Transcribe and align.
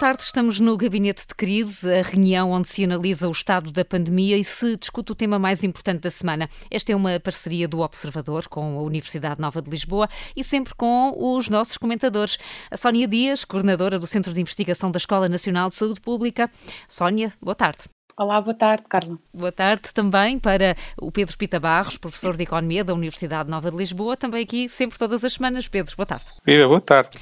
tarde, 0.00 0.22
estamos 0.22 0.58
no 0.58 0.78
Gabinete 0.78 1.26
de 1.28 1.34
Crise, 1.34 1.86
a 1.92 2.00
reunião 2.00 2.52
onde 2.52 2.70
se 2.70 2.82
analisa 2.82 3.28
o 3.28 3.32
estado 3.32 3.70
da 3.70 3.84
pandemia 3.84 4.38
e 4.38 4.42
se 4.42 4.74
discute 4.78 5.12
o 5.12 5.14
tema 5.14 5.38
mais 5.38 5.62
importante 5.62 6.00
da 6.00 6.10
semana. 6.10 6.48
Esta 6.70 6.92
é 6.92 6.96
uma 6.96 7.20
parceria 7.20 7.68
do 7.68 7.80
Observador 7.80 8.48
com 8.48 8.78
a 8.78 8.82
Universidade 8.82 9.42
Nova 9.42 9.60
de 9.60 9.68
Lisboa 9.68 10.08
e 10.34 10.42
sempre 10.42 10.74
com 10.74 11.12
os 11.14 11.50
nossos 11.50 11.76
comentadores. 11.76 12.38
A 12.70 12.78
Sónia 12.78 13.06
Dias, 13.06 13.44
coordenadora 13.44 13.98
do 13.98 14.06
Centro 14.06 14.32
de 14.32 14.40
Investigação 14.40 14.90
da 14.90 14.96
Escola 14.96 15.28
Nacional 15.28 15.68
de 15.68 15.74
Saúde 15.74 16.00
Pública. 16.00 16.50
Sónia, 16.88 17.34
boa 17.38 17.54
tarde. 17.54 17.99
Olá, 18.20 18.38
boa 18.38 18.52
tarde, 18.52 18.82
Carla. 18.86 19.18
Boa 19.32 19.50
tarde 19.50 19.94
também 19.94 20.38
para 20.38 20.76
o 21.00 21.10
Pedro 21.10 21.38
Pita 21.38 21.58
Barros, 21.58 21.96
professor 21.96 22.36
de 22.36 22.42
Economia 22.42 22.84
da 22.84 22.92
Universidade 22.92 23.50
Nova 23.50 23.70
de 23.70 23.76
Lisboa, 23.78 24.14
também 24.14 24.42
aqui 24.42 24.68
sempre 24.68 24.98
todas 24.98 25.24
as 25.24 25.32
semanas. 25.32 25.68
Pedro, 25.68 25.96
boa 25.96 26.04
tarde. 26.04 26.26
Viva, 26.44 26.68
boa 26.68 26.82
tarde. 26.82 27.18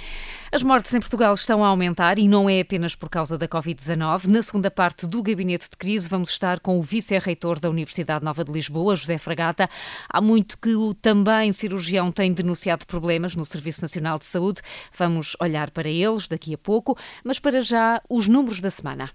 As 0.51 0.61
mortes 0.61 0.93
em 0.93 0.99
Portugal 0.99 1.33
estão 1.35 1.65
a 1.65 1.69
aumentar 1.69 2.19
e 2.19 2.27
não 2.27 2.51
é 2.51 2.59
apenas 2.59 2.97
por 2.97 3.09
causa 3.09 3.39
da 3.39 3.47
Covid-19. 3.47 4.27
Na 4.27 4.43
segunda 4.43 4.73
parte 4.73 5.07
do 5.07 5.23
Gabinete 5.23 5.71
de 5.71 5.77
Crise 5.77 6.09
vamos 6.09 6.31
estar 6.31 6.59
com 6.59 6.81
o 6.81 6.83
vice-reitor 6.83 7.61
da 7.61 7.71
Universidade 7.71 8.25
Nova 8.25 8.43
de 8.43 8.51
Lisboa, 8.51 8.97
José 8.97 9.19
Fragata. 9.19 9.71
Há 10.13 10.21
muito 10.21 10.59
que 10.59 10.75
o 10.75 10.95
também 10.95 11.53
cirurgião 11.53 12.11
tem 12.11 12.33
denunciado 12.33 12.85
problemas 12.85 13.37
no 13.37 13.45
Serviço 13.45 13.83
Nacional 13.83 14.19
de 14.19 14.25
Saúde. 14.25 14.63
Vamos 14.99 15.37
olhar 15.41 15.71
para 15.71 15.89
eles 15.89 16.27
daqui 16.27 16.55
a 16.55 16.59
pouco, 16.59 16.99
mas 17.23 17.39
para 17.39 17.61
já 17.61 18.03
os 18.11 18.27
números 18.27 18.59
da 18.59 18.69
semana. 18.73 19.09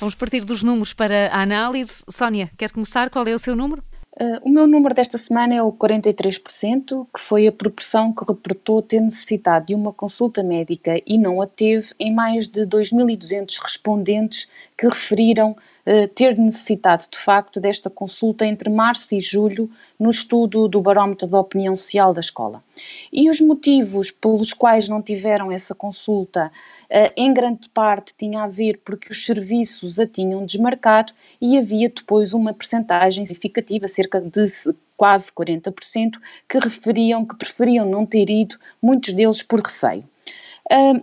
Vamos 0.00 0.14
partir 0.14 0.44
dos 0.44 0.62
números 0.62 0.92
para 0.92 1.28
a 1.28 1.42
análise. 1.42 2.04
Sónia, 2.08 2.48
quer 2.56 2.70
começar? 2.70 3.10
Qual 3.10 3.26
é 3.26 3.34
o 3.34 3.38
seu 3.38 3.56
número? 3.56 3.82
Uh, 4.20 4.40
o 4.42 4.48
meu 4.48 4.66
número 4.66 4.94
desta 4.94 5.16
semana 5.16 5.54
é 5.54 5.62
o 5.62 5.72
43%, 5.72 7.06
que 7.12 7.20
foi 7.20 7.46
a 7.46 7.52
proporção 7.52 8.12
que 8.12 8.24
reportou 8.26 8.82
ter 8.82 9.00
necessidade 9.00 9.66
de 9.66 9.74
uma 9.76 9.92
consulta 9.92 10.42
médica 10.42 11.00
e 11.06 11.16
não 11.16 11.40
a 11.40 11.46
teve 11.46 11.92
em 12.00 12.12
mais 12.12 12.48
de 12.48 12.62
2.200 12.62 13.60
respondentes 13.62 14.48
que 14.76 14.86
referiram 14.86 15.50
uh, 15.52 16.08
ter 16.14 16.36
necessitado 16.36 17.04
de 17.10 17.18
facto 17.18 17.60
desta 17.60 17.88
consulta 17.88 18.44
entre 18.44 18.68
março 18.70 19.14
e 19.14 19.20
julho 19.20 19.70
no 19.98 20.10
estudo 20.10 20.66
do 20.66 20.80
barómetro 20.80 21.28
da 21.28 21.38
opinião 21.38 21.76
social 21.76 22.12
da 22.12 22.20
escola. 22.20 22.62
E 23.12 23.30
os 23.30 23.40
motivos 23.40 24.10
pelos 24.10 24.52
quais 24.52 24.88
não 24.88 25.00
tiveram 25.00 25.52
essa 25.52 25.76
consulta 25.76 26.50
em 27.16 27.32
grande 27.34 27.68
parte 27.68 28.14
tinha 28.16 28.42
a 28.42 28.46
ver 28.46 28.80
porque 28.84 29.10
os 29.10 29.26
serviços 29.26 29.98
a 29.98 30.06
tinham 30.06 30.44
desmarcado 30.44 31.12
e 31.40 31.58
havia 31.58 31.88
depois 31.88 32.32
uma 32.32 32.54
percentagem 32.54 33.26
significativa, 33.26 33.86
cerca 33.88 34.20
de 34.20 34.46
quase 34.96 35.30
40%, 35.30 36.18
que 36.48 36.58
referiam 36.58 37.24
que 37.24 37.36
preferiam 37.36 37.88
não 37.88 38.04
ter 38.04 38.28
ido, 38.30 38.56
muitos 38.82 39.12
deles 39.12 39.42
por 39.42 39.60
receio. 39.60 40.04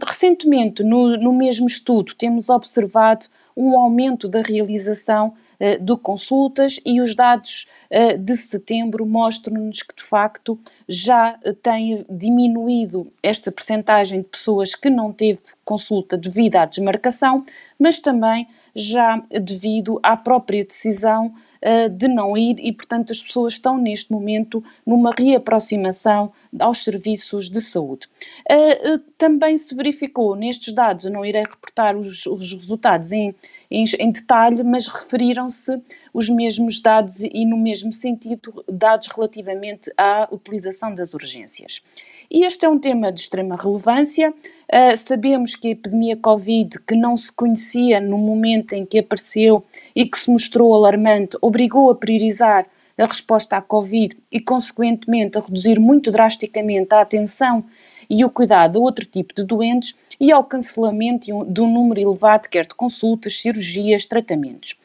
Recentemente, 0.05 0.83
no, 0.83 1.17
no 1.17 1.33
mesmo 1.33 1.65
estudo, 1.65 2.13
temos 2.15 2.49
observado 2.49 3.25
um 3.57 3.77
aumento 3.79 4.27
da 4.27 4.41
realização 4.41 5.33
de 5.79 5.97
consultas 5.97 6.79
e 6.85 6.99
os 6.99 7.15
dados 7.15 7.67
uh, 7.91 8.17
de 8.17 8.35
setembro 8.35 9.05
mostram-nos 9.05 9.81
que, 9.81 9.95
de 9.95 10.03
facto, 10.03 10.59
já 10.87 11.37
tem 11.61 12.05
diminuído 12.09 13.11
esta 13.21 13.51
percentagem 13.51 14.21
de 14.21 14.27
pessoas 14.27 14.75
que 14.75 14.89
não 14.89 15.11
teve 15.11 15.39
consulta 15.63 16.17
devido 16.17 16.57
à 16.57 16.65
desmarcação, 16.65 17.45
mas 17.79 17.99
também 17.99 18.47
já 18.75 19.21
devido 19.41 19.99
à 20.03 20.17
própria 20.17 20.63
decisão 20.63 21.33
uh, 21.65 21.89
de 21.89 22.07
não 22.07 22.37
ir 22.37 22.57
e, 22.59 22.71
portanto, 22.71 23.11
as 23.11 23.21
pessoas 23.21 23.53
estão 23.53 23.77
neste 23.77 24.11
momento 24.11 24.63
numa 24.85 25.11
reaproximação 25.17 26.31
aos 26.59 26.83
serviços 26.83 27.49
de 27.49 27.59
saúde. 27.59 28.07
Uh, 28.49 28.95
uh, 28.95 28.99
também 29.17 29.57
se 29.57 29.73
verificou 29.73 30.35
nestes 30.35 30.73
dados, 30.73 31.05
eu 31.05 31.11
não 31.11 31.25
irei 31.25 31.41
reportar 31.41 31.97
os, 31.97 32.25
os 32.25 32.53
resultados 32.53 33.11
em, 33.11 33.33
em, 33.71 33.83
em 33.99 34.11
detalhe, 34.11 34.63
mas 34.63 34.87
referiram-se 34.87 35.81
os 36.13 36.29
mesmos 36.29 36.79
dados 36.79 37.21
e, 37.21 37.45
no 37.45 37.57
mesmo 37.57 37.91
sentido, 37.91 38.63
dados 38.71 39.07
relativamente 39.07 39.91
à 39.97 40.27
utilização 40.31 40.93
das 40.93 41.13
urgências. 41.13 41.81
E 42.29 42.45
este 42.45 42.65
é 42.65 42.69
um 42.69 42.79
tema 42.79 43.11
de 43.11 43.19
extrema 43.19 43.57
relevância. 43.59 44.31
Uh, 44.31 44.97
sabemos 44.97 45.55
que 45.55 45.67
a 45.67 45.71
epidemia 45.71 46.17
Covid, 46.17 46.79
que 46.87 46.95
não 46.95 47.15
se 47.15 47.31
conhecia 47.31 47.99
no 47.99 48.17
momento 48.17 48.73
em 48.73 48.85
que 48.85 48.99
apareceu 48.99 49.63
e 49.95 50.05
que 50.05 50.17
se 50.17 50.29
mostrou 50.29 50.73
alarmante, 50.73 51.37
obrigou 51.41 51.89
a 51.89 51.95
priorizar 51.95 52.65
a 52.97 53.05
resposta 53.05 53.57
à 53.57 53.61
Covid 53.61 54.15
e, 54.31 54.39
consequentemente, 54.39 55.37
a 55.37 55.41
reduzir 55.41 55.79
muito 55.79 56.11
drasticamente 56.11 56.93
a 56.93 57.01
atenção 57.01 57.63
e 58.09 58.23
o 58.23 58.29
cuidado 58.29 58.77
a 58.77 58.81
outro 58.81 59.05
tipo 59.05 59.33
de 59.33 59.43
doentes 59.43 59.95
e 60.19 60.31
ao 60.31 60.43
cancelamento 60.43 61.25
de 61.45 61.61
um 61.61 61.71
número 61.71 61.99
elevado, 61.99 62.47
quer 62.47 62.65
de 62.65 62.75
consultas, 62.75 63.41
cirurgias, 63.41 64.05
tratamentos. 64.05 64.77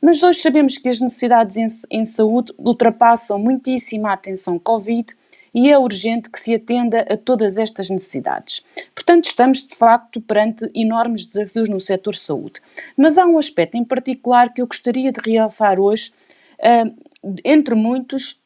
Mas 0.00 0.22
hoje 0.22 0.40
sabemos 0.40 0.76
que 0.76 0.88
as 0.88 1.00
necessidades 1.00 1.56
em, 1.56 1.66
em 2.00 2.04
saúde 2.04 2.52
ultrapassam 2.58 3.38
muitíssimo 3.38 4.06
a 4.06 4.12
atenção 4.12 4.58
Covid 4.58 5.14
e 5.54 5.70
é 5.70 5.78
urgente 5.78 6.28
que 6.28 6.40
se 6.40 6.54
atenda 6.54 7.00
a 7.02 7.16
todas 7.16 7.56
estas 7.56 7.88
necessidades. 7.88 8.64
Portanto, 8.94 9.26
estamos 9.26 9.64
de 9.64 9.76
facto 9.76 10.20
perante 10.20 10.68
enormes 10.74 11.24
desafios 11.24 11.68
no 11.68 11.78
setor 11.78 12.14
saúde. 12.14 12.60
Mas 12.96 13.16
há 13.16 13.24
um 13.24 13.38
aspecto 13.38 13.76
em 13.76 13.84
particular 13.84 14.52
que 14.52 14.60
eu 14.60 14.66
gostaria 14.66 15.12
de 15.12 15.20
realçar 15.24 15.78
hoje, 15.78 16.12
uh, 16.58 16.94
entre 17.44 17.74
muitos, 17.74 18.38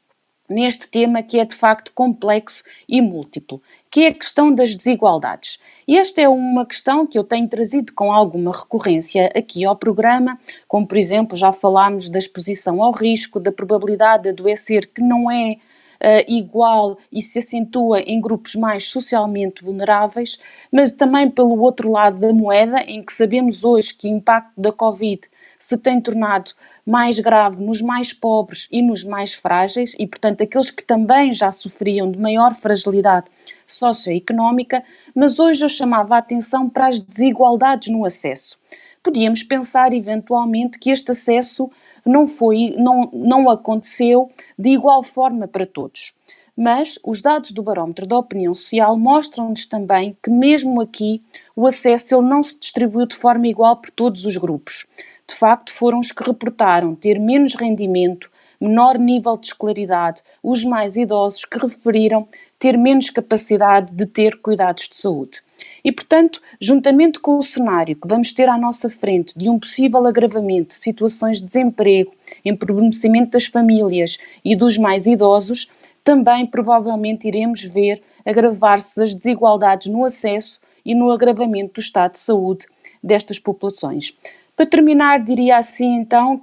neste 0.49 0.89
tema 0.89 1.23
que 1.23 1.39
é 1.39 1.45
de 1.45 1.55
facto 1.55 1.93
complexo 1.93 2.65
e 2.89 3.03
múltiplo, 3.03 3.61
que 3.91 4.05
é 4.05 4.09
a 4.09 4.15
questão 4.15 4.55
das 4.55 4.75
desigualdades. 4.75 5.59
E 5.87 5.99
esta 5.99 6.23
é 6.23 6.29
uma 6.29 6.65
questão 6.65 7.07
que 7.07 7.19
eu 7.19 7.25
tenho 7.25 7.47
trazido 7.47 7.93
com 7.93 8.13
alguma 8.13 8.53
recorrência 8.53 9.31
aqui 9.37 9.65
ao 9.65 9.77
programa, 9.77 10.39
como 10.67 10.87
por 10.87 10.97
exemplo 10.97 11.37
já 11.37 11.53
falámos 11.53 12.09
da 12.09 12.19
exposição 12.19 12.83
ao 12.83 12.93
risco, 12.93 13.39
da 13.39 13.53
probabilidade 13.53 14.25
de 14.25 14.29
adoecer 14.31 14.91
que 14.91 15.03
não 15.03 15.31
é 15.31 15.59
uh, 16.03 16.25
igual 16.27 16.99
e 17.13 17.21
se 17.23 17.39
acentua 17.39 18.01
em 18.01 18.21
grupos 18.21 18.55
mais 18.55 18.85
socialmente 18.85 19.65
vulneráveis, 19.65 20.39
mas 20.73 20.93
também 20.93 21.29
pelo 21.29 21.61
outro 21.61 21.91
lado 21.91 22.21
da 22.21 22.33
moeda, 22.33 22.83
em 22.83 23.03
que 23.03 23.13
sabemos 23.13 23.65
hoje 23.65 23.95
que 23.95 24.07
o 24.07 24.11
impacto 24.11 24.61
da 24.61 24.73
Covid 24.73 25.23
se 25.59 25.77
tem 25.77 26.01
tornado 26.01 26.53
mais 26.87 27.19
grave 27.19 27.63
nos 27.63 27.83
mais 27.83 28.13
pobres 28.13 28.69
e 28.71 28.81
nos 28.81 29.03
mais 29.05 29.35
frágeis, 29.35 29.95
e 29.99 30.07
portanto 30.07 30.43
aqueles 30.43 30.71
que 30.71 30.83
também 30.83 31.33
já 31.33 31.51
sofriam 31.51 32.11
de 32.11 32.19
maior 32.19 32.55
fragilidade 32.55 33.27
socioeconómica, 33.67 34.83
mas 35.15 35.39
hoje 35.39 35.65
eu 35.65 35.69
chamava 35.69 36.15
a 36.15 36.19
atenção 36.19 36.69
para 36.69 36.89
as 36.89 36.99
desigualdades 36.99 37.93
no 37.93 38.05
acesso. 38.05 38.59
Podíamos 39.03 39.43
pensar 39.43 39.93
eventualmente 39.93 40.79
que 40.79 40.91
este 40.91 41.13
acesso 41.13 41.71
não 42.05 42.27
foi, 42.27 42.75
não, 42.79 43.09
não 43.13 43.51
aconteceu 43.51 44.31
de 44.59 44.71
igual 44.71 45.03
forma 45.03 45.47
para 45.47 45.67
todos. 45.67 46.15
Mas 46.57 46.99
os 47.05 47.23
dados 47.23 47.53
do 47.53 47.63
barómetro 47.63 48.05
da 48.05 48.19
opinião 48.19 48.53
social 48.53 48.99
mostram-nos 48.99 49.65
também 49.65 50.17
que 50.21 50.29
mesmo 50.29 50.81
aqui 50.81 51.23
o 51.55 51.67
acesso 51.67 52.17
ele 52.17 52.27
não 52.27 52.43
se 52.43 52.59
distribuiu 52.59 53.07
de 53.07 53.15
forma 53.15 53.47
igual 53.47 53.77
por 53.77 53.91
todos 53.91 54.25
os 54.25 54.37
grupos. 54.37 54.85
De 55.29 55.35
facto, 55.37 55.73
foram 55.73 56.01
os 56.01 56.11
que 56.11 56.25
reportaram 56.25 56.95
ter 56.95 57.21
menos 57.21 57.55
rendimento, 57.55 58.29
menor 58.61 58.99
nível 58.99 59.37
de 59.37 59.47
escolaridade, 59.47 60.23
os 60.43 60.65
mais 60.65 60.97
idosos 60.97 61.45
que 61.45 61.59
referiram 61.59 62.27
ter 62.59 62.77
menos 62.77 63.11
capacidade 63.11 63.95
de 63.95 64.07
ter 64.07 64.41
cuidados 64.41 64.89
de 64.89 64.97
saúde. 64.97 65.43
E, 65.85 65.93
portanto, 65.93 66.41
juntamente 66.61 67.19
com 67.19 67.39
o 67.39 67.43
cenário 67.43 67.97
que 67.97 68.09
vamos 68.09 68.33
ter 68.33 68.49
à 68.49 68.57
nossa 68.57 68.89
frente 68.91 69.37
de 69.37 69.49
um 69.49 69.59
possível 69.59 70.07
agravamento 70.07 70.69
de 70.69 70.75
situações 70.75 71.41
de 71.41 71.47
desemprego, 71.47 72.13
empobrecimento 72.45 73.33
das 73.33 73.47
famílias 73.47 74.19
e 74.45 74.55
dos 74.55 74.79
mais 74.79 75.07
idosos, 75.07 75.71
também 76.05 76.47
provavelmente 76.47 77.29
iremos 77.29 77.63
ver 77.65 78.03
agravar-se 78.25 79.03
as 79.03 79.15
desigualdades 79.15 79.91
no 79.91 80.05
acesso 80.05 80.61
e 80.85 80.95
no 80.95 81.11
agravamento 81.11 81.75
do 81.75 81.81
estado 81.81 82.13
de 82.13 82.19
saúde 82.19 82.67
destas 83.03 83.39
populações. 83.39 84.17
Para 84.57 84.67
terminar, 84.67 85.23
diria 85.23 85.57
assim 85.57 85.95
então, 85.97 86.43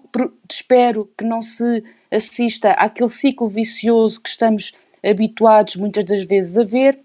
espero 0.49 1.09
que 1.17 1.25
não 1.25 1.41
se 1.41 1.83
assista 2.09 2.71
àquele 2.71 3.09
ciclo 3.09 3.47
vicioso 3.47 4.21
que 4.21 4.29
estamos 4.29 4.73
habituados 5.03 5.75
muitas 5.75 6.05
das 6.05 6.25
vezes 6.25 6.57
a 6.57 6.63
ver, 6.63 6.99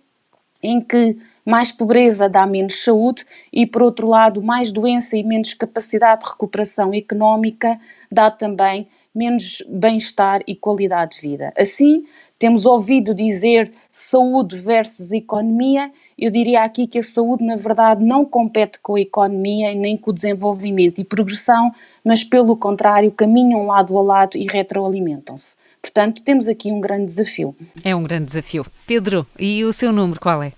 em 0.63 0.81
que 0.81 1.17
mais 1.45 1.73
pobreza 1.73 2.29
dá 2.29 2.47
menos 2.47 2.83
saúde 2.83 3.25
e, 3.53 3.67
por 3.67 3.83
outro 3.83 4.09
lado, 4.09 4.43
mais 4.43 4.73
doença 4.73 5.17
e 5.17 5.25
menos 5.25 5.55
capacidade 5.55 6.25
de 6.25 6.31
recuperação 6.31 6.93
económica 6.95 7.79
dá 8.11 8.31
também 8.31 8.87
menos 9.15 9.63
bem-estar 9.69 10.41
e 10.47 10.55
qualidade 10.55 11.17
de 11.17 11.23
vida. 11.23 11.53
Assim, 11.59 12.05
temos 12.39 12.65
ouvido 12.65 13.15
dizer 13.15 13.71
saúde 13.93 14.57
versus 14.57 15.13
economia. 15.13 15.91
Eu 16.17 16.31
diria 16.31 16.63
aqui 16.63 16.87
que 16.87 16.99
a 16.99 17.03
saúde, 17.03 17.45
na 17.45 17.57
verdade, 17.57 18.05
não 18.05 18.25
compete 18.25 18.79
com 18.81 18.95
a 18.95 19.01
economia 19.01 19.75
nem 19.75 19.97
com 19.97 20.11
o 20.11 20.15
desenvolvimento 20.15 21.01
e 21.01 21.05
progressão, 21.05 21.73
mas, 22.05 22.23
pelo 22.23 22.57
contrário, 22.57 23.11
caminham 23.11 23.67
lado 23.67 23.99
a 23.99 24.03
lado 24.03 24.39
e 24.39 24.47
retroalimentam-se. 24.47 25.57
Portanto, 25.83 26.23
temos 26.23 26.47
aqui 26.47 26.71
um 26.71 26.81
grande 26.81 27.07
desafio. 27.07 27.55
É 27.83 27.95
um 27.97 28.03
grande 28.03 28.27
desafio. 28.27 28.65
Pedro, 28.87 29.27
e 29.39 29.65
o 29.65 29.73
seu 29.73 29.93
número 29.93 30.21
qual 30.21 30.43
é? 30.43 30.53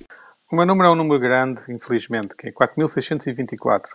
O 0.53 0.55
meu 0.55 0.67
número 0.67 0.87
é 0.87 0.93
um 0.93 0.95
número 0.95 1.19
grande, 1.19 1.63
infelizmente, 1.71 2.37
que 2.37 2.49
é 2.49 2.53
4.624, 2.53 3.87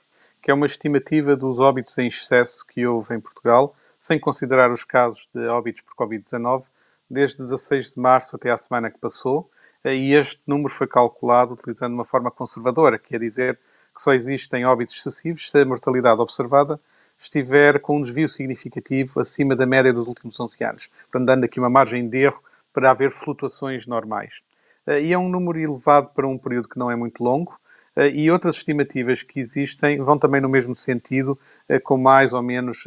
que 0.41 0.49
é 0.49 0.53
uma 0.55 0.65
estimativa 0.65 1.35
dos 1.35 1.59
óbitos 1.59 1.95
em 1.99 2.07
excesso 2.07 2.65
que 2.65 2.83
houve 2.83 3.13
em 3.13 3.19
Portugal, 3.19 3.75
sem 3.99 4.19
considerar 4.19 4.71
os 4.71 4.83
casos 4.83 5.29
de 5.31 5.45
óbitos 5.49 5.83
por 5.83 5.93
Covid-19, 5.93 6.63
desde 7.07 7.43
16 7.43 7.93
de 7.93 7.99
março 7.99 8.35
até 8.35 8.49
à 8.49 8.57
semana 8.57 8.89
que 8.89 8.97
passou, 8.97 9.47
e 9.85 10.15
este 10.15 10.41
número 10.47 10.73
foi 10.73 10.87
calculado 10.87 11.53
utilizando 11.53 11.93
uma 11.93 12.03
forma 12.03 12.31
conservadora, 12.31 12.97
que 12.97 13.15
é 13.15 13.19
dizer 13.19 13.59
que 13.95 14.01
só 14.01 14.11
existem 14.11 14.65
óbitos 14.65 14.97
excessivos 14.97 15.51
se 15.51 15.61
a 15.61 15.63
mortalidade 15.63 16.19
observada 16.19 16.79
estiver 17.19 17.79
com 17.79 17.97
um 17.97 18.01
desvio 18.01 18.27
significativo 18.27 19.19
acima 19.19 19.55
da 19.55 19.67
média 19.67 19.93
dos 19.93 20.07
últimos 20.07 20.39
11 20.39 20.63
anos, 20.63 20.89
dando 21.13 21.43
aqui 21.43 21.59
uma 21.59 21.69
margem 21.69 22.09
de 22.09 22.17
erro 22.17 22.41
para 22.73 22.89
haver 22.89 23.11
flutuações 23.11 23.85
normais. 23.85 24.41
Eh, 24.87 25.01
e 25.01 25.13
é 25.13 25.17
um 25.17 25.29
número 25.29 25.59
elevado 25.59 26.09
para 26.15 26.27
um 26.27 26.37
período 26.37 26.69
que 26.69 26.79
não 26.79 26.89
é 26.89 26.95
muito 26.95 27.23
longo, 27.23 27.59
eh, 27.95 28.09
e 28.09 28.31
outras 28.31 28.55
estimativas 28.55 29.21
que 29.21 29.39
existem 29.39 29.97
vão 30.01 30.17
também 30.17 30.39
no 30.39 30.49
mesmo 30.49 30.75
sentido, 30.75 31.37
eh, 31.67 31.79
com 31.79 31.97
mais 31.97 32.33
ou 32.33 32.41
menos 32.41 32.85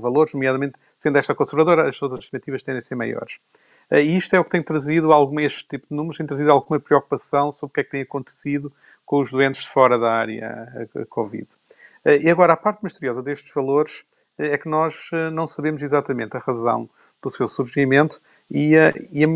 valores, 0.00 0.34
nomeadamente, 0.34 0.74
sendo 0.96 1.18
esta 1.18 1.34
conservadora, 1.34 1.88
as 1.88 2.00
outras 2.02 2.24
estimativas 2.24 2.62
tendem 2.62 2.78
a 2.78 2.82
ser 2.82 2.94
maiores. 2.94 3.38
E 3.92 4.16
isto 4.16 4.36
é 4.36 4.38
o 4.38 4.44
que 4.44 4.50
tem 4.50 4.62
trazido, 4.62 5.12
algum, 5.12 5.40
este 5.40 5.66
tipo 5.66 5.88
de 5.90 5.96
números, 5.96 6.16
tem 6.16 6.26
trazido 6.26 6.52
alguma 6.52 6.78
preocupação 6.78 7.50
sobre 7.50 7.72
o 7.72 7.74
que 7.74 7.80
é 7.80 7.84
que 7.84 7.90
tem 7.90 8.02
acontecido 8.02 8.72
com 9.04 9.20
os 9.20 9.32
doentes 9.32 9.64
fora 9.64 9.98
da 9.98 10.12
área 10.12 10.88
Covid. 11.08 11.48
E 12.22 12.30
agora, 12.30 12.52
a 12.52 12.56
parte 12.56 12.84
misteriosa 12.84 13.20
destes 13.20 13.52
valores 13.52 14.04
é 14.38 14.56
que 14.56 14.68
nós 14.68 15.10
não 15.32 15.44
sabemos 15.48 15.82
exatamente 15.82 16.36
a 16.36 16.40
razão 16.40 16.88
do 17.20 17.30
seu 17.30 17.48
surgimento 17.48 18.20
e, 18.48 18.76
e, 19.10 19.26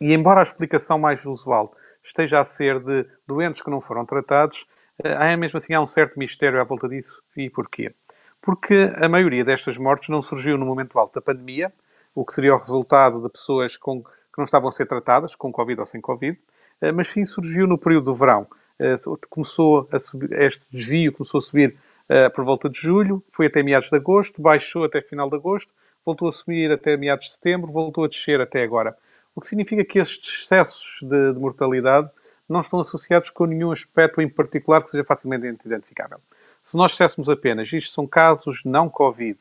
e 0.00 0.14
embora 0.14 0.40
a 0.40 0.42
explicação 0.42 0.98
mais 0.98 1.26
usual 1.26 1.74
esteja 2.02 2.40
a 2.40 2.44
ser 2.44 2.80
de 2.80 3.06
doentes 3.26 3.60
que 3.60 3.70
não 3.70 3.80
foram 3.80 4.06
tratados, 4.06 4.66
há 5.04 5.36
mesmo 5.36 5.56
assim 5.56 5.74
há 5.74 5.80
um 5.80 5.86
certo 5.86 6.18
mistério 6.18 6.60
à 6.60 6.64
volta 6.64 6.88
disso. 6.88 7.22
E 7.36 7.50
porquê? 7.50 7.94
Porque 8.40 8.90
a 8.96 9.08
maioria 9.08 9.44
destas 9.44 9.76
mortes 9.76 10.08
não 10.08 10.22
surgiu 10.22 10.56
no 10.56 10.64
momento 10.64 10.98
alto 10.98 11.14
da 11.14 11.20
pandemia, 11.20 11.72
o 12.14 12.24
que 12.24 12.32
seria 12.32 12.54
o 12.54 12.58
resultado 12.58 13.22
de 13.22 13.28
pessoas 13.28 13.76
com, 13.76 14.02
que 14.02 14.38
não 14.38 14.44
estavam 14.44 14.68
a 14.68 14.72
ser 14.72 14.86
tratadas, 14.86 15.36
com 15.36 15.52
Covid 15.52 15.80
ou 15.80 15.86
sem 15.86 16.00
Covid, 16.00 16.38
eh, 16.80 16.92
mas 16.92 17.08
sim 17.08 17.24
surgiu 17.24 17.66
no 17.66 17.78
período 17.78 18.04
do 18.04 18.14
verão. 18.14 18.46
Eh, 18.78 18.94
começou 19.28 19.88
subir, 19.98 20.32
este 20.32 20.66
desvio 20.70 21.12
começou 21.12 21.38
a 21.38 21.42
subir 21.42 21.76
eh, 22.08 22.28
por 22.30 22.44
volta 22.44 22.68
de 22.68 22.78
julho, 22.80 23.22
foi 23.30 23.46
até 23.46 23.62
meados 23.62 23.90
de 23.90 23.96
agosto, 23.96 24.40
baixou 24.40 24.84
até 24.84 25.00
final 25.02 25.28
de 25.28 25.36
agosto, 25.36 25.72
voltou 26.04 26.28
a 26.28 26.32
subir 26.32 26.70
até 26.72 26.96
meados 26.96 27.26
de 27.26 27.34
setembro, 27.34 27.70
voltou 27.70 28.04
a 28.04 28.08
descer 28.08 28.40
até 28.40 28.62
agora. 28.62 28.96
O 29.40 29.42
que 29.42 29.46
significa 29.46 29.82
que 29.82 29.98
estes 29.98 30.42
excessos 30.42 30.98
de, 31.00 31.32
de 31.32 31.38
mortalidade 31.38 32.10
não 32.46 32.60
estão 32.60 32.78
associados 32.78 33.30
com 33.30 33.46
nenhum 33.46 33.72
aspecto 33.72 34.20
em 34.20 34.28
particular 34.28 34.82
que 34.82 34.90
seja 34.90 35.02
facilmente 35.02 35.66
identificável. 35.66 36.20
Se 36.62 36.76
nós 36.76 36.90
disséssemos 36.90 37.26
apenas 37.26 37.72
isto 37.72 37.90
são 37.90 38.06
casos 38.06 38.60
não 38.66 38.86
Covid, 38.90 39.38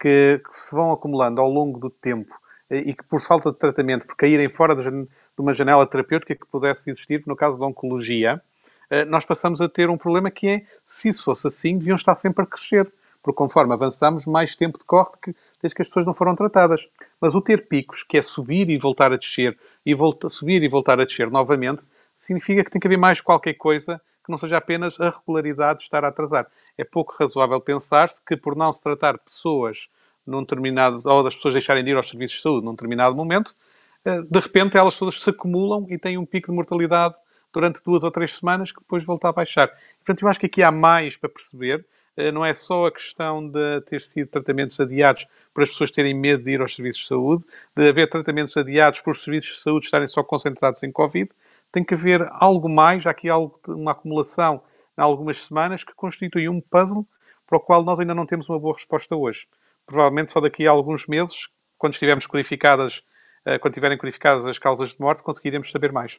que, 0.00 0.42
que, 0.44 0.52
se 0.52 0.74
vão 0.74 0.90
acumulando 0.90 1.40
ao 1.40 1.48
longo 1.48 1.78
do 1.78 1.88
tempo 1.88 2.34
eh, 2.68 2.78
e 2.78 2.92
que, 2.92 3.04
por 3.04 3.20
falta 3.20 3.52
de 3.52 3.56
tratamento, 3.56 4.04
por 4.04 4.16
caírem 4.16 4.48
fora 4.48 4.74
de, 4.74 4.82
de 4.82 5.08
uma 5.38 5.54
janela 5.54 5.86
terapêutica 5.86 6.34
que 6.34 6.46
pudesse 6.46 6.90
existir, 6.90 7.22
no 7.24 7.36
caso 7.36 7.56
da 7.56 7.66
oncologia, 7.66 8.42
eh, 8.90 9.04
nós 9.04 9.24
passamos 9.24 9.60
a 9.60 9.68
ter 9.68 9.88
um 9.88 9.96
problema 9.96 10.28
que 10.28 10.48
é, 10.48 10.66
se 10.84 11.08
isso 11.08 11.22
fosse 11.22 11.46
assim, 11.46 11.78
deviam 11.78 11.94
estar 11.94 12.16
sempre 12.16 12.42
a 12.42 12.46
crescer. 12.48 12.92
Porque 13.26 13.38
conforme 13.38 13.74
avançamos, 13.74 14.24
mais 14.24 14.54
tempo 14.54 14.78
decorre 14.78 15.10
que, 15.20 15.34
desde 15.60 15.74
que 15.74 15.82
as 15.82 15.88
pessoas 15.88 16.06
não 16.06 16.14
foram 16.14 16.36
tratadas. 16.36 16.88
Mas 17.20 17.34
o 17.34 17.40
ter 17.40 17.66
picos, 17.66 18.04
que 18.04 18.16
é 18.16 18.22
subir 18.22 18.70
e 18.70 18.78
voltar 18.78 19.12
a 19.12 19.16
descer, 19.16 19.58
e 19.84 19.96
volta, 19.96 20.28
subir 20.28 20.62
e 20.62 20.68
voltar 20.68 21.00
a 21.00 21.04
descer 21.04 21.28
novamente, 21.28 21.88
significa 22.14 22.62
que 22.62 22.70
tem 22.70 22.80
que 22.80 22.86
haver 22.86 22.96
mais 22.96 23.20
qualquer 23.20 23.54
coisa 23.54 24.00
que 24.24 24.30
não 24.30 24.38
seja 24.38 24.58
apenas 24.58 25.00
a 25.00 25.10
regularidade 25.10 25.78
de 25.78 25.82
estar 25.82 26.04
a 26.04 26.08
atrasar. 26.08 26.46
É 26.78 26.84
pouco 26.84 27.16
razoável 27.18 27.60
pensar-se 27.60 28.22
que, 28.24 28.36
por 28.36 28.54
não 28.54 28.72
se 28.72 28.80
tratar 28.80 29.18
pessoas 29.18 29.88
num 30.24 30.42
determinado, 30.42 31.02
ou 31.04 31.24
das 31.24 31.34
pessoas 31.34 31.54
deixarem 31.54 31.82
de 31.82 31.90
ir 31.90 31.96
aos 31.96 32.08
serviços 32.08 32.36
de 32.36 32.42
saúde 32.44 32.64
num 32.64 32.74
determinado 32.74 33.16
momento, 33.16 33.56
eh, 34.04 34.22
de 34.22 34.38
repente 34.38 34.76
elas 34.76 34.96
todas 34.96 35.20
se 35.20 35.30
acumulam 35.30 35.84
e 35.90 35.98
têm 35.98 36.16
um 36.16 36.24
pico 36.24 36.52
de 36.52 36.54
mortalidade 36.54 37.16
durante 37.52 37.82
duas 37.82 38.04
ou 38.04 38.10
três 38.12 38.36
semanas 38.36 38.70
que 38.70 38.78
depois 38.78 39.02
volta 39.02 39.28
a 39.28 39.32
baixar. 39.32 39.68
Portanto, 39.98 40.22
eu 40.22 40.28
acho 40.28 40.38
que 40.38 40.46
aqui 40.46 40.62
há 40.62 40.70
mais 40.70 41.16
para 41.16 41.28
perceber. 41.28 41.84
Eh, 42.16 42.32
não 42.32 42.44
é 42.44 42.54
só 42.54 42.86
a 42.86 42.92
questão 42.92 43.46
de 43.48 43.80
ter 43.82 44.00
sido 44.00 44.28
tratamentos 44.28 44.78
adiados 44.80 45.26
por 45.52 45.62
as 45.62 45.70
pessoas 45.70 45.90
terem 45.90 46.14
medo 46.14 46.42
de 46.44 46.52
ir 46.52 46.60
aos 46.60 46.74
serviços 46.74 47.02
de 47.02 47.08
saúde, 47.08 47.44
de 47.76 47.88
haver 47.88 48.08
tratamentos 48.08 48.56
adiados 48.56 49.00
por 49.00 49.12
os 49.12 49.22
serviços 49.22 49.56
de 49.56 49.62
saúde 49.62 49.86
estarem 49.86 50.08
só 50.08 50.22
concentrados 50.22 50.82
em 50.82 50.90
Covid, 50.90 51.30
tem 51.70 51.84
que 51.84 51.94
haver 51.94 52.26
algo 52.32 52.68
mais, 52.68 53.06
há 53.06 53.10
aqui 53.10 53.28
algo, 53.28 53.60
uma 53.68 53.92
acumulação 53.92 54.62
em 54.98 55.02
algumas 55.02 55.38
semanas 55.44 55.84
que 55.84 55.94
constitui 55.94 56.48
um 56.48 56.60
puzzle 56.60 57.06
para 57.46 57.58
o 57.58 57.60
qual 57.60 57.84
nós 57.84 58.00
ainda 58.00 58.14
não 58.14 58.26
temos 58.26 58.48
uma 58.48 58.58
boa 58.58 58.74
resposta 58.74 59.14
hoje. 59.14 59.46
Provavelmente 59.84 60.32
só 60.32 60.40
daqui 60.40 60.66
a 60.66 60.70
alguns 60.70 61.06
meses, 61.06 61.48
quando 61.78 61.92
estivermos 61.92 62.26
codificadas, 62.26 63.02
eh, 63.44 63.58
quando 63.58 63.74
tiverem 63.74 63.98
codificadas 63.98 64.46
as 64.46 64.58
causas 64.58 64.90
de 64.94 65.00
morte, 65.00 65.22
conseguiremos 65.22 65.70
saber 65.70 65.92
mais 65.92 66.18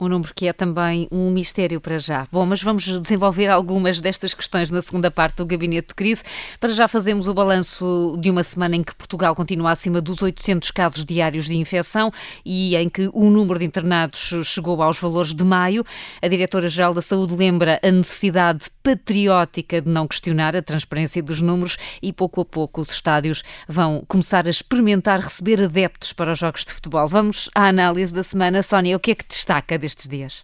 um 0.00 0.08
número 0.08 0.32
que 0.34 0.46
é 0.46 0.52
também 0.52 1.08
um 1.10 1.30
mistério 1.30 1.80
para 1.80 1.98
já. 1.98 2.26
Bom, 2.30 2.46
mas 2.46 2.62
vamos 2.62 2.84
desenvolver 3.00 3.48
algumas 3.48 4.00
destas 4.00 4.32
questões 4.32 4.70
na 4.70 4.80
segunda 4.80 5.10
parte 5.10 5.36
do 5.36 5.46
Gabinete 5.46 5.88
de 5.88 5.94
Crise. 5.94 6.22
Para 6.60 6.70
já 6.70 6.86
fazemos 6.86 7.26
o 7.26 7.34
balanço 7.34 8.16
de 8.20 8.30
uma 8.30 8.42
semana 8.42 8.76
em 8.76 8.82
que 8.82 8.94
Portugal 8.94 9.34
continua 9.34 9.72
acima 9.72 10.00
dos 10.00 10.22
800 10.22 10.70
casos 10.70 11.04
diários 11.04 11.46
de 11.46 11.56
infecção 11.56 12.12
e 12.44 12.76
em 12.76 12.88
que 12.88 13.10
o 13.12 13.30
número 13.30 13.58
de 13.58 13.64
internados 13.64 14.32
chegou 14.44 14.82
aos 14.82 14.98
valores 14.98 15.34
de 15.34 15.44
maio. 15.44 15.84
A 16.22 16.28
Diretora-Geral 16.28 16.94
da 16.94 17.02
Saúde 17.02 17.34
lembra 17.34 17.80
a 17.82 17.90
necessidade 17.90 18.66
patriótica 18.82 19.80
de 19.80 19.90
não 19.90 20.06
questionar 20.06 20.54
a 20.56 20.62
transparência 20.62 21.22
dos 21.22 21.40
números 21.40 21.76
e 22.00 22.12
pouco 22.12 22.40
a 22.40 22.44
pouco 22.44 22.80
os 22.80 22.90
estádios 22.90 23.42
vão 23.68 24.04
começar 24.06 24.46
a 24.46 24.50
experimentar 24.50 25.20
receber 25.20 25.62
adeptos 25.62 26.12
para 26.12 26.32
os 26.32 26.38
jogos 26.38 26.64
de 26.64 26.72
futebol. 26.72 27.06
Vamos 27.06 27.50
à 27.54 27.68
análise 27.68 28.14
da 28.14 28.22
semana. 28.22 28.62
Sónia, 28.62 28.96
o 28.96 29.00
que 29.00 29.10
é 29.10 29.14
que 29.14 29.26
destaca 29.26 29.78
destes 29.88 30.08
dias? 30.08 30.42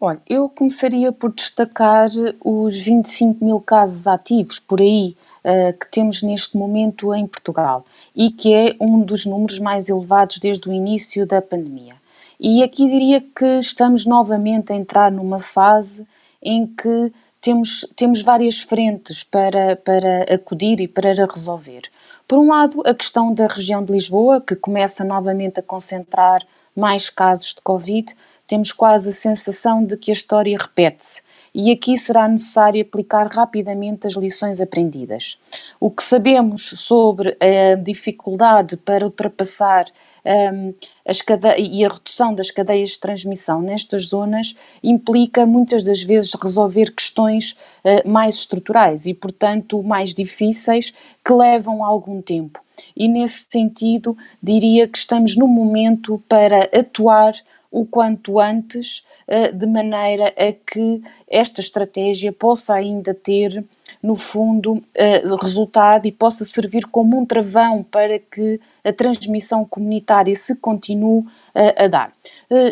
Olha, 0.00 0.20
eu 0.28 0.48
começaria 0.48 1.10
por 1.10 1.32
destacar 1.32 2.10
os 2.44 2.76
25 2.76 3.44
mil 3.44 3.60
casos 3.60 4.06
ativos 4.06 4.58
por 4.58 4.80
aí 4.80 5.16
uh, 5.44 5.78
que 5.78 5.90
temos 5.90 6.22
neste 6.22 6.56
momento 6.56 7.14
em 7.14 7.26
Portugal 7.26 7.84
e 8.14 8.30
que 8.30 8.52
é 8.54 8.76
um 8.80 9.00
dos 9.00 9.24
números 9.24 9.58
mais 9.58 9.88
elevados 9.88 10.38
desde 10.38 10.68
o 10.68 10.72
início 10.72 11.26
da 11.26 11.40
pandemia. 11.40 11.94
E 12.38 12.62
aqui 12.62 12.88
diria 12.88 13.20
que 13.20 13.58
estamos 13.58 14.04
novamente 14.04 14.72
a 14.72 14.76
entrar 14.76 15.10
numa 15.10 15.40
fase 15.40 16.06
em 16.42 16.66
que 16.66 17.12
temos, 17.40 17.86
temos 17.96 18.20
várias 18.20 18.60
frentes 18.60 19.22
para, 19.22 19.76
para 19.76 20.22
acudir 20.34 20.80
e 20.80 20.88
para 20.88 21.14
resolver. 21.14 21.82
Por 22.26 22.38
um 22.38 22.48
lado, 22.48 22.82
a 22.84 22.94
questão 22.94 23.32
da 23.32 23.46
região 23.46 23.84
de 23.84 23.92
Lisboa, 23.92 24.40
que 24.40 24.56
começa 24.56 25.04
novamente 25.04 25.60
a 25.60 25.62
concentrar 25.62 26.42
mais 26.74 27.08
casos 27.08 27.54
de 27.54 27.62
Covid, 27.62 28.14
temos 28.54 28.70
quase 28.70 29.10
a 29.10 29.12
sensação 29.12 29.84
de 29.84 29.96
que 29.96 30.12
a 30.12 30.14
história 30.14 30.56
repete-se 30.56 31.22
e 31.52 31.72
aqui 31.72 31.98
será 31.98 32.28
necessário 32.28 32.82
aplicar 32.82 33.26
rapidamente 33.26 34.06
as 34.06 34.14
lições 34.14 34.60
aprendidas. 34.60 35.40
O 35.80 35.90
que 35.90 36.04
sabemos 36.04 36.74
sobre 36.78 37.36
a 37.40 37.74
dificuldade 37.74 38.76
para 38.76 39.04
ultrapassar 39.04 39.84
um, 40.24 40.72
e 41.58 41.84
a 41.84 41.88
redução 41.88 42.34
das 42.34 42.50
cadeias 42.50 42.90
de 42.90 43.00
transmissão 43.00 43.60
nestas 43.60 44.06
zonas 44.06 44.56
implica 44.82 45.44
muitas 45.44 45.84
das 45.84 46.02
vezes 46.02 46.32
resolver 46.40 46.92
questões 46.92 47.52
uh, 47.84 48.08
mais 48.08 48.36
estruturais 48.36 49.04
e, 49.06 49.14
portanto, 49.14 49.82
mais 49.82 50.14
difíceis 50.14 50.94
que 51.24 51.32
levam 51.32 51.84
algum 51.84 52.22
tempo. 52.22 52.60
E 52.96 53.06
nesse 53.06 53.46
sentido, 53.50 54.16
diria 54.42 54.88
que 54.88 54.98
estamos 54.98 55.36
no 55.36 55.46
momento 55.46 56.20
para 56.28 56.68
atuar 56.76 57.34
o 57.74 57.84
quanto 57.84 58.38
antes, 58.38 59.04
eh, 59.26 59.50
de 59.50 59.66
maneira 59.66 60.28
a 60.28 60.52
que 60.52 61.02
esta 61.28 61.60
estratégia 61.60 62.32
possa 62.32 62.72
ainda 62.72 63.12
ter, 63.12 63.64
no 64.00 64.14
fundo, 64.14 64.80
eh, 64.94 65.24
resultado 65.42 66.06
e 66.06 66.12
possa 66.12 66.44
servir 66.44 66.84
como 66.86 67.18
um 67.18 67.26
travão 67.26 67.82
para 67.82 68.16
que 68.20 68.60
a 68.84 68.92
transmissão 68.92 69.64
comunitária 69.64 70.32
se 70.36 70.54
continue 70.54 71.24
eh, 71.52 71.84
a 71.84 71.88
dar. 71.88 72.12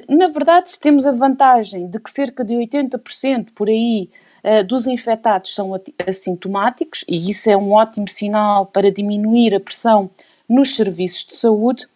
Na 0.08 0.28
verdade, 0.28 0.70
se 0.70 0.78
temos 0.78 1.04
a 1.04 1.10
vantagem 1.10 1.88
de 1.88 1.98
que 1.98 2.08
cerca 2.10 2.44
de 2.44 2.54
80% 2.54 3.48
por 3.56 3.68
aí 3.68 4.08
dos 4.66 4.88
infectados 4.88 5.54
são 5.54 5.70
assintomáticos, 6.04 7.04
e 7.06 7.30
isso 7.30 7.48
é 7.48 7.56
um 7.56 7.72
ótimo 7.72 8.08
sinal 8.08 8.66
para 8.66 8.90
diminuir 8.90 9.54
a 9.54 9.60
pressão 9.60 10.10
nos 10.48 10.74
serviços 10.74 11.24
de 11.26 11.36
saúde, 11.36 11.86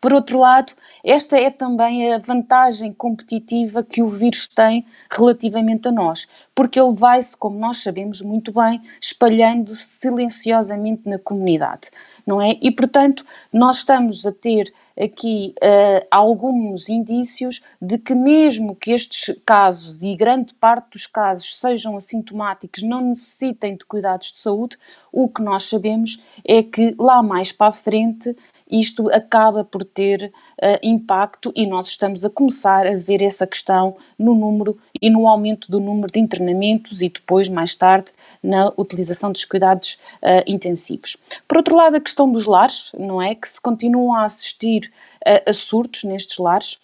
Por 0.00 0.12
outro 0.12 0.38
lado, 0.38 0.74
esta 1.02 1.36
é 1.36 1.50
também 1.50 2.12
a 2.12 2.18
vantagem 2.18 2.92
competitiva 2.92 3.82
que 3.82 4.00
o 4.00 4.08
vírus 4.08 4.46
tem 4.46 4.86
relativamente 5.10 5.88
a 5.88 5.92
nós, 5.92 6.28
porque 6.54 6.78
ele 6.80 6.94
vai-se, 6.94 7.36
como 7.36 7.58
nós 7.58 7.78
sabemos 7.78 8.20
muito 8.20 8.52
bem, 8.52 8.80
espalhando-se 9.00 9.98
silenciosamente 10.00 11.08
na 11.08 11.18
comunidade, 11.18 11.90
não 12.24 12.40
é? 12.40 12.56
E, 12.62 12.70
portanto, 12.70 13.24
nós 13.52 13.78
estamos 13.78 14.24
a 14.24 14.30
ter 14.30 14.72
aqui 15.00 15.54
uh, 15.62 16.06
alguns 16.10 16.88
indícios 16.88 17.60
de 17.80 17.98
que, 17.98 18.14
mesmo 18.14 18.74
que 18.74 18.92
estes 18.92 19.36
casos 19.46 20.02
e 20.02 20.14
grande 20.16 20.54
parte 20.54 20.90
dos 20.92 21.06
casos 21.06 21.58
sejam 21.58 21.96
assintomáticos, 21.96 22.82
não 22.82 23.00
necessitem 23.00 23.76
de 23.76 23.84
cuidados 23.84 24.32
de 24.32 24.38
saúde, 24.38 24.76
o 25.12 25.28
que 25.28 25.42
nós 25.42 25.64
sabemos 25.64 26.22
é 26.44 26.62
que 26.62 26.94
lá 26.98 27.22
mais 27.22 27.52
para 27.52 27.68
a 27.68 27.72
frente 27.72 28.36
isto 28.70 29.10
acaba 29.10 29.64
por 29.64 29.84
ter 29.84 30.32
uh, 30.62 30.78
impacto 30.82 31.52
e 31.56 31.66
nós 31.66 31.88
estamos 31.88 32.24
a 32.24 32.30
começar 32.30 32.86
a 32.86 32.96
ver 32.96 33.22
essa 33.22 33.46
questão 33.46 33.96
no 34.18 34.34
número 34.34 34.78
e 35.00 35.08
no 35.08 35.26
aumento 35.26 35.70
do 35.70 35.80
número 35.80 36.12
de 36.12 36.20
internamentos 36.20 37.00
e 37.00 37.08
depois, 37.08 37.48
mais 37.48 37.74
tarde, 37.74 38.12
na 38.42 38.72
utilização 38.76 39.32
dos 39.32 39.44
cuidados 39.44 39.98
uh, 40.22 40.42
intensivos. 40.46 41.16
Por 41.46 41.56
outro 41.56 41.76
lado, 41.76 41.96
a 41.96 42.00
questão 42.00 42.30
dos 42.30 42.46
lares, 42.46 42.92
não 42.98 43.20
é? 43.22 43.34
Que 43.34 43.48
se 43.48 43.60
continuam 43.60 44.14
a 44.14 44.24
assistir 44.24 44.90
uh, 45.26 45.48
a 45.48 45.52
surtos 45.52 46.04
nestes 46.04 46.38
lares. 46.38 46.78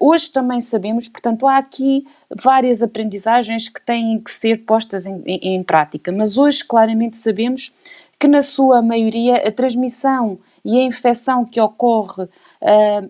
hoje 0.00 0.30
também 0.30 0.60
sabemos, 0.60 1.08
portanto, 1.08 1.46
há 1.46 1.58
aqui 1.58 2.06
várias 2.34 2.82
aprendizagens 2.82 3.68
que 3.68 3.80
têm 3.80 4.20
que 4.20 4.30
ser 4.30 4.64
postas 4.64 5.06
em, 5.06 5.22
em, 5.26 5.56
em 5.56 5.62
prática, 5.62 6.12
mas 6.12 6.38
hoje 6.38 6.64
claramente 6.64 7.16
sabemos 7.16 7.72
que, 8.18 8.26
na 8.26 8.42
sua 8.42 8.82
maioria, 8.82 9.46
a 9.46 9.52
transmissão 9.52 10.38
e 10.64 10.78
a 10.78 10.82
infecção 10.82 11.44
que 11.44 11.60
ocorre 11.60 12.24
uh, 12.24 12.28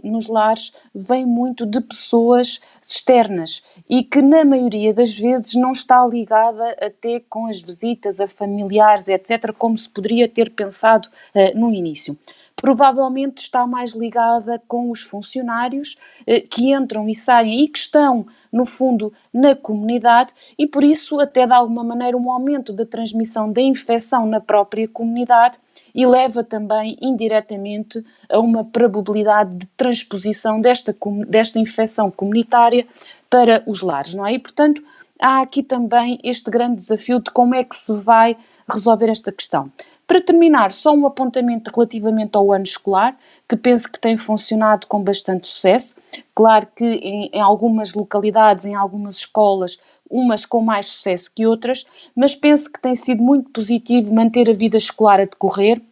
nos 0.03 0.29
lares 0.29 0.73
vem 0.95 1.25
muito 1.25 1.65
de 1.65 1.81
pessoas 1.81 2.61
externas 2.83 3.63
e 3.89 4.03
que, 4.03 4.21
na 4.21 4.45
maioria 4.45 4.93
das 4.93 5.19
vezes, 5.19 5.55
não 5.55 5.73
está 5.73 6.07
ligada 6.07 6.77
até 6.81 7.21
com 7.21 7.47
as 7.47 7.61
visitas 7.61 8.21
a 8.21 8.29
familiares, 8.29 9.09
etc., 9.09 9.53
como 9.57 9.79
se 9.79 9.89
poderia 9.89 10.29
ter 10.29 10.51
pensado 10.51 11.09
uh, 11.35 11.59
no 11.59 11.73
início 11.73 12.17
provavelmente 12.61 13.39
está 13.39 13.67
mais 13.67 13.93
ligada 13.95 14.61
com 14.67 14.91
os 14.91 15.03
funcionários 15.03 15.97
eh, 16.27 16.41
que 16.41 16.73
entram 16.73 17.09
e 17.09 17.15
saem 17.15 17.63
e 17.63 17.69
que 17.69 17.79
estão, 17.79 18.27
no 18.53 18.65
fundo, 18.65 19.13
na 19.33 19.55
comunidade 19.55 20.35
e 20.59 20.67
por 20.67 20.83
isso 20.83 21.21
até 21.21 21.47
de 21.47 21.53
alguma 21.53 21.85
maneira 21.85 22.17
um 22.17 22.31
aumento 22.31 22.73
da 22.73 22.85
transmissão 22.85 23.51
da 23.51 23.63
infecção 23.63 24.27
na 24.27 24.41
própria 24.41 24.89
comunidade 24.89 25.59
e 25.95 26.05
leva 26.05 26.43
também 26.43 26.97
indiretamente 27.01 28.05
a 28.29 28.41
uma 28.41 28.65
probabilidade 28.65 29.55
de 29.55 29.67
transposição 29.69 30.61
desta, 30.61 30.95
desta 31.29 31.59
infecção 31.61 32.11
comunitária 32.11 32.87
para 33.31 33.63
os 33.67 33.83
lares, 33.83 34.15
não 34.15 34.27
é? 34.27 34.33
E 34.33 34.39
portanto 34.39 34.83
há 35.21 35.41
aqui 35.41 35.63
também 35.63 36.19
este 36.23 36.51
grande 36.51 36.77
desafio 36.77 37.21
de 37.21 37.31
como 37.31 37.55
é 37.55 37.65
que 37.65 37.77
se 37.77 37.93
vai 37.93 38.37
resolver 38.71 39.09
esta 39.09 39.33
questão. 39.33 39.71
Para 40.07 40.21
terminar, 40.21 40.71
só 40.71 40.93
um 40.93 41.07
apontamento 41.07 41.71
relativamente 41.75 42.37
ao 42.37 42.53
ano 42.53 42.65
escolar, 42.65 43.17
que 43.47 43.57
penso 43.57 43.91
que 43.93 44.01
tem 44.01 44.17
funcionado 44.17 44.87
com 44.87 45.03
bastante 45.03 45.47
sucesso. 45.47 45.97
Claro 46.35 46.67
que 46.75 46.85
em, 46.85 47.31
em 47.33 47.41
algumas 47.41 47.93
localidades, 47.93 48.65
em 48.65 48.75
algumas 48.75 49.19
escolas, 49.19 49.79
umas 50.09 50.47
com 50.47 50.63
mais 50.63 50.87
sucesso 50.87 51.31
que 51.35 51.47
outras, 51.47 51.85
mas 52.17 52.35
penso 52.35 52.73
que 52.73 52.81
tem 52.81 52.95
sido 52.95 53.23
muito 53.23 53.51
positivo 53.51 54.15
manter 54.15 54.49
a 54.49 54.55
vida 54.55 54.77
escolar 54.77 55.21
a 55.21 55.25
decorrer, 55.25 55.83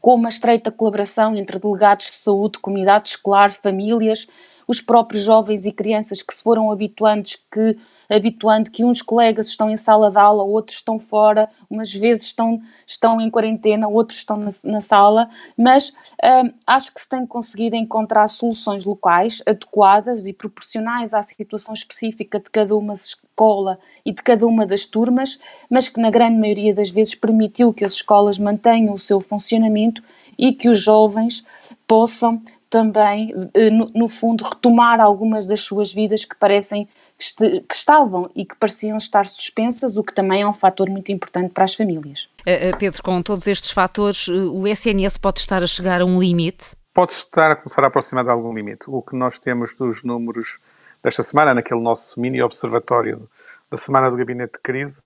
com 0.00 0.14
uma 0.14 0.28
estreita 0.28 0.70
colaboração 0.70 1.34
entre 1.34 1.58
delegados 1.58 2.06
de 2.06 2.14
saúde, 2.14 2.58
comunidade 2.58 3.08
escolar, 3.08 3.50
famílias, 3.50 4.28
os 4.66 4.80
próprios 4.80 5.24
jovens 5.24 5.66
e 5.66 5.72
crianças 5.72 6.22
que 6.22 6.32
se 6.32 6.42
foram 6.42 6.70
habituando 6.70 7.28
que 7.50 7.76
habituando 8.08 8.70
que 8.70 8.84
uns 8.84 9.02
colegas 9.02 9.48
estão 9.48 9.70
em 9.70 9.76
sala 9.76 10.10
de 10.10 10.18
aula, 10.18 10.42
outros 10.42 10.78
estão 10.78 10.98
fora, 10.98 11.48
umas 11.68 11.92
vezes 11.92 12.24
estão, 12.24 12.60
estão 12.86 13.20
em 13.20 13.30
quarentena, 13.30 13.88
outros 13.88 14.18
estão 14.18 14.36
na, 14.36 14.48
na 14.64 14.80
sala, 14.80 15.28
mas 15.56 15.92
hum, 16.22 16.52
acho 16.66 16.92
que 16.92 17.00
se 17.00 17.08
tem 17.08 17.26
conseguido 17.26 17.76
encontrar 17.76 18.26
soluções 18.28 18.84
locais 18.84 19.42
adequadas 19.46 20.26
e 20.26 20.32
proporcionais 20.32 21.12
à 21.14 21.22
situação 21.22 21.74
específica 21.74 22.38
de 22.40 22.50
cada 22.50 22.74
uma 22.76 22.94
escola 22.94 23.78
e 24.04 24.12
de 24.12 24.22
cada 24.22 24.46
uma 24.46 24.66
das 24.66 24.86
turmas, 24.86 25.38
mas 25.70 25.88
que 25.88 26.00
na 26.00 26.10
grande 26.10 26.38
maioria 26.38 26.74
das 26.74 26.90
vezes 26.90 27.14
permitiu 27.14 27.72
que 27.72 27.84
as 27.84 27.92
escolas 27.92 28.38
mantenham 28.38 28.94
o 28.94 28.98
seu 28.98 29.20
funcionamento 29.20 30.02
e 30.38 30.52
que 30.52 30.68
os 30.68 30.80
jovens 30.80 31.44
possam 31.86 32.40
também, 32.70 33.34
eh, 33.54 33.70
no, 33.70 33.86
no 33.94 34.08
fundo, 34.08 34.44
retomar 34.44 35.00
algumas 35.00 35.46
das 35.46 35.60
suas 35.60 35.92
vidas 35.92 36.24
que 36.24 36.36
parecem 36.36 36.86
que, 37.18 37.60
que, 37.60 37.74
estavam 37.74 38.30
e 38.34 38.44
que 38.44 38.54
pareciam 38.56 38.96
estar 38.96 39.26
suspensas, 39.26 39.96
o 39.96 40.04
que 40.04 40.14
também 40.14 40.42
é 40.42 40.46
um 40.46 40.52
fator 40.52 40.88
muito 40.88 41.10
importante 41.10 41.52
para 41.52 41.64
as 41.64 41.74
famílias. 41.74 42.28
Uh, 42.40 42.76
Pedro, 42.78 43.02
com 43.02 43.20
todos 43.20 43.46
estes 43.46 43.70
fatores, 43.72 44.28
o 44.28 44.66
SNS 44.66 45.18
pode 45.18 45.40
estar 45.40 45.62
a 45.62 45.66
chegar 45.66 46.00
a 46.00 46.04
um 46.04 46.20
limite? 46.20 46.76
Pode 46.94 47.12
estar 47.12 47.50
a 47.50 47.56
começar 47.56 47.82
a 47.82 47.88
aproximar 47.88 48.24
de 48.24 48.30
algum 48.30 48.54
limite. 48.54 48.84
O 48.88 49.02
que 49.02 49.16
nós 49.16 49.38
temos 49.38 49.74
dos 49.74 50.02
números 50.04 50.58
desta 51.02 51.22
semana, 51.22 51.54
naquele 51.54 51.80
nosso 51.80 52.20
mini 52.20 52.40
observatório 52.40 53.28
da 53.70 53.76
semana 53.76 54.10
do 54.10 54.16
Gabinete 54.16 54.54
de 54.54 54.60
Crise, 54.60 55.02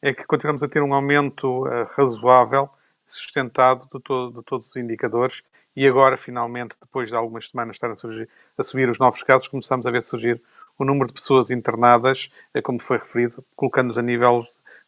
é 0.00 0.14
que 0.14 0.24
continuamos 0.24 0.62
a 0.62 0.68
ter 0.68 0.82
um 0.82 0.94
aumento 0.94 1.66
uh, 1.66 1.86
razoável, 1.96 2.70
sustentado 3.06 3.88
de, 3.92 4.00
to 4.00 4.32
de 4.32 4.42
todos 4.44 4.68
os 4.68 4.76
indicadores 4.76 5.42
e 5.78 5.86
agora, 5.86 6.16
finalmente, 6.16 6.74
depois 6.80 7.08
de 7.08 7.14
algumas 7.14 7.48
semanas 7.48 7.76
estar 7.76 7.88
a, 7.88 7.94
surgir, 7.94 8.28
a 8.56 8.62
subir 8.64 8.88
os 8.88 8.98
novos 8.98 9.22
casos, 9.22 9.46
começamos 9.46 9.86
a 9.86 9.90
ver 9.92 10.02
surgir 10.02 10.42
o 10.78 10.84
número 10.84 11.08
de 11.08 11.14
pessoas 11.14 11.50
internadas, 11.50 12.30
eh, 12.54 12.62
como 12.62 12.80
foi 12.80 12.98
referido, 12.98 13.44
colocando-nos 13.56 13.98
a 13.98 14.02
nível 14.02 14.40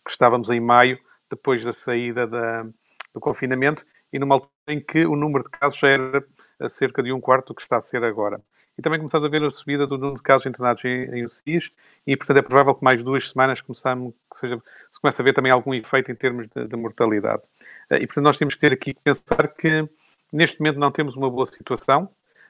que 0.04 0.10
estávamos 0.10 0.48
em 0.50 0.60
maio, 0.60 0.98
depois 1.28 1.64
da 1.64 1.72
saída 1.72 2.26
da, 2.26 2.62
do 3.12 3.20
confinamento, 3.20 3.84
e 4.12 4.18
numa 4.18 4.36
altura 4.36 4.50
em 4.68 4.80
que 4.80 5.04
o 5.06 5.16
número 5.16 5.44
de 5.44 5.50
casos 5.50 5.78
já 5.78 5.88
era 5.88 6.24
cerca 6.68 7.02
de 7.02 7.12
um 7.12 7.20
quarto 7.20 7.48
do 7.48 7.54
que 7.54 7.62
está 7.62 7.76
a 7.76 7.80
ser 7.80 8.04
agora. 8.04 8.40
E 8.78 8.82
também 8.82 8.98
começamos 8.98 9.26
a 9.26 9.30
ver 9.30 9.42
a 9.42 9.50
subida 9.50 9.86
do 9.86 9.98
número 9.98 10.16
de 10.16 10.22
casos 10.22 10.46
internados 10.46 10.84
em, 10.84 11.04
em 11.14 11.24
UCIs, 11.24 11.72
e 12.06 12.16
portanto 12.16 12.38
é 12.38 12.42
provável 12.42 12.74
que 12.74 12.84
mais 12.84 13.02
duas 13.02 13.28
semanas 13.28 13.60
começamos, 13.60 14.14
que 14.30 14.38
seja, 14.38 14.56
se 14.90 15.00
comece 15.00 15.20
a 15.20 15.24
ver 15.24 15.34
também 15.34 15.52
algum 15.52 15.74
efeito 15.74 16.10
em 16.10 16.14
termos 16.14 16.48
de, 16.48 16.66
de 16.66 16.76
mortalidade. 16.76 17.42
Eh, 17.90 18.02
e 18.02 18.06
portanto 18.06 18.24
nós 18.24 18.36
temos 18.36 18.54
que 18.54 18.60
ter 18.60 18.72
aqui 18.72 18.94
que 18.94 19.00
pensar 19.02 19.48
que 19.48 19.88
neste 20.32 20.60
momento 20.60 20.78
não 20.78 20.90
temos 20.90 21.16
uma 21.16 21.28
boa 21.28 21.46
situação, 21.46 22.08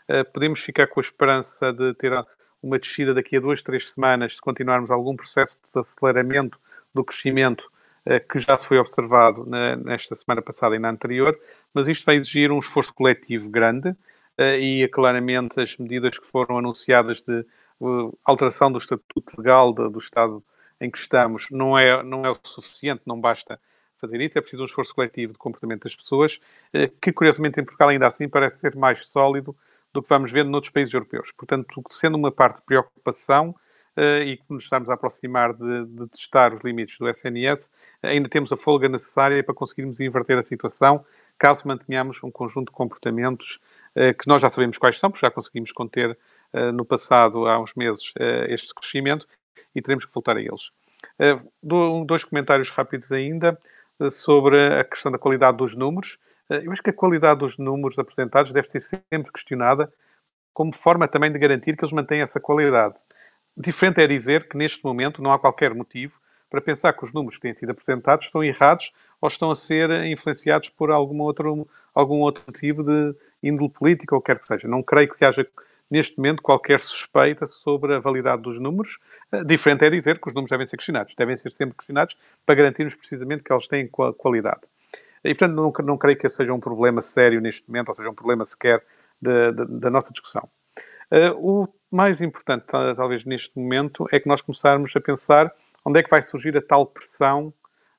eh, 0.09 0.25
podemos 0.25 0.61
ficar 0.61 0.87
com 0.87 1.01
a 1.01 1.03
esperança 1.03 1.73
de 1.73 1.95
ter 1.95 2.13
uma 2.63 2.79
descida 2.79 3.15
daqui 3.15 3.37
a 3.37 3.41
duas, 3.41 3.63
três 3.63 3.93
semanas, 3.93 4.37
se 4.37 4.41
continuarmos 4.41 4.91
algum 4.91 5.17
processo 5.17 5.57
de 5.57 5.63
desaceleramento 5.63 6.61
do 6.95 7.05
crescimento 7.05 7.71
eh, 8.05 8.19
que 8.19 8.39
já 8.39 8.57
se 8.57 8.67
foi 8.67 8.79
observado 8.79 9.45
nesta 9.85 10.15
semana 10.15 10.41
passada 10.41 10.75
e 10.75 10.79
na 10.79 10.91
anterior, 10.91 11.39
mas 11.73 11.87
isto 11.87 12.05
vai 12.07 12.17
exigir 12.17 12.51
um 12.51 12.59
esforço 12.59 12.95
coletivo 12.95 13.49
grande 13.51 13.95
eh, 14.39 14.59
e 14.59 14.89
claramente 14.89 15.61
as 15.61 15.77
medidas 15.77 16.19
que 16.19 16.27
foram 16.27 16.59
anunciadas 16.59 17.23
de 17.23 17.41
eh, 17.41 17.45
alteração 18.25 18.73
do 18.73 18.79
estatuto 18.79 19.33
legal 19.39 19.73
do 19.73 19.99
Estado 19.99 20.43
em 20.81 20.91
que 20.91 20.99
estamos 20.99 21.49
não 21.51 21.79
é, 21.79 22.03
não 22.03 22.25
é 22.25 22.31
o 22.31 22.39
suficiente, 22.43 23.03
não 23.05 23.21
basta 23.21 23.61
fazer 23.99 24.19
isso, 24.23 24.39
é 24.39 24.41
preciso 24.41 24.63
um 24.63 24.67
esforço 24.67 24.95
coletivo 24.95 25.35
de 25.35 25.39
comportamento 25.39 25.83
das 25.85 25.95
pessoas, 25.95 26.41
que 27.03 27.13
curiosamente 27.13 27.61
em 27.61 27.65
Portugal 27.65 27.91
ainda 27.91 28.07
assim 28.07 28.27
parece 28.31 28.61
ser 28.61 28.75
mais 28.75 29.05
sólido 29.05 29.55
do 29.93 30.03
que 30.03 30.09
vamos 30.09 30.31
vendo 30.31 30.51
noutros 30.51 30.73
países 30.73 30.95
europeus. 30.95 31.33
Portanto, 31.37 31.67
sendo 31.91 32.17
uma 32.17 32.31
parte 32.31 32.57
de 32.57 32.63
preocupação 32.63 33.55
uh, 33.97 34.23
e 34.23 34.37
que 34.37 34.45
nos 34.49 34.65
estamos 34.65 34.89
a 34.89 34.95
aproximar 34.95 35.53
de, 35.55 35.87
de, 35.87 36.07
testar 36.09 36.55
os 36.55 36.61
limites 36.63 36.99
do 36.99 37.09
SNS, 37.09 37.71
ainda 38.03 38.29
temos 38.29 38.53
a 38.53 38.57
folga 38.57 38.89
necessária 38.89 39.43
para 39.43 39.55
conseguirmos 39.55 40.01
inverter 40.01 40.39
a 40.39 40.43
situação, 40.43 41.05
caso 41.39 41.67
mantenhamos 41.67 42.23
um 42.23 42.31
conjunto 42.31 42.71
de 42.71 42.77
comportamentos 42.77 43.61
uh, 43.97 44.17
que 44.17 44.29
nós 44.29 44.41
já 44.41 44.51
sabemos 44.51 44.79
quais 44.79 44.99
são, 44.99 45.11
porque 45.11 45.27
já 45.27 45.31
conseguimos 45.31 45.73
conter 45.73 46.17
uh, 46.53 46.73
no 46.73 46.85
passado, 46.85 47.47
há 47.47 47.61
uns 47.61 47.75
meses, 47.75 48.13
este 48.49 48.75
crescimento 48.75 49.27
e 49.75 49.83
teremos 49.83 50.05
que 50.05 50.13
voltar 50.13 50.37
a 50.37 50.41
eles. 50.41 50.71
dois 51.63 52.25
comentários 52.25 52.71
rápidos 52.71 53.13
ainda 53.13 53.59
sobre 54.11 54.59
a 54.81 54.83
questão 54.83 55.13
da 55.13 55.19
qualidade 55.19 55.59
dos 55.59 55.77
números. 55.77 56.19
Eh, 56.51 56.63
eu 56.65 56.73
acho 56.73 56.83
que 56.83 56.91
a 56.91 56.93
qualidade 56.93 57.41
dos 57.41 57.57
números 57.57 57.99
apresentados 57.99 58.53
deve 58.53 58.69
ser 58.69 58.81
sempre 58.81 59.33
questionada 59.33 59.91
como 60.53 60.75
forma 60.75 61.07
também 61.09 61.31
de 61.31 61.39
garantir 61.39 61.77
que 61.77 61.85
eles 61.85 61.93
mantêm 61.93 62.21
essa 62.21 62.41
qualidade. 62.41 62.95
Diferente 63.57 64.01
é 64.01 64.07
dizer 64.07 64.49
que 64.49 64.57
neste 64.57 64.85
momento 64.85 65.23
não 65.23 65.33
há 65.33 65.39
qualquer 65.39 65.75
motivo 65.75 66.19
para 66.51 66.61
pensar 66.61 66.93
que 66.93 67.05
os 67.05 67.13
números 67.13 67.37
que 67.37 67.43
têm 67.43 67.53
sido 67.53 67.71
apresentados 67.71 68.27
estão 68.27 68.43
errados 68.43 68.93
ou 69.21 69.29
estão 69.29 69.51
a 69.51 69.57
ser 69.57 69.91
influenciados 70.07 70.69
por 70.69 70.91
algum 70.91 71.21
outro, 71.21 71.69
algum 71.95 72.19
outro 72.19 72.43
motivo 72.47 72.83
de 72.83 73.15
índole 73.43 73.71
política 73.71 74.15
ou 74.15 74.21
quer 74.21 74.39
que 74.39 74.47
seja. 74.47 74.67
Não 74.67 74.83
creio 74.83 75.09
que 75.09 75.25
haja 75.25 75.47
neste 75.89 76.17
momento 76.19 76.43
qualquer 76.43 76.83
suspeita 76.83 77.47
sobre 77.47 77.95
a 77.95 78.01
validade 78.01 78.43
dos 78.43 78.59
números. 78.61 78.99
Eh, 79.33 79.45
diferente 79.45 79.85
é 79.85 79.91
dizer 79.91 80.21
que 80.21 80.29
os 80.29 80.35
números 80.35 80.51
devem 80.51 80.67
ser 80.67 80.77
questionados. 80.77 81.15
Devem 81.15 81.37
ser 81.37 81.53
sempre 81.53 81.77
questionados 81.77 82.17
para 82.45 82.57
garantirmos 82.57 82.97
precisamente 82.97 83.45
que 83.45 83.53
eles 83.53 83.69
têm 83.69 83.89
qualidade. 83.89 84.63
E, 85.25 85.35
portanto, 85.35 85.55
não, 85.55 85.73
não 85.85 85.99
creio 85.99 86.19
que 86.19 86.29
seja 86.29 86.53
um 86.53 86.61
problema 86.61 87.01
sério 87.01 87.41
neste 87.41 87.69
momento, 87.69 87.89
ou 87.89 87.95
seja, 87.95 88.11
um 88.11 88.15
problema 88.15 88.45
sequer 88.45 88.83
da, 89.21 89.51
da, 89.51 89.91
nossa 89.91 90.13
discussão. 90.13 90.49
Uh, 91.13 91.63
o 91.63 91.69
mais 91.91 92.21
importante, 92.21 92.65
talvez 92.97 93.25
neste 93.25 93.59
momento, 93.59 94.07
é 94.13 94.21
que 94.21 94.29
nós 94.29 94.41
começarmos 94.41 94.95
a 94.97 95.01
pensar 95.01 95.53
onde 95.85 96.01
é 96.01 96.03
que 96.03 96.11
vai 96.11 96.23
surgir 96.23 96.57
a 96.57 96.63
tal 96.63 96.87
pressão 96.87 97.53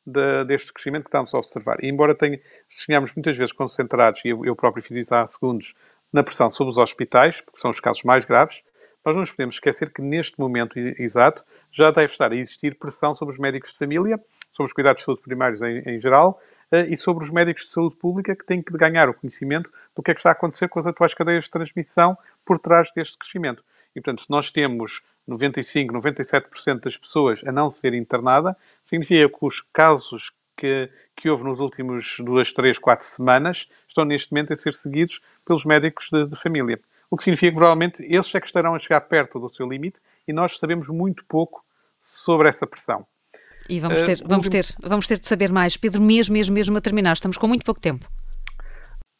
de, 0.06 0.46
deste 0.46 0.74
crescimento 0.74 1.04
que 1.04 1.10
estamos 1.10 1.34
a 1.34 1.38
observar. 1.38 1.84
E 1.84 1.90
embora 1.90 2.16
tenha, 2.16 2.40
tenhamos 2.88 3.14
muitas 3.14 3.38
vezes 3.38 3.52
concentrados, 3.52 4.24
e 4.26 4.30
eu, 4.30 4.46
eu 4.46 4.56
próprio 4.56 4.84
fiz 4.84 4.98
isso 4.98 5.14
há 5.14 5.26
segundos, 5.28 5.76
na 6.12 6.24
pressão 6.24 6.50
sobre 6.50 6.72
os 6.72 6.78
hospitais, 6.78 7.40
porque 7.42 7.60
são 7.60 7.72
os 7.72 7.80
casos 7.80 8.04
mais 8.04 8.26
graves, 8.26 8.64
nós 9.04 9.16
não 9.16 9.22
nos 9.22 9.32
podemos 9.32 9.56
esquecer 9.56 9.92
que 9.92 10.02
neste 10.02 10.40
momento 10.40 10.78
exato 10.78 11.44
já 11.72 11.90
deve 11.90 12.12
estar 12.12 12.32
a 12.32 12.36
existir 12.36 12.78
pressão 12.78 13.16
sobre 13.16 13.34
os 13.34 13.40
médicos 13.40 13.72
de 13.72 13.78
família, 13.78 14.20
sobre 14.52 14.68
os 14.68 14.74
cuidados 14.74 15.02
de 15.02 15.06
saúde 15.06 15.22
primários 15.22 15.62
em, 15.62 15.80
em 15.88 16.00
geral 16.00 16.40
e 16.72 16.96
sobre 16.96 17.24
os 17.24 17.30
médicos 17.30 17.64
de 17.64 17.70
saúde 17.70 17.96
pública 17.96 18.36
que 18.36 18.46
têm 18.46 18.62
que 18.62 18.72
ganhar 18.74 19.10
o 19.10 19.14
conhecimento 19.14 19.70
do 19.96 20.02
que 20.02 20.12
é 20.12 20.14
que 20.14 20.20
está 20.20 20.30
a 20.30 20.34
acontecer 20.34 20.70
com 20.70 20.80
as 20.80 20.88
atuais 20.88 21.14
cadeias 21.14 21.46
de 21.46 21.52
transmissão 21.52 22.18
por 22.46 22.58
trás 22.58 22.92
deste 22.96 23.18
crescimento. 23.18 23.64
E, 23.96 24.02
portanto, 24.02 24.22
se 24.22 24.30
nós 24.30 24.52
temos 24.52 25.02
95, 25.28 25.94
97% 25.94 26.80
das 26.80 26.98
pessoas 26.98 27.42
a 27.46 27.52
não 27.52 27.70
ser 27.70 27.94
internada, 27.94 28.56
significa 28.86 29.28
que 29.28 29.46
os 29.46 29.62
casos 29.74 30.32
que, 30.56 30.90
que 31.16 31.30
houve 31.30 31.44
nos 31.44 31.60
últimos 31.60 32.18
duas, 32.20 32.52
três, 32.52 32.78
quatro 32.78 33.06
semanas 33.06 33.68
estão 33.88 34.06
neste 34.06 34.32
momento 34.32 34.54
a 34.54 34.58
ser 34.58 34.74
seguidos 34.74 35.20
pelos 35.46 35.66
médicos 35.66 36.10
de, 36.12 36.26
de 36.26 36.36
família. 36.36 36.80
O 37.10 37.18
que 37.18 37.24
significa 37.24 37.52
que 37.52 37.58
provavelmente 37.58 38.04
esses 38.04 38.34
é 38.34 38.40
que 38.40 38.46
estarão 38.46 38.74
a 38.74 38.80
chegar 38.80 39.02
perto 39.02 39.40
do 39.40 39.50
seu 39.50 39.68
limite 39.68 40.00
e 40.28 40.32
nós 40.32 40.58
sabemos 40.58 40.88
muito 40.88 41.26
pouco 41.26 41.66
sobre 42.02 42.48
essa 42.48 42.66
pressão. 42.66 43.06
E 43.72 43.80
vamos 43.80 44.04
ter, 44.04 44.20
uh, 44.20 44.28
vamos 44.28 44.50
ter, 44.50 44.66
vamos 44.84 45.08
ter 45.08 45.18
de 45.18 45.26
saber 45.26 45.50
mais. 45.50 45.78
Pedro, 45.78 46.02
mesmo, 46.02 46.34
mesmo, 46.34 46.54
mesmo 46.54 46.78
a 46.78 46.82
terminar, 46.82 47.14
estamos 47.14 47.38
com 47.38 47.48
muito 47.48 47.64
pouco 47.64 47.80
tempo. 47.80 48.06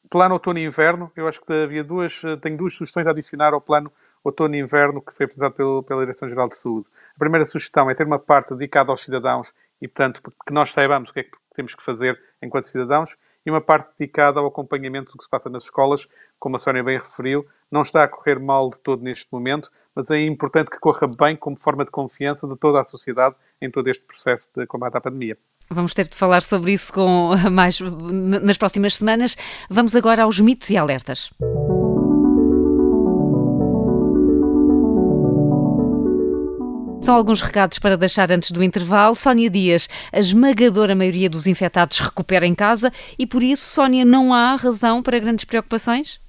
Plano 0.10 0.34
outono 0.34 0.60
e 0.60 0.66
inverno, 0.66 1.10
eu 1.16 1.26
acho 1.26 1.40
que 1.40 1.54
havia 1.54 1.86
duas, 1.86 2.22
eh, 2.26 2.36
tenho 2.36 2.58
duas 2.58 2.74
sugestões 2.74 3.08
a 3.08 3.12
adicionar 3.12 3.54
ao 3.54 3.62
plano 3.62 3.90
outono 4.22 4.54
e 4.54 4.60
inverno 4.60 5.02
que 5.02 5.14
foi 5.14 5.24
apresentado 5.24 5.54
pelo, 5.54 5.84
pela 5.84 6.02
Direção-Geral 6.02 6.50
de 6.50 6.58
Saúde. 6.58 6.90
A 7.16 7.20
primeira 7.20 7.46
sugestão 7.46 7.90
é 7.90 7.96
ter 7.96 8.06
uma 8.06 8.20
parte 8.20 8.54
dedicada 8.54 8.92
aos 8.92 9.00
cidadãos 9.00 9.54
e, 9.82 9.88
portanto, 9.88 10.22
que 10.22 10.54
nós 10.54 10.72
saibamos 10.72 11.12
o 11.12 11.14
que 11.14 11.22
é 11.22 11.24
que 11.24 11.38
temos 11.56 11.74
que 11.74 11.82
fazer 11.82 12.22
enquanto 12.44 12.66
cidadãos 12.66 13.16
e 13.46 13.52
uma 13.52 13.62
parte 13.62 13.90
dedicada 13.98 14.40
ao 14.40 14.48
acompanhamento 14.48 15.12
do 15.12 15.18
que 15.18 15.24
se 15.24 15.30
passa 15.30 15.50
nas 15.50 15.64
escolas, 15.64 16.08
como 16.40 16.56
a 16.56 16.60
Sónia 16.60 16.84
bem 16.84 16.98
referiu. 16.98 17.46
Não 17.72 17.82
está 17.82 18.04
a 18.04 18.08
correr 18.08 18.40
mal 18.40 18.70
de 18.70 18.80
todo 18.80 19.04
neste 19.04 19.28
momento, 19.32 19.72
mas 19.96 20.10
é 20.12 20.22
importante 20.22 20.70
que 20.70 20.80
corra 20.80 21.08
bem 21.20 21.36
como 21.36 21.56
forma 21.56 21.86
de 21.86 21.92
confiança 21.92 22.48
de 22.48 22.56
toda 22.56 22.80
a 22.80 22.84
sociedade 22.84 23.36
em 23.62 23.70
todo 23.70 23.88
este 23.88 24.04
processo 24.04 24.50
de 24.56 24.66
combate 24.66 24.98
à 24.98 25.02
pandemia. 25.02 25.38
Vamos 25.70 25.94
ter 25.94 26.08
de 26.08 26.16
falar 26.16 26.42
sobre 26.42 26.74
isso 26.74 26.92
com 26.92 27.32
mais 27.50 27.80
nas 27.80 28.58
próximas 28.58 28.96
semanas. 28.96 29.38
Vamos 29.70 29.96
agora 29.96 30.24
aos 30.24 30.40
mitos 30.40 30.70
e 30.70 30.78
alertas. 30.78 31.32
São 37.12 37.18
alguns 37.18 37.42
recados 37.42 37.78
para 37.78 37.98
deixar 37.98 38.32
antes 38.32 38.52
do 38.52 38.64
intervalo. 38.64 39.14
Sónia 39.16 39.50
Dias, 39.50 39.90
a 40.14 40.20
esmagadora 40.22 40.96
maioria 40.96 41.30
dos 41.30 41.46
infectados 41.46 42.00
recupera 42.00 42.48
em 42.48 42.54
casa 42.54 42.90
e 43.20 43.28
por 43.28 43.44
isso, 43.44 43.66
Sónia, 43.66 44.06
não 44.06 44.34
há 44.34 44.56
razão 44.56 45.04
para 45.04 45.20
grandes 45.20 45.44
preocupações? 45.44 46.22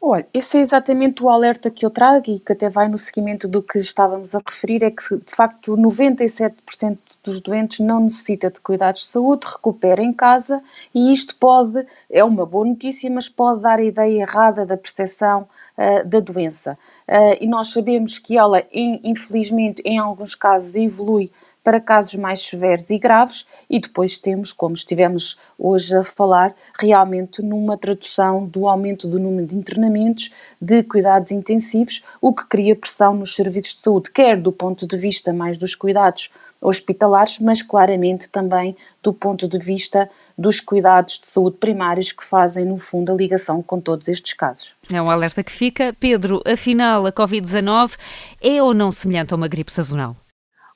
Olha, 0.00 0.24
esse 0.32 0.56
é 0.56 0.60
exatamente 0.60 1.20
o 1.20 1.28
alerta 1.28 1.68
que 1.68 1.84
eu 1.84 1.90
trago 1.90 2.30
e 2.30 2.38
que 2.38 2.52
até 2.52 2.70
vai 2.70 2.86
no 2.86 2.96
seguimento 2.96 3.48
do 3.48 3.60
que 3.60 3.80
estávamos 3.80 4.36
a 4.36 4.40
referir, 4.46 4.84
é 4.84 4.90
que 4.92 5.16
de 5.16 5.34
facto 5.34 5.76
97% 5.76 6.96
dos 7.24 7.40
doentes 7.40 7.80
não 7.80 7.98
necessita 8.00 8.50
de 8.50 8.60
cuidados 8.60 9.00
de 9.00 9.08
saúde, 9.08 9.48
recupera 9.50 10.00
em 10.00 10.12
casa 10.12 10.62
e 10.94 11.10
isto 11.10 11.34
pode, 11.34 11.84
é 12.08 12.22
uma 12.22 12.46
boa 12.46 12.66
notícia, 12.66 13.10
mas 13.10 13.28
pode 13.28 13.62
dar 13.62 13.80
a 13.80 13.82
ideia 13.82 14.22
errada 14.22 14.64
da 14.64 14.76
percepção 14.76 15.48
uh, 15.76 16.06
da 16.06 16.20
doença. 16.20 16.78
Uh, 17.08 17.36
e 17.40 17.46
nós 17.46 17.72
sabemos 17.72 18.18
que 18.18 18.36
ela, 18.36 18.62
infelizmente, 18.72 19.82
em 19.84 19.98
alguns 19.98 20.34
casos 20.34 20.74
evolui 20.74 21.30
para 21.64 21.80
casos 21.80 22.14
mais 22.14 22.46
severos 22.46 22.90
e 22.90 22.98
graves, 22.98 23.46
e 23.68 23.80
depois 23.80 24.18
temos, 24.18 24.52
como 24.52 24.74
estivemos 24.74 25.38
hoje 25.58 25.96
a 25.96 26.04
falar, 26.04 26.54
realmente 26.78 27.42
numa 27.42 27.78
tradução 27.78 28.44
do 28.44 28.68
aumento 28.68 29.08
do 29.08 29.18
número 29.18 29.46
de 29.46 29.56
internamentos 29.56 30.30
de 30.60 30.82
cuidados 30.82 31.32
intensivos, 31.32 32.04
o 32.20 32.34
que 32.34 32.46
cria 32.46 32.76
pressão 32.76 33.14
nos 33.14 33.34
serviços 33.34 33.76
de 33.76 33.80
saúde, 33.80 34.10
quer 34.10 34.38
do 34.38 34.52
ponto 34.52 34.86
de 34.86 34.96
vista 34.98 35.32
mais 35.32 35.56
dos 35.56 35.74
cuidados 35.74 36.30
hospitalares, 36.60 37.38
mas 37.38 37.62
claramente 37.62 38.28
também 38.28 38.76
do 39.02 39.12
ponto 39.12 39.46
de 39.48 39.58
vista 39.58 40.08
dos 40.36 40.60
cuidados 40.60 41.18
de 41.18 41.26
saúde 41.26 41.56
primários 41.58 42.12
que 42.12 42.24
fazem, 42.24 42.64
no 42.64 42.78
fundo, 42.78 43.12
a 43.12 43.14
ligação 43.14 43.62
com 43.62 43.80
todos 43.80 44.08
estes 44.08 44.32
casos. 44.32 44.74
É 44.92 45.00
um 45.00 45.10
alerta 45.10 45.42
que 45.42 45.52
fica. 45.52 45.94
Pedro, 45.98 46.42
afinal, 46.46 47.06
a 47.06 47.12
Covid-19 47.12 47.96
é 48.40 48.62
ou 48.62 48.72
não 48.74 48.90
semelhante 48.90 49.32
a 49.32 49.36
uma 49.36 49.48
gripe 49.48 49.72
sazonal? 49.72 50.16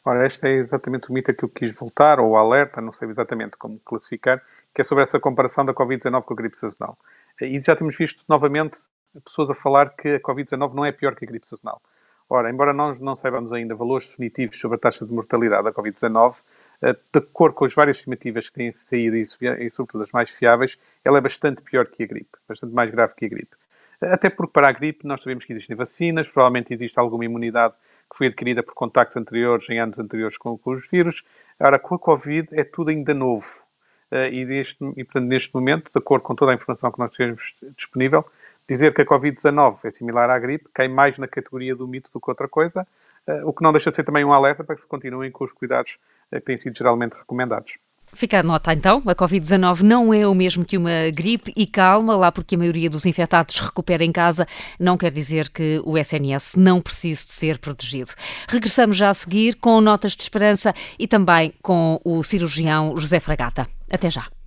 Ora, 0.09 0.25
este 0.25 0.49
é 0.49 0.53
exatamente 0.53 1.11
o 1.11 1.13
mito 1.13 1.35
que 1.35 1.45
eu 1.45 1.51
quis 1.51 1.71
voltar, 1.75 2.19
ou 2.19 2.35
alerta, 2.35 2.81
não 2.81 2.93
sei 2.93 3.11
exatamente 3.11 3.59
como 3.59 3.79
classificar, 3.81 4.43
que 4.75 4.81
é 4.81 4.83
sobre 4.83 5.05
essa 5.05 5.21
comparação 5.21 5.67
da 5.67 5.75
Covid-19 5.75 6.23
com 6.23 6.33
a 6.33 6.37
gripe 6.37 6.59
sazonal. 6.59 6.97
E 7.39 7.61
já 7.61 7.77
temos 7.77 7.95
visto 7.95 8.25
novamente 8.27 8.79
pessoas 9.23 9.51
a 9.51 9.55
falar 9.55 9.91
que 9.91 10.15
a 10.15 10.21
Covid-19 10.21 10.73
não 10.73 10.83
é 10.83 10.93
pior 10.93 11.15
que 11.15 11.27
a 11.27 11.29
gripe 11.29 11.47
sazonal. 11.47 11.83
Ora, 12.27 12.49
embora 12.49 12.73
nós 12.73 12.99
não 13.01 13.15
saibamos 13.15 13.53
ainda 13.53 13.75
valores 13.75 14.09
definitivos 14.09 14.59
sobre 14.59 14.77
a 14.77 14.81
taxa 14.81 15.05
de 15.05 15.13
mortalidade 15.13 15.65
da 15.65 15.73
Covid-19, 15.73 16.37
eh, 16.81 16.95
de 16.95 17.19
acordo 17.19 17.55
com 17.55 17.67
as 17.67 17.75
várias 17.75 17.99
estimativas 17.99 18.49
que 18.49 18.55
têm 18.55 18.73
saído 18.73 19.15
e, 19.15 19.27
sobretudo 19.71 20.05
as 20.05 20.11
mais 20.11 20.31
fiáveis, 20.31 20.79
ela 21.05 21.19
é 21.19 21.21
bastante 21.21 21.61
pior 21.61 21.87
que 21.87 22.05
a 22.05 22.07
gripe, 22.07 22.39
bastante 22.49 22.73
mais 22.73 22.91
grave 22.91 23.15
que 23.15 23.27
a 23.27 23.29
gripe. 23.29 23.55
Até 24.01 24.31
porque 24.31 24.53
para 24.53 24.69
a 24.69 24.73
gripe 24.73 25.07
nós 25.07 25.21
sabemos 25.21 25.45
que 25.45 25.53
existem 25.53 25.77
vacinas, 25.77 26.27
provavelmente 26.29 26.73
existe 26.73 26.99
alguma 26.99 27.27
imunidade 27.27 27.75
que 28.11 28.17
foi 28.17 28.29
adquirida 28.29 28.63
por 28.63 28.75
contactos 28.75 29.17
anteriores, 29.17 29.69
em 29.69 29.79
anos 29.79 29.99
anteriores 29.99 30.37
com, 30.37 30.57
com 30.57 30.71
os 30.73 30.89
vírus. 30.89 31.23
Agora, 31.59 31.79
com 31.79 31.95
a 31.95 31.99
Covid 31.99 32.49
é 32.53 32.65
tudo 32.65 32.91
ainda 32.91 33.13
novo. 33.15 33.47
Uh, 34.11 34.33
e, 34.33 34.47
deste, 34.47 34.83
e, 34.97 35.05
portanto, 35.05 35.27
neste 35.27 35.55
momento, 35.55 35.93
de 35.93 35.99
acordo 35.99 36.23
com 36.23 36.35
toda 36.35 36.53
a 36.53 36.55
informação 36.55 36.91
que 36.91 36.99
nós 36.99 37.11
temos 37.11 37.55
disponível, 37.77 38.25
dizer 38.67 38.95
que 38.95 39.03
a 39.03 39.07
Covid-19 39.07 39.81
é 39.85 39.91
similar 39.91 40.31
à 40.31 40.39
gripe 40.39 40.67
cai 40.73 40.89
mais 40.89 41.19
na 41.19 41.29
categoria 41.29 41.77
do 41.77 41.87
mito 41.87 42.11
do 42.11 42.19
que 42.19 42.31
outra 42.31 42.49
coisa, 42.49 42.87
uh, 43.27 43.47
o 43.47 43.53
que 43.53 43.63
não 43.63 43.71
deixa 43.71 43.91
de 43.91 43.97
ser 43.97 44.05
também 44.05 44.25
um 44.25 44.33
alerta 44.33 44.65
para 44.65 44.75
que 44.75 44.81
se 44.81 44.87
continuem 44.87 45.31
com 45.31 45.45
os 45.45 45.53
cuidados 45.53 45.99
uh, 46.33 46.37
que 46.37 46.41
têm 46.41 46.57
sido 46.57 46.77
geralmente 46.77 47.19
recomendados. 47.19 47.79
Ficar 48.13 48.43
nota 48.43 48.73
então, 48.73 49.03
a 49.07 49.15
Covid-19 49.15 49.81
não 49.83 50.13
é 50.13 50.27
o 50.27 50.35
mesmo 50.35 50.65
que 50.65 50.77
uma 50.77 51.11
gripe 51.15 51.53
e 51.57 51.67
calma, 51.67 52.17
lá 52.17 52.33
porque 52.33 52.55
a 52.55 52.59
maioria 52.59 52.89
dos 52.89 53.07
infectados 53.07 53.59
recupera 53.59 54.05
em 54.05 54.13
casa, 54.13 54.47
não 54.79 54.97
quer 54.97 55.13
dizer 55.13 55.51
que 55.51 55.81
o 55.85 55.97
SNS 55.97 56.57
não 56.57 56.81
precise 56.81 57.27
de 57.27 57.33
ser 57.33 57.59
protegido. 57.59 58.13
Regressamos 58.49 58.97
já 58.97 59.11
a 59.11 59.15
seguir 59.15 59.55
com 59.57 59.81
notas 59.81 60.13
de 60.13 60.23
esperança 60.23 60.75
e 60.99 61.07
também 61.07 61.53
com 61.63 62.01
o 62.05 62.23
cirurgião 62.23 62.97
José 62.97 63.21
Fragata. 63.21 63.67
Até 63.91 64.11
já. 64.11 64.38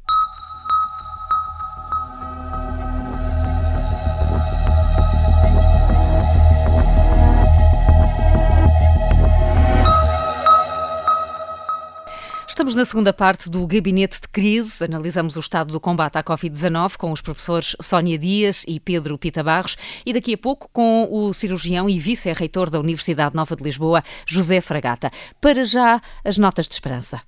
Estamos 12.62 12.76
na 12.76 12.86
segunda 12.86 13.12
parte 13.12 13.50
do 13.50 13.66
Gabinete 13.66 14.22
de 14.22 14.28
Crise. 14.28 14.84
Analisamos 14.84 15.36
o 15.36 15.40
estado 15.40 15.74
do 15.74 15.80
combate 15.80 16.20
à 16.20 16.24
Covid-19 16.24 16.96
com 16.96 17.12
os 17.12 17.20
professores 17.20 17.76
Sónia 17.82 18.20
Dias 18.20 18.64
e 18.68 18.80
Pedro 18.80 19.18
Pita 19.18 19.42
Barros 19.42 19.76
e 20.06 20.14
daqui 20.14 20.36
a 20.36 20.38
pouco 20.38 20.70
com 20.72 21.08
o 21.10 21.34
cirurgião 21.34 21.90
e 21.90 21.98
vice-reitor 21.98 22.70
da 22.70 22.80
Universidade 22.80 23.36
Nova 23.36 23.56
de 23.56 23.64
Lisboa, 23.64 24.04
José 24.28 24.62
Fragata. 24.62 25.10
Para 25.42 25.64
já, 25.64 26.00
as 26.24 26.38
notas 26.38 26.68
de 26.68 26.76
esperança. 26.76 27.20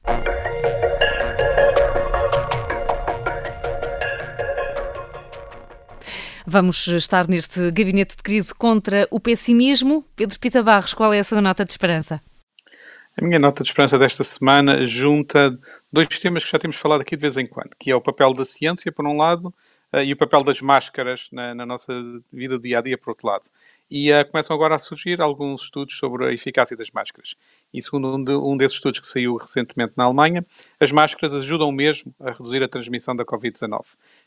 Vamos 6.46 6.88
estar 6.90 7.28
neste 7.28 7.72
gabinete 7.72 8.18
de 8.18 8.22
crise 8.22 8.54
contra 8.54 9.08
o 9.10 9.20
pessimismo. 9.20 10.06
Pedro 10.16 10.40
Pita 10.40 10.62
Barros, 10.62 10.94
qual 10.94 11.12
é 11.12 11.18
a 11.18 11.24
sua 11.24 11.42
nota 11.42 11.66
de 11.66 11.72
esperança? 11.72 12.22
A 13.16 13.24
minha 13.24 13.38
nota 13.38 13.62
de 13.62 13.70
esperança 13.70 14.00
desta 14.00 14.24
semana 14.24 14.88
junta 14.88 15.56
dois 15.92 16.08
temas 16.18 16.44
que 16.44 16.52
já 16.52 16.58
temos 16.58 16.78
falado 16.78 17.02
aqui 17.02 17.16
de 17.16 17.22
vez 17.22 17.38
em 17.38 17.46
quando, 17.46 17.70
que 17.80 17.92
é 17.92 17.96
o 17.96 18.02
papel 18.02 18.34
da 18.34 18.44
ciência, 18.44 18.92
por 18.92 19.06
um 19.06 19.16
lado, 19.16 19.54
eh, 19.92 20.06
e 20.06 20.14
o 20.14 20.18
papel 20.18 20.44
das 20.44 20.60
máscaras 20.62 21.30
na, 21.32 21.54
na 21.54 21.64
nossa 21.64 21.94
vida 22.32 22.58
dia 22.58 22.80
a 22.80 22.82
dia, 22.82 22.98
por 22.98 23.12
outro 23.12 23.28
lado. 23.28 23.44
E 23.90 24.12
uh, 24.12 24.28
começam 24.32 24.56
agora 24.56 24.74
a 24.74 24.80
surgir 24.80 25.22
alguns 25.22 25.62
estudos 25.62 25.96
sobre 25.96 26.26
a 26.26 26.34
eficácia 26.34 26.76
das 26.76 26.90
máscaras. 26.90 27.36
E 27.72 27.80
segundo 27.84 28.16
um, 28.16 28.24
de, 28.24 28.32
um 28.32 28.58
desses 28.58 28.78
estudos 28.78 29.00
que 29.00 29.06
saiu 29.06 29.36
recentemente 29.36 29.94
na 29.96 30.06
Alemanha, 30.06 30.44
as 30.80 30.92
máscaras 30.92 31.36
ajudam 31.36 31.72
mesmo 31.72 32.12
a 32.20 32.32
reduzir 32.32 32.64
a 32.64 32.68
transmissão 32.68 33.16
da 33.16 33.24
Covid-19. 33.24 33.82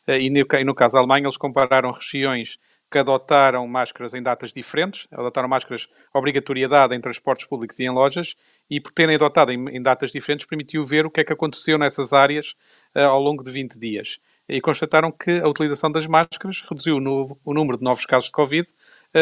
Uh, 0.07 0.13
e, 0.13 0.31
no, 0.31 0.39
e 0.39 0.65
no 0.65 0.75
caso 0.77 0.93
da 0.95 1.01
Alemanha, 1.01 1.25
eles 1.25 1.37
compararam 1.37 1.91
regiões 1.91 2.57
que 2.91 2.99
adotaram 2.99 3.67
máscaras 3.67 4.15
em 4.15 4.23
datas 4.23 4.53
diferentes, 4.53 5.07
adotaram 5.11 5.49
máscaras 5.49 5.89
obrigatoriedade 6.15 6.95
em 6.95 7.01
transportes 7.01 7.47
públicos 7.47 7.79
e 7.79 7.85
em 7.85 7.91
lojas, 7.91 8.37
e 8.71 8.81
por 8.81 8.93
terem 8.93 9.17
adotado 9.17 9.53
em, 9.53 9.69
em 9.69 9.83
datas 9.83 10.13
diferentes, 10.13 10.47
permitiu 10.47 10.85
ver 10.85 11.05
o 11.05 11.11
que 11.11 11.21
é 11.21 11.25
que 11.25 11.33
aconteceu 11.33 11.79
nessas 11.79 12.13
áreas 12.13 12.55
uh, 12.95 13.01
ao 13.01 13.21
longo 13.21 13.43
de 13.43 13.51
20 13.51 13.79
dias. 13.79 14.19
e 14.49 14.61
constataram 14.61 15.11
que 15.11 15.41
a 15.41 15.49
utilização 15.49 15.91
das 15.91 16.07
máscaras 16.07 16.63
reduziu 16.69 16.99
o, 16.99 17.39
o 17.45 17.55
número 17.55 17.77
de 17.79 17.85
novos 17.85 18.07
casos 18.07 18.27
de 18.27 18.33
Covid 18.33 18.69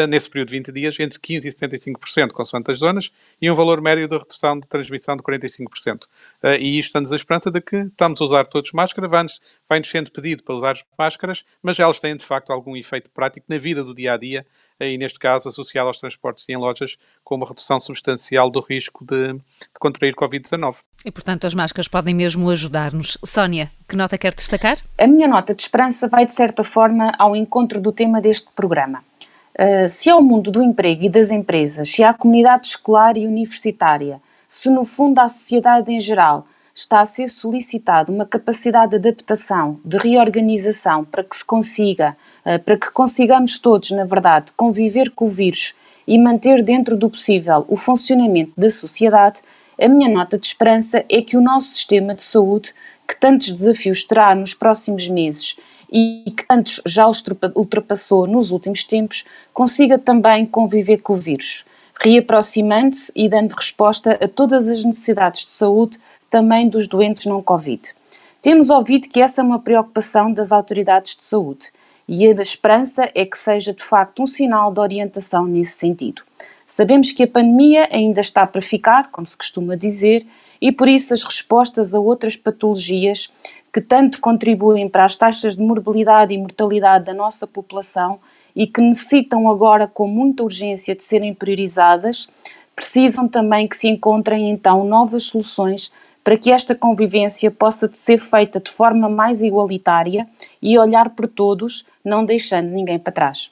nesse 0.07 0.29
período 0.29 0.49
de 0.49 0.57
20 0.57 0.71
dias 0.71 0.99
entre 0.99 1.19
15% 1.19 1.45
e 1.45 1.49
75%, 1.49 2.31
consoante 2.31 2.71
as 2.71 2.79
zonas, 2.79 3.11
e 3.41 3.49
um 3.49 3.55
valor 3.55 3.81
médio 3.81 4.07
de 4.07 4.17
redução 4.17 4.59
de 4.59 4.67
transmissão 4.67 5.15
de 5.15 5.23
45%. 5.23 6.03
Uh, 6.43 6.47
e 6.59 6.77
isto 6.79 6.93
dá-nos 6.93 7.13
a 7.13 7.15
esperança 7.15 7.49
de 7.49 7.61
que 7.61 7.77
estamos 7.77 8.19
a 8.19 8.25
usar 8.25 8.45
todos 8.45 8.71
máscara, 8.71 9.07
vai-nos 9.07 9.39
vai 9.67 9.83
sendo 9.83 10.11
pedido 10.11 10.43
para 10.43 10.55
usar 10.55 10.75
máscaras, 10.97 11.43
mas 11.61 11.79
elas 11.79 11.99
têm 11.99 12.15
de 12.15 12.25
facto 12.25 12.51
algum 12.51 12.75
efeito 12.75 13.09
prático 13.09 13.45
na 13.49 13.57
vida 13.57 13.83
do 13.83 13.95
dia 13.95 14.13
a 14.13 14.17
dia 14.17 14.45
e 14.79 14.97
neste 14.97 15.19
caso 15.19 15.49
associado 15.49 15.87
aos 15.87 15.99
transportes 15.99 16.45
e 16.49 16.51
em 16.51 16.57
lojas, 16.57 16.97
com 17.23 17.35
uma 17.35 17.47
redução 17.47 17.79
substancial 17.79 18.49
do 18.49 18.59
risco 18.59 19.05
de, 19.05 19.33
de 19.33 19.79
contrair 19.79 20.13
Covid-19. 20.15 20.77
E, 21.05 21.11
portanto, 21.11 21.47
as 21.47 21.53
máscaras 21.53 21.87
podem 21.87 22.13
mesmo 22.13 22.49
ajudar-nos. 22.49 23.17
Sónia, 23.23 23.71
que 23.87 23.95
nota 23.95 24.17
quer 24.17 24.33
destacar? 24.33 24.77
A 24.97 25.07
minha 25.07 25.27
nota 25.27 25.53
de 25.53 25.61
esperança 25.61 26.07
vai, 26.09 26.25
de 26.25 26.33
certa 26.33 26.63
forma, 26.63 27.13
ao 27.17 27.35
encontro 27.35 27.79
do 27.79 27.91
tema 27.91 28.19
deste 28.19 28.49
programa. 28.55 29.03
Uh, 29.57 29.87
se 29.87 30.09
ao 30.09 30.21
mundo 30.21 30.51
do 30.51 30.61
emprego 30.61 31.05
e 31.05 31.09
das 31.09 31.31
empresas, 31.31 31.89
se 31.89 32.03
à 32.03 32.13
comunidade 32.13 32.67
escolar 32.67 33.17
e 33.17 33.25
universitária, 33.25 34.21
se 34.49 34.69
no 34.69 34.83
fundo 34.83 35.17
à 35.19 35.29
sociedade 35.29 35.93
em 35.93 35.99
geral 35.99 36.45
está 36.73 36.99
a 36.99 37.05
ser 37.05 37.29
solicitado 37.29 38.11
uma 38.11 38.25
capacidade 38.25 38.91
de 38.91 38.97
adaptação, 38.97 39.79
de 39.85 39.97
reorganização 39.97 41.05
para 41.05 41.23
que 41.23 41.37
se 41.37 41.45
consiga, 41.45 42.17
uh, 42.45 42.59
para 42.63 42.77
que 42.77 42.91
consigamos 42.91 43.57
todos, 43.57 43.91
na 43.91 44.03
verdade, 44.03 44.51
conviver 44.57 45.11
com 45.11 45.27
o 45.27 45.29
vírus 45.29 45.73
e 46.05 46.17
manter 46.17 46.61
dentro 46.61 46.97
do 46.97 47.09
possível 47.09 47.63
o 47.69 47.77
funcionamento 47.77 48.51
da 48.57 48.69
sociedade, 48.69 49.39
a 49.79 49.87
minha 49.87 50.09
nota 50.09 50.37
de 50.37 50.47
esperança 50.47 51.05
é 51.07 51.21
que 51.21 51.37
o 51.37 51.41
nosso 51.41 51.69
sistema 51.69 52.13
de 52.13 52.23
saúde, 52.23 52.73
que 53.07 53.17
tantos 53.17 53.51
desafios 53.51 54.03
terá 54.03 54.35
nos 54.35 54.53
próximos 54.53 55.07
meses 55.07 55.55
e 55.95 56.29
que 56.29 56.43
antes 56.49 56.81
já 56.85 57.09
ultrapassou 57.55 58.27
nos 58.27 58.51
últimos 58.51 58.83
tempos, 58.83 59.23
consiga 59.53 59.97
também 59.97 60.45
conviver 60.45 60.97
com 60.97 61.13
o 61.13 61.15
vírus, 61.15 61.63
reaproximando-se 62.03 63.13
e 63.15 63.29
dando 63.29 63.53
resposta 63.53 64.19
a 64.21 64.27
todas 64.27 64.67
as 64.67 64.83
necessidades 64.83 65.45
de 65.45 65.51
saúde 65.51 65.97
também 66.29 66.67
dos 66.67 66.89
doentes 66.89 67.25
não 67.25 67.41
Covid. 67.41 67.95
Temos 68.41 68.69
ouvido 68.69 69.07
que 69.07 69.21
essa 69.21 69.39
é 69.39 69.43
uma 69.43 69.57
preocupação 69.57 70.33
das 70.33 70.51
autoridades 70.51 71.15
de 71.15 71.23
saúde 71.23 71.71
e 72.09 72.27
a 72.27 72.31
esperança 72.41 73.09
é 73.15 73.25
que 73.25 73.37
seja 73.37 73.71
de 73.71 73.81
facto 73.81 74.21
um 74.21 74.27
sinal 74.27 74.73
de 74.73 74.81
orientação 74.81 75.45
nesse 75.45 75.79
sentido. 75.79 76.23
Sabemos 76.67 77.13
que 77.13 77.23
a 77.23 77.27
pandemia 77.27 77.87
ainda 77.89 78.19
está 78.19 78.45
para 78.45 78.61
ficar, 78.61 79.11
como 79.11 79.25
se 79.25 79.37
costuma 79.37 79.75
dizer, 79.75 80.27
e 80.59 80.71
por 80.71 80.87
isso 80.87 81.13
as 81.13 81.23
respostas 81.23 81.93
a 81.93 81.99
outras 81.99 82.35
patologias 82.35 83.29
que 83.75 83.81
tanto 83.81 84.21
contribuem 84.21 84.87
para 84.87 85.03
as 85.03 85.17
taxas 85.17 85.57
de 85.57 85.61
morbilidade 85.61 86.33
e 86.33 86.37
mortalidade 86.37 87.03
da 87.03 87.13
nossa 87.13 87.45
população 87.45 88.19
e 88.55 88.65
que 88.65 88.79
necessitam 88.79 89.49
agora 89.49 89.85
com 89.85 90.07
muita 90.07 90.43
urgência 90.43 90.95
de 90.95 91.03
serem 91.03 91.33
priorizadas, 91.33 92.29
precisam 92.73 93.27
também 93.27 93.67
que 93.67 93.75
se 93.75 93.89
encontrem 93.89 94.49
então 94.49 94.85
novas 94.85 95.23
soluções 95.23 95.91
para 96.23 96.37
que 96.37 96.53
esta 96.53 96.73
convivência 96.73 97.51
possa 97.51 97.91
ser 97.93 98.17
feita 98.17 98.61
de 98.61 98.71
forma 98.71 99.09
mais 99.09 99.43
igualitária 99.43 100.25
e 100.61 100.79
olhar 100.79 101.09
por 101.09 101.27
todos, 101.27 101.85
não 102.01 102.23
deixando 102.23 102.69
ninguém 102.69 102.97
para 102.97 103.11
trás. 103.11 103.51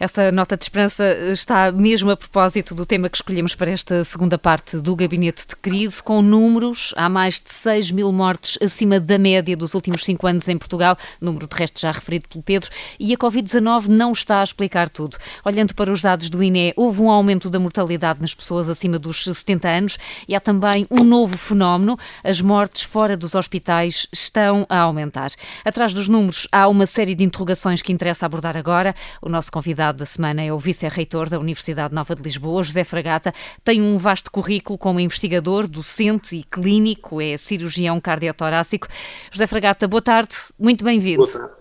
Essa 0.00 0.30
nota 0.30 0.56
de 0.56 0.62
esperança 0.62 1.04
está 1.32 1.72
mesmo 1.72 2.12
a 2.12 2.16
propósito 2.16 2.72
do 2.72 2.86
tema 2.86 3.08
que 3.08 3.16
escolhemos 3.16 3.56
para 3.56 3.72
esta 3.72 4.04
segunda 4.04 4.38
parte 4.38 4.76
do 4.76 4.94
gabinete 4.94 5.44
de 5.44 5.56
crise, 5.56 6.00
com 6.00 6.22
números. 6.22 6.94
Há 6.96 7.08
mais 7.08 7.40
de 7.40 7.52
6 7.52 7.90
mil 7.90 8.12
mortes 8.12 8.56
acima 8.62 9.00
da 9.00 9.18
média 9.18 9.56
dos 9.56 9.74
últimos 9.74 10.04
cinco 10.04 10.28
anos 10.28 10.46
em 10.46 10.56
Portugal, 10.56 10.96
número 11.20 11.48
de 11.48 11.56
resto 11.56 11.80
já 11.80 11.90
referido 11.90 12.28
pelo 12.28 12.44
Pedro, 12.44 12.70
e 12.96 13.12
a 13.12 13.16
Covid-19 13.16 13.88
não 13.88 14.12
está 14.12 14.38
a 14.38 14.44
explicar 14.44 14.88
tudo. 14.88 15.16
Olhando 15.44 15.74
para 15.74 15.90
os 15.90 16.00
dados 16.00 16.30
do 16.30 16.44
INE, 16.44 16.72
houve 16.76 17.02
um 17.02 17.10
aumento 17.10 17.50
da 17.50 17.58
mortalidade 17.58 18.20
nas 18.20 18.32
pessoas 18.32 18.68
acima 18.68 19.00
dos 19.00 19.24
70 19.24 19.68
anos 19.68 19.98
e 20.28 20.34
há 20.36 20.38
também 20.38 20.86
um 20.92 21.02
novo 21.02 21.36
fenómeno: 21.36 21.98
as 22.22 22.40
mortes 22.40 22.84
fora 22.84 23.16
dos 23.16 23.34
hospitais 23.34 24.06
estão 24.12 24.64
a 24.68 24.78
aumentar. 24.78 25.32
Atrás 25.64 25.92
dos 25.92 26.06
números 26.06 26.46
há 26.52 26.68
uma 26.68 26.86
série 26.86 27.16
de 27.16 27.24
interrogações 27.24 27.82
que 27.82 27.92
interessa 27.92 28.26
abordar 28.26 28.56
agora. 28.56 28.94
O 29.20 29.28
nosso 29.28 29.50
convidado 29.50 29.87
convidado 29.88 29.98
da 29.98 30.06
semana 30.06 30.42
é 30.42 30.52
o 30.52 30.58
vice-reitor 30.58 31.28
da 31.28 31.38
Universidade 31.38 31.94
Nova 31.94 32.14
de 32.14 32.22
Lisboa, 32.22 32.62
José 32.62 32.84
Fragata. 32.84 33.32
Tem 33.64 33.80
um 33.80 33.96
vasto 33.96 34.30
currículo 34.30 34.78
como 34.78 35.00
investigador, 35.00 35.66
docente 35.66 36.36
e 36.36 36.42
clínico, 36.42 37.20
é 37.20 37.36
cirurgião 37.36 38.00
cardiotorácico. 38.00 38.88
José 39.30 39.46
Fragata, 39.46 39.88
boa 39.88 40.02
tarde, 40.02 40.34
muito 40.58 40.84
bem-vindo. 40.84 41.18
Boa 41.18 41.30
tarde, 41.32 41.54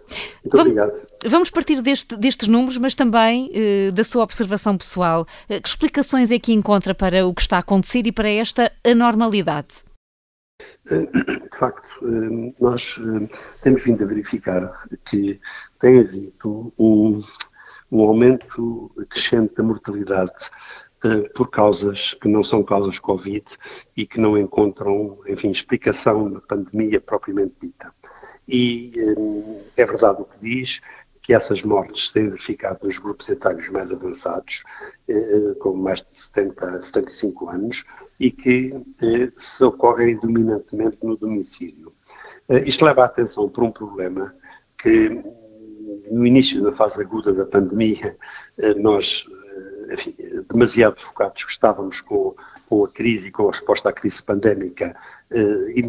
muito 0.43 0.57
vamos, 0.57 0.71
obrigado. 0.71 1.07
Vamos 1.25 1.49
partir 1.49 1.81
deste, 1.81 2.15
destes 2.15 2.47
números, 2.47 2.77
mas 2.77 2.93
também 2.93 3.49
eh, 3.53 3.91
da 3.91 4.03
sua 4.03 4.23
observação 4.23 4.77
pessoal. 4.77 5.25
Eh, 5.49 5.59
que 5.59 5.69
explicações 5.69 6.31
é 6.31 6.39
que 6.39 6.53
encontra 6.53 6.93
para 6.93 7.25
o 7.25 7.33
que 7.33 7.41
está 7.41 7.57
a 7.57 7.59
acontecer 7.59 8.05
e 8.07 8.11
para 8.11 8.29
esta 8.29 8.71
anormalidade? 8.83 9.87
Eh, 10.89 11.05
de 11.51 11.57
facto, 11.57 11.87
eh, 12.03 12.53
nós 12.59 12.99
temos 13.61 13.83
vindo 13.83 14.03
a 14.03 14.07
verificar 14.07 14.87
que 15.05 15.39
tem 15.79 15.99
havido 15.99 16.73
um, 16.77 17.21
um 17.91 18.01
aumento 18.03 18.91
crescente 19.09 19.55
da 19.55 19.63
mortalidade 19.63 20.49
uh, 21.05 21.33
por 21.33 21.49
causas 21.49 22.13
que 22.15 22.27
não 22.27 22.43
são 22.43 22.63
causas 22.63 22.99
Covid 22.99 23.45
e 23.95 24.05
que 24.05 24.19
não 24.19 24.37
encontram, 24.37 25.17
enfim, 25.27 25.51
explicação 25.51 26.29
na 26.29 26.41
pandemia 26.41 26.99
propriamente 26.99 27.55
dita. 27.61 27.93
E 28.47 28.93
um, 29.17 29.61
é 29.75 29.85
verdade 29.85 30.21
o 30.21 30.25
que 30.25 30.39
diz, 30.39 30.81
que 31.27 31.33
essas 31.33 31.61
mortes 31.61 32.09
têm 32.13 32.29
verificado 32.29 32.79
nos 32.83 32.97
grupos 32.99 33.27
etários 33.27 33.69
mais 33.69 33.91
avançados, 33.91 34.63
eh, 35.09 35.55
com 35.59 35.75
mais 35.75 36.01
de 36.01 36.15
70, 36.15 36.81
75 36.81 37.49
anos, 37.49 37.83
e 38.17 38.31
que 38.31 38.73
eh, 39.03 39.29
se 39.35 39.61
ocorrem 39.65 40.17
dominantemente 40.21 40.97
no 41.03 41.17
domicílio. 41.17 41.93
Eh, 42.47 42.63
isto 42.65 42.85
leva 42.85 43.01
a 43.01 43.07
atenção 43.07 43.49
para 43.49 43.65
um 43.65 43.71
problema 43.71 44.33
que 44.77 45.21
no 46.11 46.25
início 46.25 46.61
da 46.61 46.71
fase 46.71 47.01
aguda 47.01 47.33
da 47.33 47.45
pandemia, 47.45 48.17
eh, 48.57 48.73
nós, 48.75 49.25
eh, 49.89 49.93
enfim, 49.93 50.15
demasiado 50.49 50.99
focados 50.99 51.45
que 51.45 51.51
estávamos 51.51 52.01
com, 52.01 52.35
com 52.67 52.85
a 52.85 52.89
crise 52.89 53.27
e 53.27 53.31
com 53.31 53.47
a 53.47 53.51
resposta 53.51 53.89
à 53.89 53.93
crise 53.93 54.21
pandémica, 54.21 54.95
eh, 55.31 55.81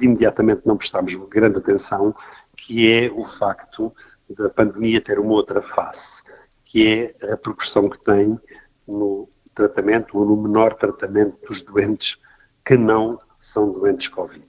imediatamente 0.00 0.62
não 0.64 0.76
prestámos 0.76 1.14
grande 1.28 1.58
atenção, 1.58 2.14
que 2.56 2.90
é 2.90 3.10
o 3.10 3.24
facto 3.24 3.92
da 4.36 4.48
pandemia 4.48 5.00
ter 5.00 5.18
uma 5.18 5.32
outra 5.32 5.62
face, 5.62 6.22
que 6.64 6.86
é 6.86 7.32
a 7.32 7.36
progressão 7.36 7.88
que 7.88 8.02
tem 8.04 8.38
no 8.86 9.28
tratamento 9.54 10.18
ou 10.18 10.24
no 10.24 10.36
menor 10.36 10.74
tratamento 10.74 11.36
dos 11.46 11.62
doentes 11.62 12.18
que 12.64 12.76
não 12.76 13.18
são 13.40 13.72
doentes 13.72 14.08
Covid. 14.08 14.46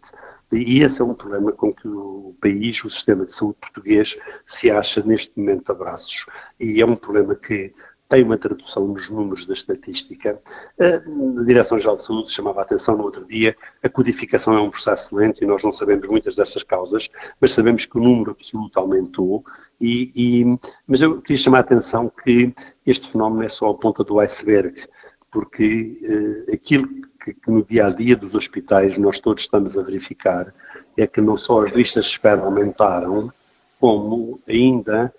E 0.52 0.82
esse 0.82 1.02
é 1.02 1.06
um 1.06 1.14
problema 1.14 1.52
com 1.52 1.74
que 1.74 1.88
o 1.88 2.36
país, 2.42 2.84
o 2.84 2.90
sistema 2.90 3.26
de 3.26 3.34
saúde 3.34 3.58
português, 3.62 4.18
se 4.46 4.70
acha 4.70 5.02
neste 5.02 5.32
momento 5.38 5.72
a 5.72 5.76
braços. 5.76 6.26
E 6.60 6.82
é 6.82 6.86
um 6.86 6.96
problema 6.96 7.36
que 7.36 7.74
tem 8.12 8.24
uma 8.26 8.38
tradução 8.38 8.86
nos 8.90 9.10
números 9.10 9.46
da 9.46 9.54
estatística. 9.54 10.42
A 10.78 11.44
Direção-Geral 11.46 11.96
de 11.96 12.04
Saúde 12.04 12.30
chamava 12.30 12.60
a 12.60 12.64
atenção 12.64 12.98
no 12.98 13.06
outro 13.06 13.26
dia, 13.26 13.56
a 13.82 13.88
codificação 13.88 14.54
é 14.54 14.60
um 14.60 14.70
processo 14.70 15.16
lento 15.16 15.42
e 15.42 15.48
nós 15.48 15.64
não 15.64 15.72
sabemos 15.72 16.06
muitas 16.10 16.36
dessas 16.36 16.62
causas, 16.62 17.10
mas 17.40 17.54
sabemos 17.54 17.86
que 17.86 17.98
o 17.98 18.02
número 18.02 18.32
absoluto 18.32 18.78
aumentou, 18.78 19.46
e, 19.80 20.12
e, 20.14 20.60
mas 20.86 21.02
eu 21.02 21.22
queria 21.22 21.42
chamar 21.42 21.60
a 21.60 21.62
atenção 21.62 22.12
que 22.24 22.54
este 22.86 23.10
fenómeno 23.10 23.44
é 23.44 23.50
só 23.50 23.70
a 23.70 23.78
ponta 23.78 24.04
do 24.04 24.20
iceberg, 24.20 24.84
porque 25.32 25.98
eh, 26.04 26.54
aquilo 26.54 26.90
que, 27.24 27.34
que, 27.34 27.52
no 27.52 27.64
dia 27.64 27.88
a 27.88 27.90
dia 27.90 28.16
dos 28.16 28.36
hospitais 28.36 28.98
nós 28.98 29.20
todos 29.20 29.44
estamos 29.44 29.78
a 29.78 29.84
verificar 29.84 30.54
é 30.98 31.08
que 31.08 31.22
não 31.22 31.38
só 31.38 31.66
as 31.66 31.72
listas 31.72 32.06
de 32.06 32.12
espera 32.12 32.42
aumentaram, 32.42 33.32
como 33.80 34.40
ainda 34.48 35.14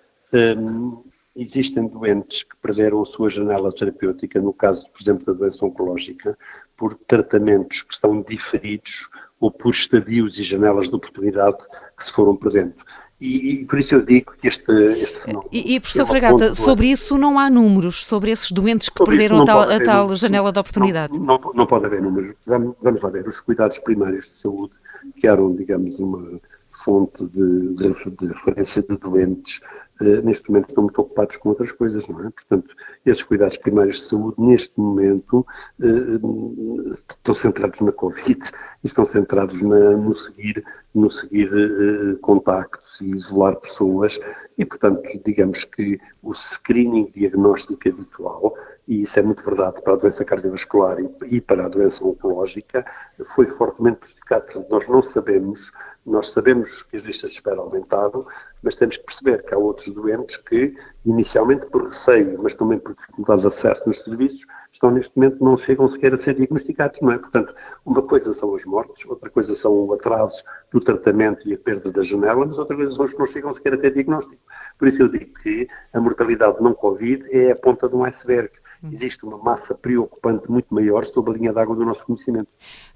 um, 0.57 1.03
existem 1.35 1.87
doentes 1.87 2.43
que 2.43 2.55
perderam 2.61 3.01
a 3.01 3.05
sua 3.05 3.29
janela 3.29 3.73
terapêutica, 3.73 4.39
no 4.39 4.53
caso, 4.53 4.87
por 4.89 5.01
exemplo, 5.01 5.25
da 5.25 5.33
doença 5.33 5.65
oncológica, 5.65 6.37
por 6.77 6.93
tratamentos 6.93 7.81
que 7.81 7.93
estão 7.93 8.21
diferidos 8.21 9.09
ou 9.39 9.51
por 9.51 9.71
estadios 9.71 10.37
e 10.39 10.43
janelas 10.43 10.87
de 10.87 10.95
oportunidade 10.95 11.57
que 11.97 12.05
se 12.05 12.11
foram 12.11 12.35
perdendo. 12.35 12.75
E, 13.23 13.61
e, 13.61 13.65
por 13.65 13.79
isso 13.79 13.95
eu 13.95 14.01
digo 14.01 14.33
que 14.33 14.49
este, 14.49 14.69
este 15.01 15.17
fenómeno. 15.21 15.49
E, 15.49 15.75
e 15.75 15.79
professor 15.79 16.05
Fragata, 16.05 16.53
sobre 16.53 16.87
isso 16.87 17.17
não 17.17 17.39
há 17.39 17.49
números, 17.49 18.05
sobre 18.05 18.31
esses 18.31 18.51
doentes 18.51 18.89
que 18.89 18.97
sobre 18.97 19.15
perderam 19.15 19.43
a 19.43 19.45
tal, 19.45 19.61
a 19.61 19.79
tal 19.79 20.15
janela 20.17 20.51
de 20.51 20.59
oportunidade? 20.59 21.17
Não, 21.17 21.39
não, 21.39 21.53
não, 21.53 21.65
pode 21.65 21.85
haver 21.85 22.01
números. 22.01 22.35
Vamos, 22.45 22.75
vamos 22.81 23.01
lá 23.01 23.09
ver. 23.09 23.25
Os 23.25 23.39
cuidados 23.39 23.79
primários 23.79 24.25
de 24.25 24.35
saúde, 24.35 24.73
que 25.15 25.25
eram, 25.25 25.55
digamos, 25.55 25.97
uma 25.99 26.37
fonte 26.69 27.25
de, 27.27 27.75
de, 27.75 27.93
de 27.93 28.27
referência 28.27 28.81
de 28.81 28.97
doentes, 28.97 29.61
neste 30.01 30.49
momento 30.49 30.69
estão 30.69 30.83
muito 30.83 30.99
ocupados 31.01 31.35
com 31.37 31.49
outras 31.49 31.71
coisas, 31.71 32.07
não 32.07 32.19
é? 32.25 32.29
Portanto, 32.29 32.75
esses 33.05 33.23
cuidados 33.23 33.57
primários 33.57 33.97
de 33.97 34.03
saúde, 34.03 34.35
neste 34.39 34.79
momento, 34.79 35.45
uh, 35.79 36.93
estão 37.09 37.35
centrados 37.35 37.79
na 37.79 37.91
Covid 37.91 38.41
e 38.83 38.87
estão 38.87 39.05
centrados 39.05 39.61
na, 39.61 39.91
no 39.91 40.15
seguir, 40.15 40.63
no 40.93 41.09
seguir 41.09 41.49
uh, 41.53 42.17
contactos 42.19 42.99
e 43.01 43.11
isolar 43.11 43.55
pessoas 43.57 44.19
e, 44.57 44.65
portanto, 44.65 45.01
digamos 45.25 45.63
que 45.65 45.99
o 46.21 46.33
screening 46.33 47.11
diagnóstico 47.15 47.89
habitual, 47.89 48.53
e 48.87 49.03
isso 49.03 49.17
é 49.19 49.21
muito 49.21 49.43
verdade 49.43 49.81
para 49.81 49.93
a 49.93 49.97
doença 49.97 50.25
cardiovascular 50.25 50.97
e, 51.27 51.39
para 51.39 51.65
a 51.65 51.69
doença 51.69 52.05
oncológica, 52.05 52.85
foi 53.27 53.45
fortemente 53.45 53.99
prejudicado. 53.99 54.65
Nós 54.69 54.87
não 54.87 55.01
sabemos 55.01 55.71
nós 56.05 56.31
sabemos 56.31 56.83
que 56.83 56.97
as 56.97 57.03
listas 57.03 57.31
de 57.31 57.37
espera 57.37 57.59
aumentaram, 57.59 58.25
mas 58.61 58.75
temos 58.75 58.97
que 58.97 59.05
perceber 59.05 59.43
que 59.43 59.53
há 59.53 59.57
outros 59.57 59.93
doentes 59.93 60.37
que, 60.37 60.75
inicialmente 61.05 61.65
por 61.67 61.85
receio, 61.85 62.41
mas 62.41 62.53
também 62.53 62.79
por 62.79 62.95
dificuldade 62.95 63.41
de 63.41 63.47
acesso 63.47 63.81
nos 63.85 63.99
serviços, 64.01 64.45
estão 64.71 64.91
neste 64.91 65.15
momento 65.15 65.43
não 65.43 65.55
chegam 65.55 65.87
sequer 65.87 66.13
a 66.13 66.17
ser 66.17 66.33
diagnosticados, 66.33 66.99
não 67.01 67.11
é? 67.11 67.17
Portanto, 67.17 67.53
uma 67.85 68.01
coisa 68.01 68.33
são 68.33 68.55
as 68.55 68.65
mortes, 68.65 69.05
outra 69.05 69.29
coisa 69.29 69.55
são 69.55 69.71
o 69.71 69.93
atraso 69.93 70.43
do 70.71 70.81
tratamento 70.81 71.47
e 71.47 71.53
a 71.53 71.57
perda 71.57 71.91
da 71.91 72.03
janela, 72.03 72.45
mas 72.45 72.57
outra 72.57 72.75
coisa 72.75 72.93
são 72.95 73.05
os 73.05 73.13
que 73.13 73.19
não 73.19 73.27
chegam 73.27 73.53
sequer 73.53 73.73
a 73.73 73.77
ter 73.77 73.93
diagnóstico. 73.93 74.41
Por 74.77 74.87
isso 74.87 75.03
eu 75.03 75.07
digo 75.07 75.33
que 75.35 75.67
a 75.93 76.01
mortalidade 76.01 76.61
não 76.61 76.73
Covid 76.73 77.25
é 77.31 77.51
a 77.51 77.55
ponta 77.55 77.87
de 77.87 77.95
um 77.95 78.03
iceberg 78.03 78.51
existe 78.91 79.23
uma 79.25 79.37
massa 79.37 79.73
preocupante 79.73 80.49
muito 80.49 80.73
maior 80.73 81.05
sob 81.05 81.31
a 81.31 81.33
linha 81.33 81.53
d'água 81.53 81.75
do 81.75 81.85
nosso 81.85 82.05
conhecimento. 82.05 82.47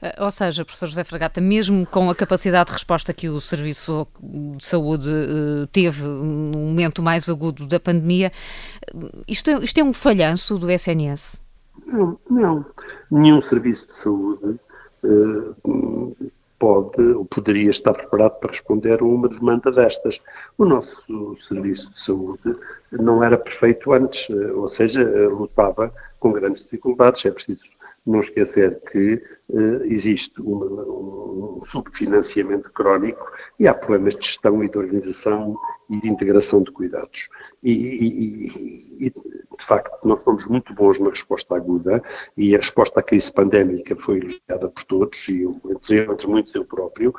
Eh, 0.01 0.15
ou 0.19 0.31
seja, 0.31 0.65
professor 0.65 0.87
José 0.87 1.03
Fragata, 1.03 1.39
mesmo 1.39 1.85
com 1.85 2.09
a 2.09 2.15
capacidade 2.15 2.67
de 2.67 2.73
resposta 2.73 3.13
que 3.13 3.29
o 3.29 3.39
Serviço 3.39 4.07
de 4.21 4.65
Saúde 4.65 5.09
eh, 5.09 5.67
teve 5.71 6.03
no 6.03 6.57
momento 6.57 7.01
mais 7.01 7.29
agudo 7.29 7.67
da 7.67 7.79
pandemia, 7.79 8.31
eh, 8.87 9.21
isto 9.27 9.49
é, 9.49 9.63
isto 9.63 9.77
é 9.79 9.83
um 9.83 9.93
falhanço 9.93 10.57
do 10.57 10.69
SNS? 10.69 11.41
Não, 11.85 12.19
não. 12.29 12.65
Nenhum 13.09 13.41
serviço 13.41 13.87
de 13.87 13.95
saúde 13.95 14.59
pode 16.59 17.01
ou 17.01 17.25
poderia 17.25 17.69
estar 17.69 17.93
preparado 17.93 18.39
para 18.39 18.51
responder 18.51 19.01
a 19.01 19.05
uma 19.05 19.29
demanda 19.29 19.71
destas. 19.71 20.19
O 20.57 20.65
nosso 20.65 21.35
serviço 21.47 21.91
de 21.91 21.99
saúde 21.99 22.55
não 22.91 23.23
era 23.23 23.37
perfeito 23.37 23.91
antes, 23.93 24.29
ou 24.29 24.69
seja, 24.69 25.03
lutava 25.29 25.93
com 26.19 26.31
grandes 26.31 26.63
dificuldades. 26.63 27.25
É 27.25 27.31
preciso 27.31 27.61
não 28.07 28.21
esquecer 28.21 28.79
que 28.91 29.21
uh, 29.49 29.83
existe 29.85 30.41
um, 30.41 31.59
um 31.59 31.65
subfinanciamento 31.65 32.71
crónico 32.71 33.31
e 33.59 33.67
há 33.67 33.73
problemas 33.73 34.15
de 34.15 34.25
gestão 34.25 34.63
e 34.63 34.69
de 34.69 34.77
organização 34.77 35.57
e 35.89 35.99
de 35.99 36.09
integração 36.09 36.63
de 36.63 36.71
cuidados. 36.71 37.29
E, 37.63 37.71
e, 37.71 39.07
e, 39.07 39.09
de 39.09 39.65
facto, 39.65 40.07
nós 40.07 40.23
fomos 40.23 40.45
muito 40.45 40.73
bons 40.73 40.99
na 40.99 41.09
resposta 41.09 41.55
aguda 41.55 42.01
e 42.35 42.55
a 42.55 42.57
resposta 42.57 42.99
à 42.99 43.03
crise 43.03 43.31
pandémica 43.31 43.95
foi 43.95 44.19
elogiada 44.19 44.69
por 44.69 44.83
todos, 44.83 45.27
e 45.27 45.41
eu, 45.41 45.59
entre, 45.89 46.27
muitos 46.27 46.53
eu 46.53 46.63
próprio, 46.63 47.13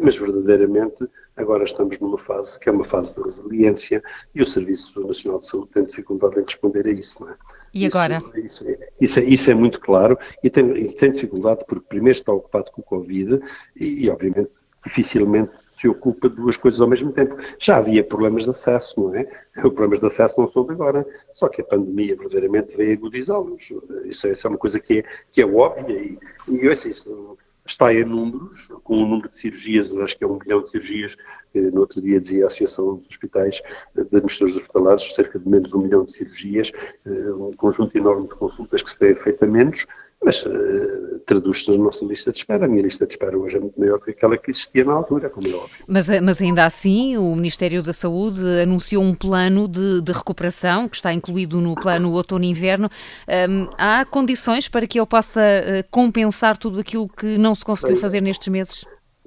mas 0.00 0.16
verdadeiramente 0.16 1.08
agora 1.36 1.64
estamos 1.64 1.98
numa 2.00 2.18
fase 2.18 2.58
que 2.58 2.68
é 2.68 2.72
uma 2.72 2.84
fase 2.84 3.14
de 3.14 3.22
resiliência 3.22 4.02
e 4.34 4.42
o 4.42 4.46
Serviço 4.46 5.00
Nacional 5.06 5.38
de 5.38 5.46
Saúde 5.46 5.70
tem 5.72 5.84
dificuldade 5.84 6.38
em 6.38 6.42
responder 6.42 6.86
a 6.86 6.90
isso. 6.90 7.16
Não 7.20 7.30
é? 7.30 7.36
E 7.72 7.86
agora? 7.86 8.22
Isso, 8.36 8.38
isso, 8.38 8.68
é, 8.68 8.88
isso, 9.00 9.20
é, 9.20 9.24
isso, 9.24 9.50
é, 9.50 9.54
muito 9.54 9.80
claro 9.80 10.18
e 10.42 10.50
tem, 10.50 10.86
tem, 10.88 11.12
dificuldade 11.12 11.64
porque 11.66 11.86
primeiro 11.88 12.18
está 12.18 12.32
ocupado 12.32 12.70
com 12.70 12.80
o 12.80 12.84
Covid 12.84 13.40
e, 13.76 14.04
e, 14.04 14.10
obviamente, 14.10 14.50
dificilmente 14.84 15.52
se 15.80 15.88
ocupa 15.88 16.28
de 16.28 16.36
duas 16.36 16.56
coisas 16.56 16.80
ao 16.80 16.88
mesmo 16.88 17.12
tempo. 17.12 17.36
Já 17.58 17.76
havia 17.76 18.02
problemas 18.02 18.44
de 18.44 18.50
acesso, 18.50 19.00
não 19.00 19.14
é? 19.14 19.28
Os 19.58 19.62
problemas 19.62 20.00
de 20.00 20.06
acesso 20.06 20.34
não 20.40 20.50
são 20.50 20.64
de 20.64 20.72
agora, 20.72 21.06
só 21.32 21.48
que 21.48 21.60
a 21.60 21.64
pandemia 21.64 22.16
verdadeiramente 22.16 22.76
veio 22.76 22.92
agudizá-los. 22.94 23.70
Isso, 24.04 24.26
é, 24.26 24.32
isso, 24.32 24.46
é 24.46 24.50
uma 24.50 24.58
coisa 24.58 24.80
que 24.80 25.00
é, 25.00 25.04
que 25.32 25.42
é 25.42 25.46
óbvia 25.46 25.94
e, 25.94 26.18
e 26.48 26.66
eu, 26.66 26.72
assim, 26.72 26.90
isso, 26.90 27.38
está 27.70 27.92
em 27.92 28.04
números, 28.04 28.68
com 28.82 29.02
o 29.02 29.06
número 29.06 29.28
de 29.28 29.38
cirurgias, 29.38 29.92
acho 29.98 30.16
que 30.16 30.24
é 30.24 30.26
um 30.26 30.38
milhão 30.38 30.62
de 30.62 30.70
cirurgias, 30.70 31.16
no 31.54 31.80
outro 31.80 32.00
dia 32.00 32.20
dizia 32.20 32.44
a 32.44 32.46
Associação 32.46 32.96
dos 32.96 33.08
Hospitais 33.08 33.60
de 33.94 34.00
Administradores 34.00 34.56
Hospitalares, 34.56 35.14
cerca 35.14 35.38
de 35.38 35.48
menos 35.48 35.70
de 35.70 35.76
um 35.76 35.80
milhão 35.80 36.04
de 36.04 36.12
cirurgias, 36.12 36.72
eh, 37.06 37.32
um 37.32 37.52
conjunto 37.52 37.96
enorme 37.96 38.28
de 38.28 38.34
consultas 38.34 38.82
que 38.82 38.90
se 38.90 38.98
têm 38.98 39.14
feito 39.14 39.44
a 39.44 39.46
menos, 39.48 39.86
mas 40.24 40.42
uh, 40.42 41.20
traduz-se 41.26 41.70
na 41.70 41.84
nossa 41.84 42.04
lista 42.04 42.32
de 42.32 42.38
espera. 42.38 42.64
A 42.64 42.68
minha 42.68 42.82
lista 42.82 43.06
de 43.06 43.12
espera 43.12 43.38
hoje 43.38 43.56
é 43.56 43.60
muito 43.60 43.78
maior 43.78 43.98
que 44.00 44.10
aquela 44.10 44.36
que 44.36 44.50
existia 44.50 44.84
na 44.84 44.92
altura, 44.92 45.30
como 45.30 45.46
é 45.46 45.52
óbvio. 45.52 45.84
Mas, 45.86 46.10
eh, 46.10 46.20
mas 46.20 46.42
ainda 46.42 46.64
assim, 46.64 47.16
o 47.16 47.34
Ministério 47.36 47.82
da 47.82 47.92
Saúde 47.92 48.40
anunciou 48.60 49.02
um 49.02 49.14
plano 49.14 49.68
de, 49.68 50.00
de 50.00 50.12
recuperação, 50.12 50.88
que 50.88 50.96
está 50.96 51.12
incluído 51.12 51.60
no 51.60 51.74
plano 51.74 52.12
outono-inverno. 52.12 52.90
Um, 53.28 53.68
há 53.78 54.04
condições 54.04 54.68
para 54.68 54.86
que 54.86 54.98
ele 54.98 55.06
possa 55.06 55.40
uh, 55.40 55.88
compensar 55.90 56.56
tudo 56.58 56.80
aquilo 56.80 57.08
que 57.08 57.38
não 57.38 57.54
se 57.54 57.64
conseguiu 57.64 57.96
fazer 57.96 58.20
nestes 58.20 58.48
meses? 58.48 58.84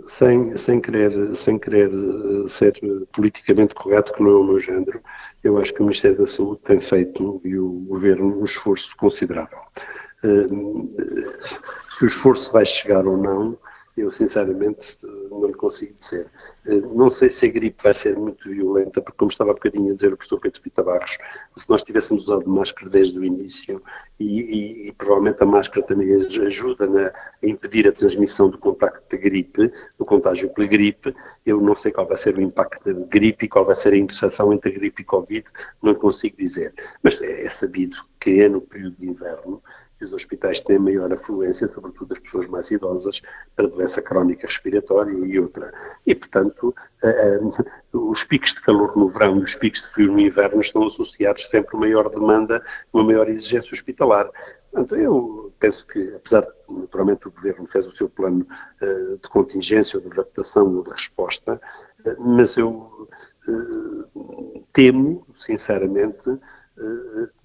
Sem, 0.08 0.58
sem, 0.58 0.82
querer, 0.82 1.36
sem 1.36 1.60
querer 1.60 1.92
ser 2.50 2.74
politicamente 3.14 3.76
correto, 3.76 4.12
que 4.14 4.24
não 4.24 4.32
é 4.32 4.36
o 4.36 4.44
meu 4.44 4.60
género, 4.60 5.00
eu 5.44 5.58
acho 5.58 5.74
que 5.74 5.80
o 5.80 5.84
Ministério 5.84 6.18
da 6.18 6.28
Saúde 6.28 6.62
tem 6.66 6.80
feito, 6.80 7.40
e 7.44 7.58
o 7.58 7.70
Governo, 7.88 8.40
um 8.40 8.44
esforço 8.44 8.96
considerável. 8.98 9.60
Se 10.22 12.04
o 12.04 12.08
esforço 12.08 12.52
vai 12.52 12.66
chegar 12.66 13.06
ou 13.06 13.18
não, 13.18 13.58
eu 13.98 14.12
sinceramente 14.12 14.98
não 15.30 15.46
lhe 15.46 15.54
consigo 15.54 15.94
dizer. 16.00 16.28
Não 16.94 17.10
sei 17.10 17.30
se 17.30 17.46
a 17.46 17.50
gripe 17.50 17.84
vai 17.84 17.94
ser 17.94 18.18
muito 18.18 18.50
violenta, 18.50 19.02
porque 19.02 19.18
como 19.18 19.32
estava 19.32 19.52
há 19.52 19.54
bocadinho 19.54 19.92
a 19.92 19.96
dizer 19.96 20.14
o 20.14 20.18
professor 20.18 20.40
Pedro 20.40 20.62
Pita 20.62 20.84
Barros, 20.84 21.18
se 21.58 21.70
nós 21.70 21.84
tivéssemos 21.84 22.24
usado 22.24 22.50
máscara 22.50 22.90
desde 22.90 23.20
o 23.20 23.24
início, 23.24 23.76
e, 24.20 24.42
e, 24.42 24.88
e 24.88 24.92
provavelmente 24.94 25.42
a 25.42 25.46
máscara 25.46 25.86
também 25.86 26.14
ajuda 26.14 26.88
na, 26.88 27.08
a 27.08 27.14
impedir 27.48 27.88
a 27.88 27.92
transmissão 27.92 28.50
do 28.50 28.58
contacto 28.58 29.04
da 29.10 29.22
gripe, 29.22 29.72
do 29.98 30.06
contágio 30.06 30.50
pela 30.54 30.68
gripe, 30.68 31.14
eu 31.46 31.60
não 31.60 31.76
sei 31.76 31.92
qual 31.92 32.08
vai 32.08 32.18
ser 32.18 32.38
o 32.38 32.42
impacto 32.42 32.84
da 32.86 33.06
gripe 33.08 33.46
e 33.46 33.50
qual 33.50 33.66
vai 33.66 33.76
ser 33.76 33.94
a 33.94 33.98
interseção 33.98 34.54
entre 34.54 34.72
a 34.72 34.74
gripe 34.74 35.02
e 35.02 35.06
Covid, 35.06 35.46
não 35.82 35.94
consigo 35.96 36.38
dizer. 36.38 36.74
Mas 37.04 37.22
é, 37.22 37.44
é 37.44 37.50
sabido 37.50 37.98
que 38.20 38.42
é 38.42 38.48
no 38.48 38.62
período 38.62 38.96
de 38.98 39.08
inverno 39.08 39.62
que 40.02 40.06
os 40.06 40.14
hospitais 40.14 40.62
têm 40.62 40.80
maior 40.80 41.14
afluência, 41.14 41.68
sobretudo 41.68 42.14
as 42.14 42.18
pessoas 42.18 42.48
mais 42.48 42.72
idosas, 42.72 43.22
para 43.56 43.68
doença 43.68 44.02
crónica 44.02 44.48
respiratória 44.48 45.12
e 45.12 45.40
outra. 45.40 45.72
E, 46.08 46.16
portanto, 46.16 46.74
os 47.94 48.24
picos 48.24 48.56
de 48.56 48.62
calor 48.62 48.98
no 48.98 49.10
verão 49.10 49.38
e 49.38 49.44
os 49.44 49.54
picos 49.54 49.84
de 49.84 49.88
frio 49.90 50.12
no 50.12 50.20
inverno 50.20 50.60
estão 50.60 50.88
associados 50.88 51.48
sempre 51.50 51.78
a 51.78 51.80
maior 51.80 52.10
demanda, 52.10 52.64
uma 52.92 53.04
maior 53.04 53.30
exigência 53.30 53.76
hospitalar. 53.76 54.28
Portanto, 54.72 54.96
eu 54.96 55.54
penso 55.60 55.86
que, 55.86 56.16
apesar 56.16 56.42
de, 56.42 56.80
naturalmente, 56.80 57.28
o 57.28 57.32
Governo 57.32 57.68
fez 57.68 57.86
o 57.86 57.92
seu 57.92 58.10
plano 58.10 58.48
uh, 58.82 59.18
de 59.18 59.30
contingência 59.30 60.00
de 60.02 60.08
adaptação 60.08 60.78
ou 60.78 60.84
de 60.84 60.90
resposta, 60.90 61.62
mas 62.18 62.58
eu 62.58 63.08
temo, 64.74 65.26
sinceramente, 65.38 66.30
eh, 66.30 66.38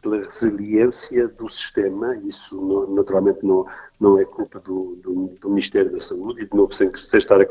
pela 0.02 0.18
resiliência 0.18 1.28
do 1.28 1.48
sistema, 1.48 2.16
isso 2.18 2.86
naturalmente 2.94 3.44
não, 3.44 3.64
não 4.00 4.18
é 4.18 4.24
culpa 4.24 4.60
do, 4.60 4.96
do, 5.02 5.34
do, 5.40 5.48
Ministério 5.50 5.90
da 5.90 5.98
Saúde, 5.98 6.42
e 6.42 6.48
de 6.48 6.56
novo, 6.56 6.72
sem, 6.72 6.94
sem 6.96 7.18
estar 7.18 7.40
a 7.40 7.46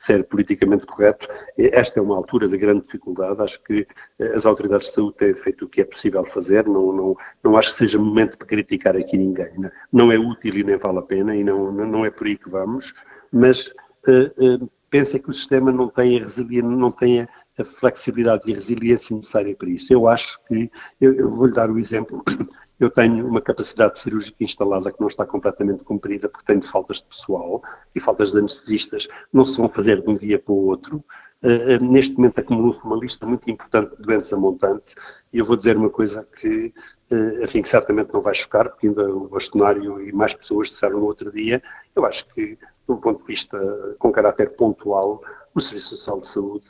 ser 0.00 0.24
politicamente 0.24 0.84
correto, 0.86 1.28
esta 1.58 2.00
é 2.00 2.02
uma 2.02 2.16
altura 2.16 2.48
de 2.48 2.58
grande 2.58 2.82
dificuldade, 2.82 3.40
acho 3.40 3.62
que 3.62 3.86
eh, 4.18 4.34
as 4.34 4.44
autoridades 4.46 4.88
de 4.88 4.94
saúde 4.94 5.16
têm 5.16 5.34
feito 5.34 5.64
o 5.64 5.68
que 5.68 5.80
é 5.80 5.84
possível 5.84 6.24
fazer, 6.26 6.66
não, 6.66 6.92
não, 6.92 7.16
não 7.42 7.56
acho 7.56 7.72
que 7.72 7.78
seja 7.78 7.98
momento 7.98 8.36
para 8.36 8.46
criticar 8.46 8.96
aqui 8.96 9.16
ninguém, 9.16 9.52
não, 9.58 9.70
não 9.92 10.12
é 10.12 10.18
útil 10.18 10.56
e 10.56 10.64
nem 10.64 10.76
vale 10.76 10.98
a 10.98 11.02
pena, 11.02 11.36
e 11.36 11.44
não, 11.44 11.72
não 11.72 12.04
é 12.04 12.10
por 12.10 12.26
aí 12.26 12.36
que 12.36 12.50
vamos, 12.50 12.92
mas 13.32 13.68
uh, 14.08 14.62
uh, 14.64 14.70
pensa 14.90 15.18
que 15.18 15.30
o 15.30 15.34
sistema 15.34 15.70
não 15.70 15.88
tem 15.88 16.18
a 16.18 16.22
resiliência, 16.22 16.68
não 16.68 16.90
tem 16.90 17.28
a 17.58 17.64
flexibilidade 17.64 18.42
e 18.46 18.52
a 18.52 18.56
resiliência 18.56 19.16
necessária 19.16 19.54
para 19.56 19.68
isso. 19.68 19.92
Eu 19.92 20.06
acho 20.08 20.38
que, 20.44 20.70
eu, 21.00 21.14
eu 21.14 21.30
vou-lhe 21.30 21.52
dar 21.52 21.70
o 21.70 21.78
exemplo, 21.78 22.22
eu 22.78 22.90
tenho 22.90 23.26
uma 23.26 23.40
capacidade 23.40 23.98
cirúrgica 23.98 24.44
instalada 24.44 24.92
que 24.92 25.00
não 25.00 25.08
está 25.08 25.24
completamente 25.24 25.82
cumprida 25.82 26.28
porque 26.28 26.46
tenho 26.46 26.62
faltas 26.62 26.98
de 26.98 27.04
pessoal 27.04 27.62
e 27.94 28.00
faltas 28.00 28.32
de 28.32 28.38
anestesistas, 28.38 29.08
não 29.32 29.44
se 29.44 29.56
vão 29.56 29.68
fazer 29.68 30.02
de 30.02 30.10
um 30.10 30.16
dia 30.16 30.38
para 30.38 30.52
o 30.52 30.66
outro. 30.66 31.02
Uh, 31.42 31.82
neste 31.84 32.16
momento 32.16 32.40
acumulou-se 32.40 32.82
uma 32.82 32.96
lista 32.96 33.26
muito 33.26 33.48
importante 33.50 33.94
de 33.96 34.02
doença 34.02 34.36
montante 34.36 34.94
e 35.32 35.38
eu 35.38 35.44
vou 35.44 35.54
dizer 35.54 35.76
uma 35.76 35.90
coisa 35.90 36.26
que, 36.38 36.72
uh, 37.10 37.44
enfim, 37.44 37.62
que 37.62 37.68
certamente 37.68 38.12
não 38.12 38.22
vai 38.22 38.34
chocar, 38.34 38.68
porque 38.68 38.88
ainda 38.88 39.08
o 39.08 39.28
bastonário 39.28 40.00
e 40.02 40.12
mais 40.12 40.34
pessoas 40.34 40.68
disseram 40.68 40.98
no 40.98 41.06
outro 41.06 41.30
dia, 41.30 41.62
eu 41.94 42.04
acho 42.04 42.26
que, 42.28 42.58
um 42.88 42.96
ponto 42.96 43.20
de 43.20 43.26
vista 43.26 43.58
com 43.98 44.10
caráter 44.10 44.56
pontual, 44.56 45.22
o 45.54 45.60
Serviço 45.60 45.96
Social 45.96 46.20
de 46.20 46.28
Saúde 46.28 46.66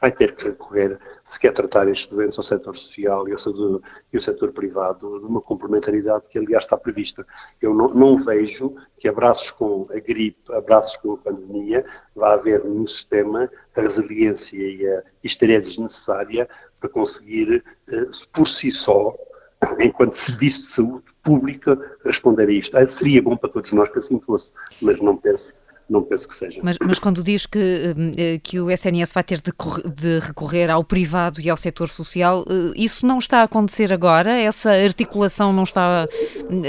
vai 0.00 0.12
ter 0.12 0.34
que 0.34 0.44
recorrer, 0.44 0.98
se 1.24 1.38
quer 1.38 1.52
tratar 1.52 1.88
estes 1.88 2.06
doentes, 2.06 2.38
ao 2.38 2.44
setor 2.44 2.76
social 2.76 3.28
e 3.28 3.32
ao 3.32 3.38
setor, 3.38 3.82
e 4.12 4.16
ao 4.16 4.22
setor 4.22 4.52
privado, 4.52 5.20
numa 5.20 5.40
complementaridade 5.40 6.28
que, 6.28 6.38
aliás, 6.38 6.64
está 6.64 6.76
prevista. 6.76 7.26
Eu 7.60 7.74
não, 7.74 7.92
não, 7.92 8.24
vejo 8.24 8.74
que 8.98 9.08
abraços 9.08 9.50
com 9.50 9.86
a 9.90 9.98
gripe, 9.98 10.52
abraços 10.52 10.96
com 10.98 11.14
a 11.14 11.18
pandemia, 11.18 11.84
vá 12.14 12.34
haver 12.34 12.64
no 12.64 12.86
sistema 12.86 13.50
a 13.76 13.80
resiliência 13.80 14.56
e 14.56 14.86
a 14.86 15.02
histeresis 15.22 15.78
necessária 15.78 16.48
para 16.80 16.88
conseguir, 16.88 17.64
eh, 17.90 18.10
por 18.32 18.46
si 18.46 18.70
só, 18.70 19.14
enquanto 19.80 20.12
serviço 20.12 20.62
de 20.62 20.72
saúde 20.72 21.04
pública, 21.22 21.78
responder 22.04 22.48
a 22.48 22.52
isto. 22.52 22.76
Ah, 22.76 22.86
seria 22.86 23.20
bom 23.20 23.36
para 23.36 23.50
todos 23.50 23.72
nós 23.72 23.88
que 23.90 23.98
assim 23.98 24.20
fosse, 24.20 24.52
mas 24.80 25.00
não 25.00 25.16
penso 25.16 25.52
não 25.88 26.02
penso 26.02 26.28
que 26.28 26.34
seja. 26.34 26.60
Mas, 26.62 26.76
mas, 26.84 26.98
quando 26.98 27.22
diz 27.22 27.46
que, 27.46 27.94
eh, 28.16 28.38
que 28.42 28.60
o 28.60 28.70
SNS 28.70 29.12
vai 29.12 29.24
ter 29.24 29.40
de, 29.40 29.52
de, 29.94 30.18
recorrer 30.18 30.70
ao 30.70 30.84
privado 30.84 31.40
e 31.40 31.48
ao 31.48 31.56
setor 31.56 31.88
social, 31.88 32.44
eh, 32.48 32.72
isso 32.76 33.06
não 33.06 33.18
está 33.18 33.38
a 33.38 33.44
acontecer 33.44 33.92
agora? 33.92 34.36
Essa 34.36 34.72
articulação 34.72 35.52
não 35.52 35.62
está, 35.62 36.06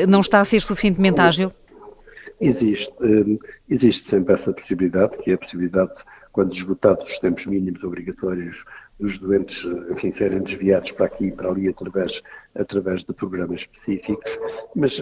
não 0.08 0.22
está 0.22 0.40
a 0.40 0.46
ser 0.46 0.62
suficientemente 0.62 1.20
ágil? 1.20 1.52
Existe, 2.40 2.94
eh, 3.02 3.38
existe 3.70 4.08
sempre 4.08 4.34
essa 4.34 4.54
possibilidade, 4.54 5.18
que 5.18 5.32
é 5.32 5.34
a 5.34 5.38
possibilidade, 5.38 5.92
quando 6.32 6.54
esgotados 6.54 7.12
os 7.12 7.20
tempos 7.20 7.46
mínimos 7.46 7.84
obrigatórios 7.84 8.64
dos 8.98 9.18
doentes, 9.18 9.66
enfim, 9.92 10.12
serem 10.12 10.42
desviados 10.42 10.92
para 10.92 11.08
aqui 11.08 11.26
e 11.26 11.32
para 11.32 11.50
ali 11.50 11.68
através, 11.68 12.22
através 12.56 13.04
de 13.04 13.14
programas 13.14 13.62
específicos, 13.62 14.40
mas 14.76 15.02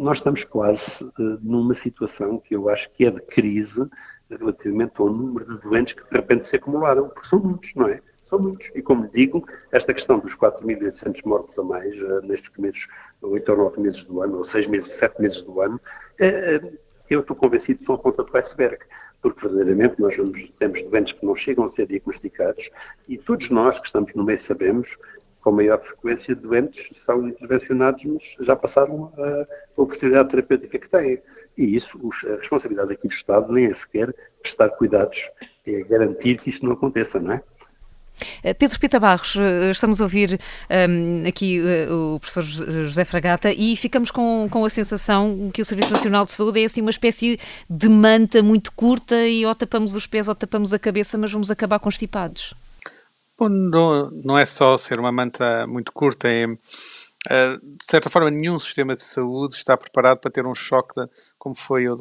nós 0.00 0.18
estamos 0.18 0.44
quase 0.44 1.04
uh, 1.04 1.12
numa 1.42 1.74
situação 1.74 2.38
que 2.38 2.56
eu 2.56 2.68
acho 2.70 2.90
que 2.92 3.04
é 3.04 3.10
de 3.10 3.20
crise 3.20 3.86
relativamente 4.30 4.94
ao 4.96 5.10
número 5.10 5.44
de 5.44 5.60
doentes 5.60 5.92
que 5.92 6.02
de 6.02 6.16
repente 6.16 6.46
se 6.46 6.56
acumularam, 6.56 7.08
porque 7.08 7.28
são 7.28 7.38
muitos, 7.38 7.74
não 7.74 7.86
é? 7.86 8.00
São 8.24 8.38
muitos. 8.38 8.70
E 8.74 8.80
como 8.80 9.08
digo, 9.08 9.44
esta 9.70 9.92
questão 9.92 10.18
dos 10.18 10.34
4.800 10.34 11.20
mortos 11.26 11.58
a 11.58 11.62
mais 11.62 11.94
uh, 12.00 12.20
nestes 12.22 12.48
primeiros 12.48 12.88
8 13.20 13.52
ou 13.52 13.58
9 13.58 13.80
meses 13.80 14.04
do 14.04 14.22
ano, 14.22 14.38
ou 14.38 14.44
6 14.44 14.68
meses, 14.68 14.94
7 14.94 15.20
meses 15.20 15.42
do 15.42 15.60
ano, 15.60 15.76
uh, 15.76 16.78
eu 17.10 17.20
estou 17.20 17.36
convencido 17.36 17.80
que 17.80 17.84
são 17.84 17.96
a 17.96 17.98
ponta 17.98 18.22
do 18.22 18.36
iceberg 18.38 18.78
porque 19.20 19.46
verdadeiramente 19.46 20.00
nós 20.00 20.16
temos 20.58 20.82
doentes 20.82 21.12
que 21.12 21.26
não 21.26 21.36
chegam 21.36 21.64
a 21.64 21.68
ser 21.70 21.86
diagnosticados 21.86 22.70
e 23.08 23.18
todos 23.18 23.50
nós 23.50 23.78
que 23.78 23.86
estamos 23.86 24.14
no 24.14 24.24
meio 24.24 24.38
sabemos 24.38 24.96
com 25.40 25.52
maior 25.52 25.80
frequência 25.80 26.34
doentes 26.34 26.88
são 26.98 27.28
intervencionados, 27.28 28.02
mas 28.04 28.46
já 28.46 28.56
passaram 28.56 29.12
a, 29.16 29.80
oportunidade 29.80 30.28
terapêutica 30.28 30.78
que 30.78 30.88
têm. 30.88 31.22
E 31.56 31.76
isso, 31.76 31.98
a 32.26 32.36
responsabilidade 32.36 32.92
aqui 32.92 33.08
do 33.08 33.14
Estado 33.14 33.52
nem 33.52 33.66
é 33.66 33.74
sequer 33.74 34.14
prestar 34.42 34.68
cuidados, 34.70 35.30
é 35.66 35.82
garantir 35.82 36.40
que 36.40 36.50
isso 36.50 36.64
não 36.64 36.72
aconteça, 36.72 37.18
não 37.18 37.32
é? 37.32 37.42
Eh, 38.42 38.54
Pedro 38.54 38.78
Pita 38.78 39.00
Barros, 39.00 39.36
eh, 39.36 39.70
estamos 39.70 40.00
a 40.00 40.04
ouvir 40.04 40.38
um, 40.70 40.74
ehm, 40.74 41.28
aqui 41.28 41.60
uh, 41.60 42.14
o 42.14 42.20
professor 42.20 42.42
José 42.42 43.04
Fragata 43.04 43.52
e 43.52 43.74
ficamos 43.76 44.10
com, 44.10 44.46
com 44.50 44.64
a 44.64 44.70
sensação 44.70 45.50
que 45.52 45.62
o 45.62 45.64
Serviço 45.64 45.92
Nacional 45.92 46.24
de 46.24 46.32
Saúde 46.32 46.60
é 46.60 46.64
assim 46.64 46.80
uma 46.80 46.90
espécie 46.90 47.38
de 47.68 47.88
manta 47.88 48.42
muito 48.42 48.72
curta 48.72 49.26
e 49.26 49.44
ou 49.46 49.54
tapamos 49.54 49.94
os 49.94 50.06
pés 50.06 50.28
ou 50.28 50.34
tapamos 50.34 50.72
a 50.72 50.78
cabeça, 50.78 51.16
mas 51.16 51.32
vamos 51.32 51.50
acabar 51.50 51.78
constipados. 51.78 52.54
Bom, 53.40 53.48
não, 53.48 54.10
não 54.22 54.38
é 54.38 54.44
só 54.44 54.76
ser 54.76 55.00
uma 55.00 55.10
manta 55.10 55.66
muito 55.66 55.92
curta, 55.92 56.28
é, 56.28 56.44
eh, 57.30 57.56
de 57.56 57.84
certa 57.90 58.10
forma, 58.10 58.30
nenhum 58.30 58.58
sistema 58.58 58.94
de 58.94 59.02
saúde 59.02 59.54
está 59.54 59.78
preparado 59.78 60.20
para 60.20 60.30
ter 60.30 60.44
um 60.44 60.54
choque 60.54 60.94
de, 60.94 61.08
como 61.38 61.54
foi 61.54 61.88
o, 61.88 61.94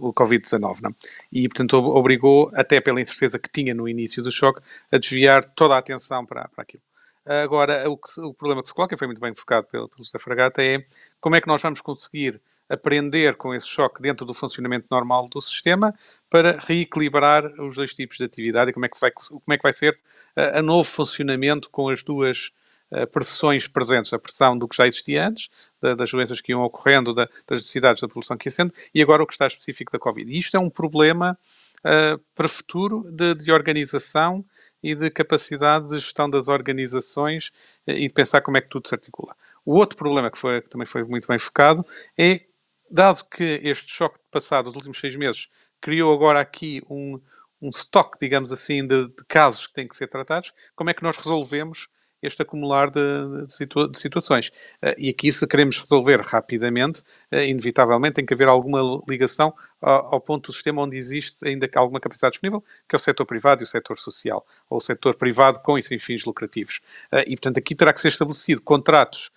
o 0.00 0.14
Covid-19. 0.14 0.94
E, 1.30 1.46
portanto, 1.50 1.74
obrigou, 1.74 2.50
até 2.54 2.80
pela 2.80 2.98
incerteza 2.98 3.38
que 3.38 3.50
tinha 3.52 3.74
no 3.74 3.86
início 3.86 4.22
do 4.22 4.32
choque, 4.32 4.62
a 4.90 4.96
desviar 4.96 5.44
toda 5.44 5.74
a 5.74 5.78
atenção 5.78 6.24
para, 6.24 6.48
para 6.48 6.62
aquilo. 6.62 6.82
Agora, 7.26 7.90
o, 7.90 7.98
que, 7.98 8.18
o 8.18 8.32
problema 8.32 8.62
que 8.62 8.68
se 8.68 8.74
coloca, 8.74 8.94
e 8.94 8.98
foi 8.98 9.06
muito 9.06 9.20
bem 9.20 9.34
focado 9.34 9.66
pelo, 9.66 9.90
pelo 9.90 10.02
José 10.02 10.18
Fragata, 10.18 10.62
é 10.62 10.82
como 11.20 11.36
é 11.36 11.42
que 11.42 11.46
nós 11.46 11.60
vamos 11.60 11.82
conseguir 11.82 12.40
aprender 12.68 13.36
com 13.36 13.54
esse 13.54 13.66
choque 13.66 14.02
dentro 14.02 14.26
do 14.26 14.34
funcionamento 14.34 14.86
normal 14.90 15.28
do 15.28 15.40
sistema 15.40 15.94
para 16.28 16.58
reequilibrar 16.58 17.44
os 17.60 17.74
dois 17.74 17.94
tipos 17.94 18.18
de 18.18 18.24
atividade 18.24 18.70
e 18.70 18.74
como 18.74 18.86
é 18.86 18.88
que, 18.88 18.98
vai, 19.00 19.10
como 19.10 19.52
é 19.52 19.56
que 19.56 19.62
vai 19.62 19.72
ser 19.72 19.98
a, 20.34 20.58
a 20.58 20.62
novo 20.62 20.88
funcionamento 20.88 21.70
com 21.70 21.88
as 21.88 22.02
duas 22.02 22.50
uh, 22.90 23.06
pressões 23.06 23.68
presentes, 23.68 24.12
a 24.12 24.18
pressão 24.18 24.58
do 24.58 24.66
que 24.66 24.76
já 24.76 24.86
existia 24.86 25.26
antes, 25.26 25.48
da, 25.80 25.94
das 25.94 26.10
doenças 26.10 26.40
que 26.40 26.52
iam 26.52 26.62
ocorrendo, 26.62 27.14
da, 27.14 27.28
das 27.46 27.60
necessidades 27.60 28.00
da 28.00 28.08
população 28.08 28.36
que 28.36 28.48
ia 28.48 28.52
sendo, 28.52 28.72
e 28.94 29.00
agora 29.00 29.22
o 29.22 29.26
que 29.26 29.32
está 29.34 29.46
específico 29.46 29.92
da 29.92 29.98
Covid. 29.98 30.30
E 30.30 30.38
isto 30.38 30.56
é 30.56 30.60
um 30.60 30.70
problema 30.70 31.38
uh, 31.78 32.18
para 32.34 32.46
o 32.46 32.48
futuro 32.48 33.06
de, 33.10 33.34
de 33.34 33.52
organização 33.52 34.44
e 34.82 34.94
de 34.94 35.10
capacidade 35.10 35.88
de 35.88 35.98
gestão 35.98 36.28
das 36.28 36.48
organizações 36.48 37.50
e 37.86 38.06
de 38.06 38.12
pensar 38.12 38.40
como 38.40 38.56
é 38.56 38.60
que 38.60 38.68
tudo 38.68 38.86
se 38.86 38.94
articula. 38.94 39.34
O 39.64 39.74
outro 39.74 39.96
problema 39.96 40.30
que, 40.30 40.38
foi, 40.38 40.62
que 40.62 40.68
também 40.68 40.86
foi 40.86 41.02
muito 41.02 41.26
bem 41.26 41.40
focado 41.40 41.84
é 42.16 42.42
dado 42.90 43.24
que 43.24 43.60
este 43.62 43.90
choque 43.90 44.18
passado 44.30 44.66
dos 44.66 44.76
últimos 44.76 44.98
seis 44.98 45.16
meses 45.16 45.48
criou 45.80 46.12
agora 46.12 46.40
aqui 46.40 46.82
um, 46.90 47.20
um 47.60 47.70
estoque, 47.70 48.18
digamos 48.20 48.52
assim, 48.52 48.86
de, 48.86 49.08
de, 49.08 49.24
casos 49.28 49.66
que 49.66 49.74
têm 49.74 49.88
que 49.88 49.96
ser 49.96 50.08
tratados, 50.08 50.52
como 50.74 50.90
é 50.90 50.94
que 50.94 51.02
nós 51.02 51.16
resolvemos 51.16 51.88
este 52.22 52.42
acumular 52.42 52.90
de, 52.90 53.44
de, 53.46 53.52
situa 53.52 53.88
de 53.88 53.98
situações? 53.98 54.48
Uh, 54.82 54.94
e 54.98 55.10
aqui, 55.10 55.30
se 55.30 55.46
queremos 55.46 55.78
resolver 55.78 56.20
rapidamente, 56.20 57.00
uh, 57.32 57.36
inevitavelmente 57.36 58.14
tem 58.14 58.26
que 58.26 58.34
haver 58.34 58.48
alguma 58.48 58.80
ligação 59.08 59.54
ao, 59.80 60.14
ao, 60.14 60.20
ponto 60.20 60.50
do 60.50 60.52
sistema 60.52 60.82
onde 60.82 60.96
existe 60.96 61.46
ainda 61.46 61.68
alguma 61.74 62.00
capacidade 62.00 62.32
disponível, 62.32 62.64
que 62.88 62.96
é 62.96 62.98
o 62.98 63.00
setor 63.00 63.26
privado 63.26 63.62
e 63.62 63.64
o 63.64 63.66
setor 63.66 63.98
social, 63.98 64.46
ou 64.68 64.78
o 64.78 64.80
setor 64.80 65.14
privado 65.14 65.60
com 65.60 65.78
e 65.78 65.82
sem 65.82 65.98
fins 65.98 66.24
lucrativos. 66.24 66.80
Uh, 67.12 67.20
e, 67.26 67.36
portanto, 67.36 67.58
aqui 67.58 67.74
terá 67.74 67.92
que 67.92 68.00
ser 68.00 68.08
estabelecido 68.08 68.62
contratos 68.62 69.30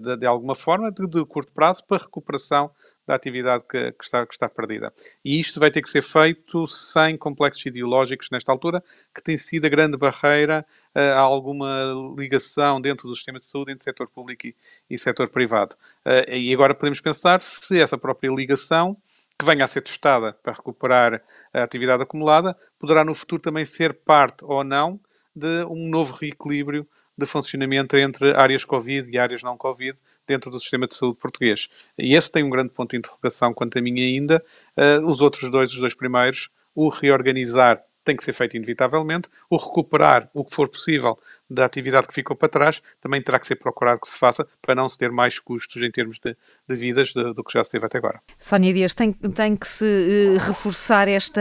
de, 0.00 0.16
de, 0.18 0.26
alguma 0.26 0.54
forma, 0.54 0.90
de, 0.92 1.06
de, 1.06 1.24
curto 1.24 1.52
prazo, 1.52 1.84
para 1.86 2.02
recuperação 2.02 2.70
da 3.06 3.14
atividade 3.14 3.64
que, 3.68 3.92
que, 3.92 4.04
está, 4.04 4.26
que 4.26 4.34
está 4.34 4.48
perdida. 4.48 4.92
E 5.24 5.40
isto 5.40 5.58
vai 5.58 5.70
ter 5.70 5.82
que 5.82 5.88
ser 5.88 6.02
feito 6.02 6.66
sem 6.66 7.16
complexos 7.16 7.64
ideológicos 7.64 8.28
nesta 8.30 8.52
altura, 8.52 8.82
que 9.14 9.22
tem 9.22 9.38
sido 9.38 9.66
a 9.66 9.68
grande 9.68 9.96
barreira 9.96 10.64
uh, 10.94 10.98
a 10.98 11.20
alguma 11.20 11.92
ligação 12.18 12.80
dentro 12.80 13.08
do 13.08 13.16
sistema 13.16 13.38
de 13.38 13.46
saúde 13.46 13.72
entre 13.72 13.84
setor 13.84 14.08
público 14.08 14.46
e, 14.46 14.54
e 14.90 14.98
setor 14.98 15.28
privado. 15.28 15.74
Uh, 16.06 16.30
e 16.30 16.52
agora 16.52 16.74
podemos 16.74 17.00
pensar 17.00 17.40
se 17.40 17.80
essa 17.80 17.96
própria 17.96 18.30
ligação 18.30 18.96
que 19.38 19.44
venha 19.44 19.64
a 19.64 19.68
ser 19.68 19.80
testada 19.80 20.34
para 20.34 20.52
recuperar 20.52 21.22
a 21.52 21.62
atividade 21.62 22.02
acumulada, 22.02 22.56
poderá 22.78 23.04
no 23.04 23.14
futuro 23.14 23.42
também 23.42 23.64
ser 23.64 23.94
parte 23.94 24.44
ou 24.44 24.62
não 24.62 25.00
de 25.34 25.64
um 25.64 25.88
novo 25.88 26.14
reequilíbrio 26.14 26.86
de 27.16 27.26
funcionamento 27.26 27.96
entre 27.96 28.34
áreas 28.34 28.64
Covid 28.64 29.10
e 29.10 29.18
áreas 29.18 29.42
não 29.42 29.56
Covid 29.56 29.98
dentro 30.26 30.50
do 30.50 30.58
sistema 30.58 30.86
de 30.86 30.94
saúde 30.94 31.18
português. 31.18 31.68
E 31.98 32.14
esse 32.14 32.30
tem 32.30 32.42
um 32.42 32.50
grande 32.50 32.70
ponto 32.70 32.90
de 32.90 32.96
interrogação 32.96 33.52
quanto 33.52 33.78
a 33.78 33.82
mim 33.82 34.00
ainda. 34.00 34.42
Uh, 34.76 35.06
os 35.06 35.20
outros 35.20 35.50
dois, 35.50 35.72
os 35.72 35.78
dois 35.78 35.94
primeiros, 35.94 36.48
o 36.74 36.88
reorganizar 36.88 37.82
tem 38.04 38.16
que 38.16 38.24
ser 38.24 38.32
feito 38.32 38.56
inevitavelmente. 38.56 39.28
O 39.48 39.56
recuperar 39.56 40.28
o 40.34 40.44
que 40.44 40.54
for 40.54 40.68
possível 40.68 41.18
da 41.48 41.64
atividade 41.64 42.08
que 42.08 42.14
ficou 42.14 42.36
para 42.36 42.48
trás 42.48 42.82
também 43.00 43.22
terá 43.22 43.38
que 43.38 43.46
ser 43.46 43.56
procurado 43.56 44.00
que 44.00 44.08
se 44.08 44.18
faça 44.18 44.46
para 44.60 44.74
não 44.74 44.88
se 44.88 44.98
ter 44.98 45.10
mais 45.10 45.38
custos 45.38 45.82
em 45.82 45.90
termos 45.90 46.18
de, 46.18 46.36
de 46.68 46.76
vidas 46.76 47.12
de, 47.12 47.32
do 47.34 47.44
que 47.44 47.52
já 47.52 47.62
se 47.62 47.72
teve 47.72 47.86
até 47.86 47.98
agora. 47.98 48.20
Sónia 48.38 48.72
Dias, 48.72 48.94
tem, 48.94 49.12
tem 49.12 49.56
que 49.56 49.68
se 49.68 49.84
uh, 49.84 50.38
reforçar 50.38 51.08
esta, 51.08 51.40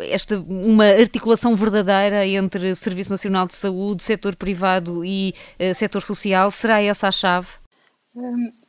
esta 0.00 0.38
uma 0.38 0.86
articulação 0.86 1.56
verdadeira 1.56 2.26
entre 2.26 2.74
Serviço 2.74 3.10
Nacional 3.10 3.46
de 3.46 3.54
Saúde, 3.54 4.02
setor 4.02 4.36
privado 4.36 5.04
e 5.04 5.34
uh, 5.60 5.74
setor 5.74 6.02
social. 6.02 6.50
Será 6.50 6.82
essa 6.82 7.08
a 7.08 7.12
chave? 7.12 7.63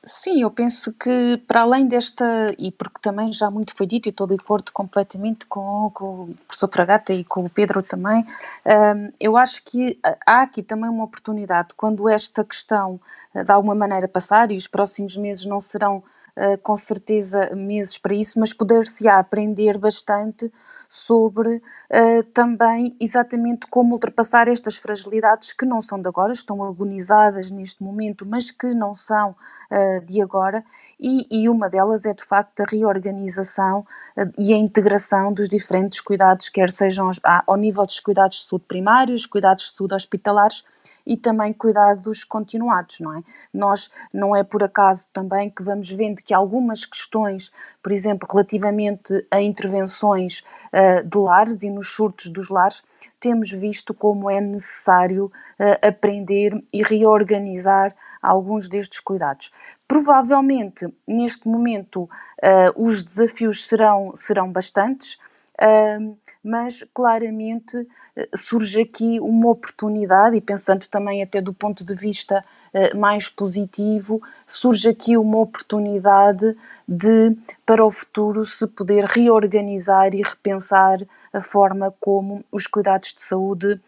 Sim, 0.04 0.42
eu 0.42 0.50
penso 0.50 0.92
que 0.94 1.38
para 1.48 1.62
além 1.62 1.88
desta, 1.88 2.26
e 2.58 2.72
porque 2.72 3.00
também 3.00 3.32
já 3.32 3.50
muito 3.52 3.76
foi 3.76 3.86
dito, 3.86 4.08
e 4.08 4.10
estou 4.10 4.26
de 4.26 4.34
acordo 4.36 4.72
completamente 4.72 5.46
com, 5.46 5.90
com 5.94 6.06
o 6.24 6.36
professor 6.48 6.70
Fragata 6.72 7.14
e 7.14 7.24
com 7.24 7.46
o 7.46 7.50
Pedro 7.50 7.84
também, 7.84 8.26
hum, 8.66 9.12
eu 9.20 9.38
acho 9.38 9.64
que 9.64 10.00
há 10.26 10.42
aqui 10.42 10.64
também 10.64 10.90
uma 10.90 11.04
oportunidade, 11.04 11.70
quando 11.78 12.10
esta 12.10 12.44
questão 12.44 13.00
eh, 13.36 13.44
de 13.44 13.52
alguma 13.52 13.76
maneira 13.76 14.08
passar, 14.08 14.52
e 14.52 14.58
os 14.58 14.68
próximos 14.68 15.16
meses 15.16 15.46
não 15.46 15.62
serão 15.62 16.04
eh, 16.36 16.58
com 16.58 16.76
certeza 16.76 17.52
meses 17.56 17.98
para 18.00 18.16
isso, 18.16 18.40
mas 18.40 18.52
poder-se 18.54 19.08
aprender 19.08 19.78
bastante 19.78 20.52
sobre 20.90 21.56
uh, 21.58 22.24
também 22.34 22.96
exatamente 23.00 23.68
como 23.68 23.94
ultrapassar 23.94 24.48
estas 24.48 24.78
fragilidades 24.78 25.54
que 25.54 25.66
não 25.66 25.82
são 25.82 26.02
de 26.02 26.08
agora, 26.08 26.32
estão 26.32 26.64
agonizadas 26.64 27.52
neste 27.52 27.84
momento, 27.84 28.26
mas 28.26 28.52
que 28.52 28.74
não 28.74 28.96
são 28.96 29.32
uh, 29.32 30.06
de 30.06 30.22
agora, 30.22 30.64
e, 31.00 31.28
e, 31.30 31.50
uma 31.50 31.70
delas 31.70 32.06
é 32.06 32.14
de 32.14 32.24
facto 32.24 32.62
a 32.62 32.66
reorganização 32.70 33.86
uh, 34.18 34.32
e 34.38 34.54
a 34.54 34.58
integração 34.58 35.34
dos 35.34 35.48
diferentes 35.48 36.00
cuidados, 36.00 36.50
quer 36.50 36.72
sejam 36.72 37.10
ao 37.24 37.58
nível 37.58 37.86
dos 37.86 38.00
cuidados 38.00 38.38
de 38.38 38.46
saúde 38.46 38.66
primários, 38.68 39.26
cuidados 39.26 39.70
de 39.70 39.76
saúde 39.76 39.96
hospitalares, 39.96 40.64
e 41.06 41.16
também 41.16 41.54
cuidados 41.54 42.24
continuados, 42.24 43.00
não 43.00 43.18
é? 43.18 43.22
Nós 43.54 43.92
não 44.14 44.36
é 44.36 44.44
por 44.44 44.64
acaso 44.64 45.08
também 45.14 45.50
que 45.50 45.64
vamos 45.64 45.90
vendo 45.92 46.24
que 46.24 46.34
algumas 46.34 46.86
questões, 46.86 47.52
por 47.82 47.92
exemplo, 47.92 48.28
relativamente 48.32 49.26
a 49.30 49.42
intervenções 49.42 50.44
uh, 50.74 51.08
de 51.08 51.18
lares 51.18 51.64
e 51.64 51.70
nos 51.70 51.90
surtos 51.90 52.30
dos 52.30 52.50
lares, 52.50 52.84
temos 53.20 53.52
visto 53.52 53.94
como 53.94 54.30
é 54.30 54.42
necessário 54.42 55.26
uh, 55.26 55.88
aprender 55.88 56.64
e 56.72 56.84
reorganizar 56.84 57.96
alguns 58.22 58.68
destes 58.68 59.00
cuidados. 59.00 59.52
Provavelmente, 59.88 60.88
neste 61.08 61.48
momento, 61.48 62.04
uh, 62.04 62.10
os 62.76 63.04
desafios 63.04 63.66
serão, 63.66 64.14
serão 64.16 64.52
bastantes, 64.52 65.18
mas 66.44 66.84
claramente 66.94 67.88
surge 68.34 68.82
aqui 68.82 69.20
uma 69.20 69.50
oportunidade, 69.50 70.38
e 70.38 70.42
pensando 70.42 70.88
também 70.88 71.22
até 71.22 71.42
do 71.42 71.54
ponto 71.54 71.84
de 71.84 71.96
vista 71.96 72.44
mais 72.96 73.30
positivo, 73.30 74.22
surge 74.48 74.90
aqui 74.90 75.18
uma 75.18 75.38
oportunidade 75.38 76.56
de, 76.88 77.36
para 77.66 77.86
o 77.86 77.92
futuro, 77.92 78.46
se 78.46 78.68
poder 78.68 79.06
reorganizar 79.06 80.14
e 80.14 80.22
repensar 80.22 81.00
a 81.32 81.42
forma 81.42 81.94
como 82.00 82.44
os 82.52 82.68
cuidados 82.68 83.14
de 83.14 83.22
saúde 83.22 83.80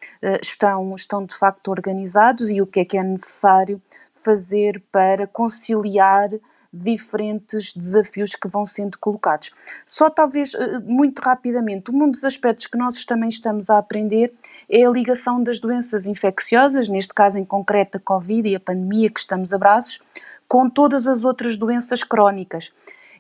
estão, 0.42 0.96
estão 0.96 1.26
de 1.26 1.34
facto 1.34 1.70
organizados 1.70 2.50
e 2.50 2.62
o 2.62 2.68
que 2.68 2.82
é 2.82 2.86
que 2.86 2.98
é 2.98 3.04
necessário 3.04 3.82
fazer 4.14 4.82
para 4.92 5.28
conciliar 5.28 6.30
diferentes 6.72 7.74
desafios 7.74 8.36
que 8.36 8.48
vão 8.48 8.66
sendo 8.66 8.98
colocados. 8.98 9.52
Só 9.86 10.10
talvez 10.10 10.54
eh, 10.54 10.80
muito 10.80 11.20
rapidamente, 11.20 11.92
um 11.92 12.10
dos 12.10 12.24
aspectos 12.24 12.68
que 12.68 12.78
nós 12.78 13.04
também 13.06 13.30
estamos 13.30 13.70
a 13.70 13.78
aprender 13.78 14.34
é 14.70 14.86
a 14.86 14.90
ligação 14.90 15.42
das 15.42 15.60
doenças 15.60 16.06
infecciosas, 16.06 16.88
neste 16.88 17.14
caso 17.14 17.38
em 17.38 17.46
concreto 17.46 17.98
a 17.98 18.00
Covid 18.00 18.50
e 18.50 18.56
a 18.56 18.60
pandemia 18.60 19.10
que 19.10 19.20
estamos 19.20 19.54
a 19.54 19.58
braços, 19.58 20.02
com 20.48 20.70
todas 20.70 21.08
as 21.08 21.26
outras 21.26 21.58
doenças 21.58 22.04
crónicas. 22.04 22.72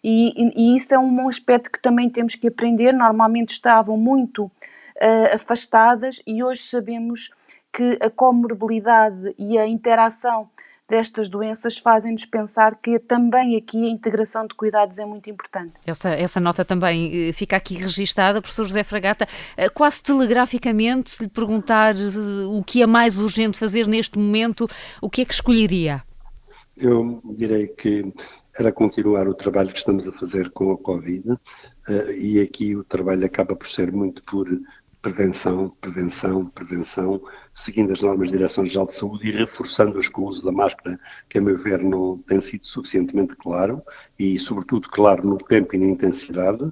E, 0.03 0.33
e, 0.55 0.75
isso 0.75 0.93
é 0.93 0.99
um 0.99 1.27
aspecto 1.27 1.71
que 1.71 1.81
também 1.81 2.09
temos 2.09 2.35
que 2.35 2.47
aprender. 2.47 2.93
Normalmente 2.93 3.49
estavam 3.49 3.97
muito 3.97 4.45
uh, 4.45 5.33
afastadas 5.33 6.21
e 6.25 6.43
hoje 6.43 6.61
sabemos 6.61 7.31
que 7.73 7.97
a 8.01 8.09
comorbilidade 8.09 9.35
e 9.37 9.57
a 9.57 9.67
interação 9.67 10.49
destas 10.87 11.29
doenças 11.29 11.77
fazem-nos 11.77 12.25
pensar 12.25 12.75
que 12.75 12.97
também 12.97 13.57
aqui 13.57 13.85
a 13.85 13.89
integração 13.89 14.47
de 14.47 14.55
cuidados 14.55 14.97
é 14.97 15.05
muito 15.05 15.29
importante. 15.29 15.73
Essa, 15.85 16.09
essa 16.09 16.39
nota 16.39 16.63
também 16.63 17.29
eh, 17.29 17.33
fica 17.33 17.57
aqui 17.57 17.75
registada, 17.75 18.41
professor 18.41 18.65
José 18.65 18.83
Fragata, 18.83 19.27
eh, 19.57 19.69
quase 19.69 20.01
telegraficamente, 20.01 21.09
se 21.09 21.23
lhe 21.23 21.29
perguntar 21.29 21.95
eh, 21.95 21.99
o 22.47 22.63
que 22.63 22.81
é 22.81 22.87
mais 22.87 23.19
urgente 23.19 23.57
fazer 23.57 23.85
neste 23.85 24.17
momento, 24.17 24.67
o 25.01 25.09
que 25.09 25.21
é 25.21 25.25
que 25.25 25.33
escolheria? 25.33 26.01
Eu 26.77 27.21
direi 27.25 27.67
que 27.67 28.13
era 28.57 28.71
continuar 28.71 29.27
o 29.27 29.33
trabalho 29.33 29.71
que 29.71 29.79
estamos 29.79 30.07
a 30.07 30.11
fazer 30.13 30.49
com 30.51 30.71
a 30.71 30.77
Covid, 30.77 31.37
e 32.17 32.39
aqui 32.39 32.75
o 32.75 32.83
trabalho 32.83 33.25
acaba 33.25 33.55
por 33.55 33.67
ser 33.67 33.91
muito 33.91 34.21
por 34.23 34.47
prevenção, 35.11 35.69
prevenção, 35.79 36.45
prevenção, 36.47 37.21
seguindo 37.53 37.93
as 37.93 38.01
normas 38.01 38.27
de 38.27 38.37
Direção-Geral 38.37 38.87
de 38.87 38.93
Saúde 38.93 39.27
e 39.29 39.31
reforçando-as 39.31 40.09
com 40.09 40.23
o 40.23 40.27
uso 40.27 40.43
da 40.43 40.51
máscara, 40.51 40.99
que 41.29 41.37
a 41.37 41.41
meu 41.41 41.57
ver 41.57 41.81
não 41.81 42.17
tem 42.27 42.41
sido 42.41 42.67
suficientemente 42.67 43.33
claro 43.37 43.81
e, 44.19 44.37
sobretudo, 44.37 44.89
claro 44.89 45.25
no 45.25 45.37
tempo 45.37 45.75
e 45.75 45.79
na 45.79 45.85
intensidade. 45.85 46.69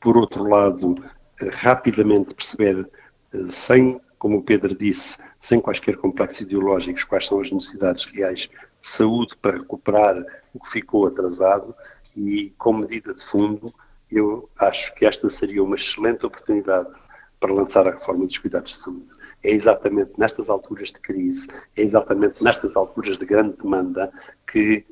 Por 0.00 0.16
outro 0.16 0.44
lado, 0.44 1.04
eh, 1.40 1.50
rapidamente 1.50 2.34
perceber, 2.34 2.88
eh, 3.34 3.46
sem, 3.50 4.00
como 4.18 4.38
o 4.38 4.42
Pedro 4.42 4.74
disse, 4.74 5.18
sem 5.38 5.60
quaisquer 5.60 5.98
complexos 5.98 6.40
ideológicos, 6.40 7.04
quais 7.04 7.26
são 7.26 7.38
as 7.40 7.52
necessidades 7.52 8.06
reais 8.06 8.48
de 8.48 8.50
saúde 8.80 9.36
para 9.42 9.58
recuperar 9.58 10.24
o 10.54 10.60
que 10.60 10.70
ficou 10.70 11.06
atrasado 11.06 11.74
e, 12.16 12.54
como 12.56 12.80
medida 12.80 13.12
de 13.12 13.22
fundo, 13.22 13.74
eu 14.10 14.48
acho 14.58 14.94
que 14.94 15.04
esta 15.04 15.28
seria 15.28 15.62
uma 15.62 15.74
excelente 15.74 16.24
oportunidade 16.24 16.88
para 17.44 17.52
lançar 17.52 17.86
a 17.86 17.90
reforma 17.90 18.24
dos 18.24 18.38
cuidados 18.38 18.72
de 18.72 18.78
saúde. 18.78 19.14
É 19.42 19.50
exatamente 19.50 20.12
nestas 20.16 20.48
alturas 20.48 20.88
de 20.88 20.98
crise, 20.98 21.46
é 21.76 21.82
exatamente 21.82 22.42
nestas 22.42 22.74
alturas 22.74 23.18
de 23.18 23.26
grande 23.26 23.54
demanda 23.58 24.10
que 24.50 24.86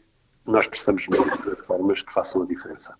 nós 0.47 0.67
precisamos 0.67 1.05
de 1.05 1.17
reformas 1.49 2.03
que 2.03 2.13
façam 2.13 2.43
a 2.43 2.47
diferença. 2.47 2.95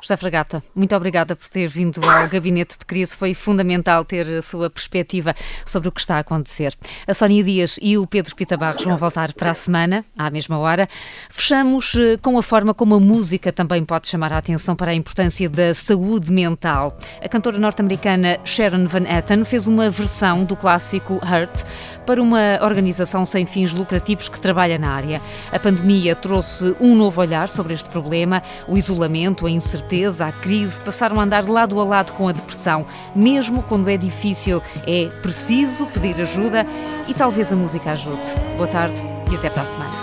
José 0.00 0.16
Fragata, 0.16 0.62
muito 0.74 0.94
obrigada 0.96 1.36
por 1.36 1.48
ter 1.48 1.68
vindo 1.68 2.00
ao 2.08 2.28
Gabinete 2.28 2.78
de 2.78 2.84
Crise. 2.84 3.16
Foi 3.16 3.34
fundamental 3.34 4.04
ter 4.04 4.28
a 4.28 4.42
sua 4.42 4.68
perspectiva 4.68 5.34
sobre 5.64 5.88
o 5.88 5.92
que 5.92 6.00
está 6.00 6.16
a 6.16 6.20
acontecer. 6.20 6.74
A 7.06 7.14
Sónia 7.14 7.42
Dias 7.42 7.78
e 7.80 7.96
o 7.96 8.06
Pedro 8.06 8.34
Pita 8.34 8.56
Barros 8.56 8.84
vão 8.84 8.96
voltar 8.96 9.32
para 9.32 9.50
a 9.50 9.54
semana, 9.54 10.04
à 10.16 10.30
mesma 10.30 10.58
hora. 10.58 10.88
Fechamos 11.30 11.94
eh, 11.94 12.16
com 12.20 12.36
a 12.36 12.42
forma 12.42 12.74
como 12.74 12.94
a 12.94 13.00
música 13.00 13.52
também 13.52 13.84
pode 13.84 14.08
chamar 14.08 14.32
a 14.32 14.38
atenção 14.38 14.74
para 14.74 14.90
a 14.90 14.94
importância 14.94 15.48
da 15.48 15.74
saúde 15.74 16.30
mental. 16.32 16.96
A 17.22 17.28
cantora 17.28 17.58
norte-americana 17.58 18.38
Sharon 18.44 18.86
Van 18.86 19.06
Etten 19.06 19.44
fez 19.44 19.66
uma 19.66 19.88
versão 19.90 20.44
do 20.44 20.56
clássico 20.56 21.14
Hurt 21.14 21.64
para 22.06 22.20
uma 22.20 22.58
organização 22.62 23.24
sem 23.24 23.46
fins 23.46 23.72
lucrativos 23.72 24.28
que 24.28 24.40
trabalha 24.40 24.78
na 24.78 24.90
área. 24.90 25.20
A 25.50 25.58
pandemia 25.58 26.16
trouxe 26.16 26.76
um 26.80 26.94
novo 26.96 27.20
olhar 27.20 27.48
sobre 27.48 27.74
este 27.74 27.88
problema, 27.88 28.42
o 28.66 28.76
isolamento, 28.76 29.46
a 29.46 29.50
incerteza, 29.64 30.26
a 30.26 30.32
crise 30.32 30.80
passaram 30.80 31.20
a 31.20 31.24
andar 31.24 31.48
lado 31.48 31.80
a 31.80 31.84
lado 31.84 32.12
com 32.12 32.28
a 32.28 32.32
depressão. 32.32 32.84
Mesmo 33.14 33.62
quando 33.62 33.88
é 33.88 33.96
difícil, 33.96 34.62
é 34.86 35.06
preciso 35.22 35.86
pedir 35.86 36.20
ajuda 36.20 36.66
e 37.08 37.14
talvez 37.14 37.52
a 37.52 37.56
música 37.56 37.92
ajude. 37.92 38.22
Boa 38.56 38.68
tarde 38.68 39.02
e 39.30 39.36
até 39.36 39.48
para 39.48 39.62
a 39.62 39.66
semana. 39.66 40.01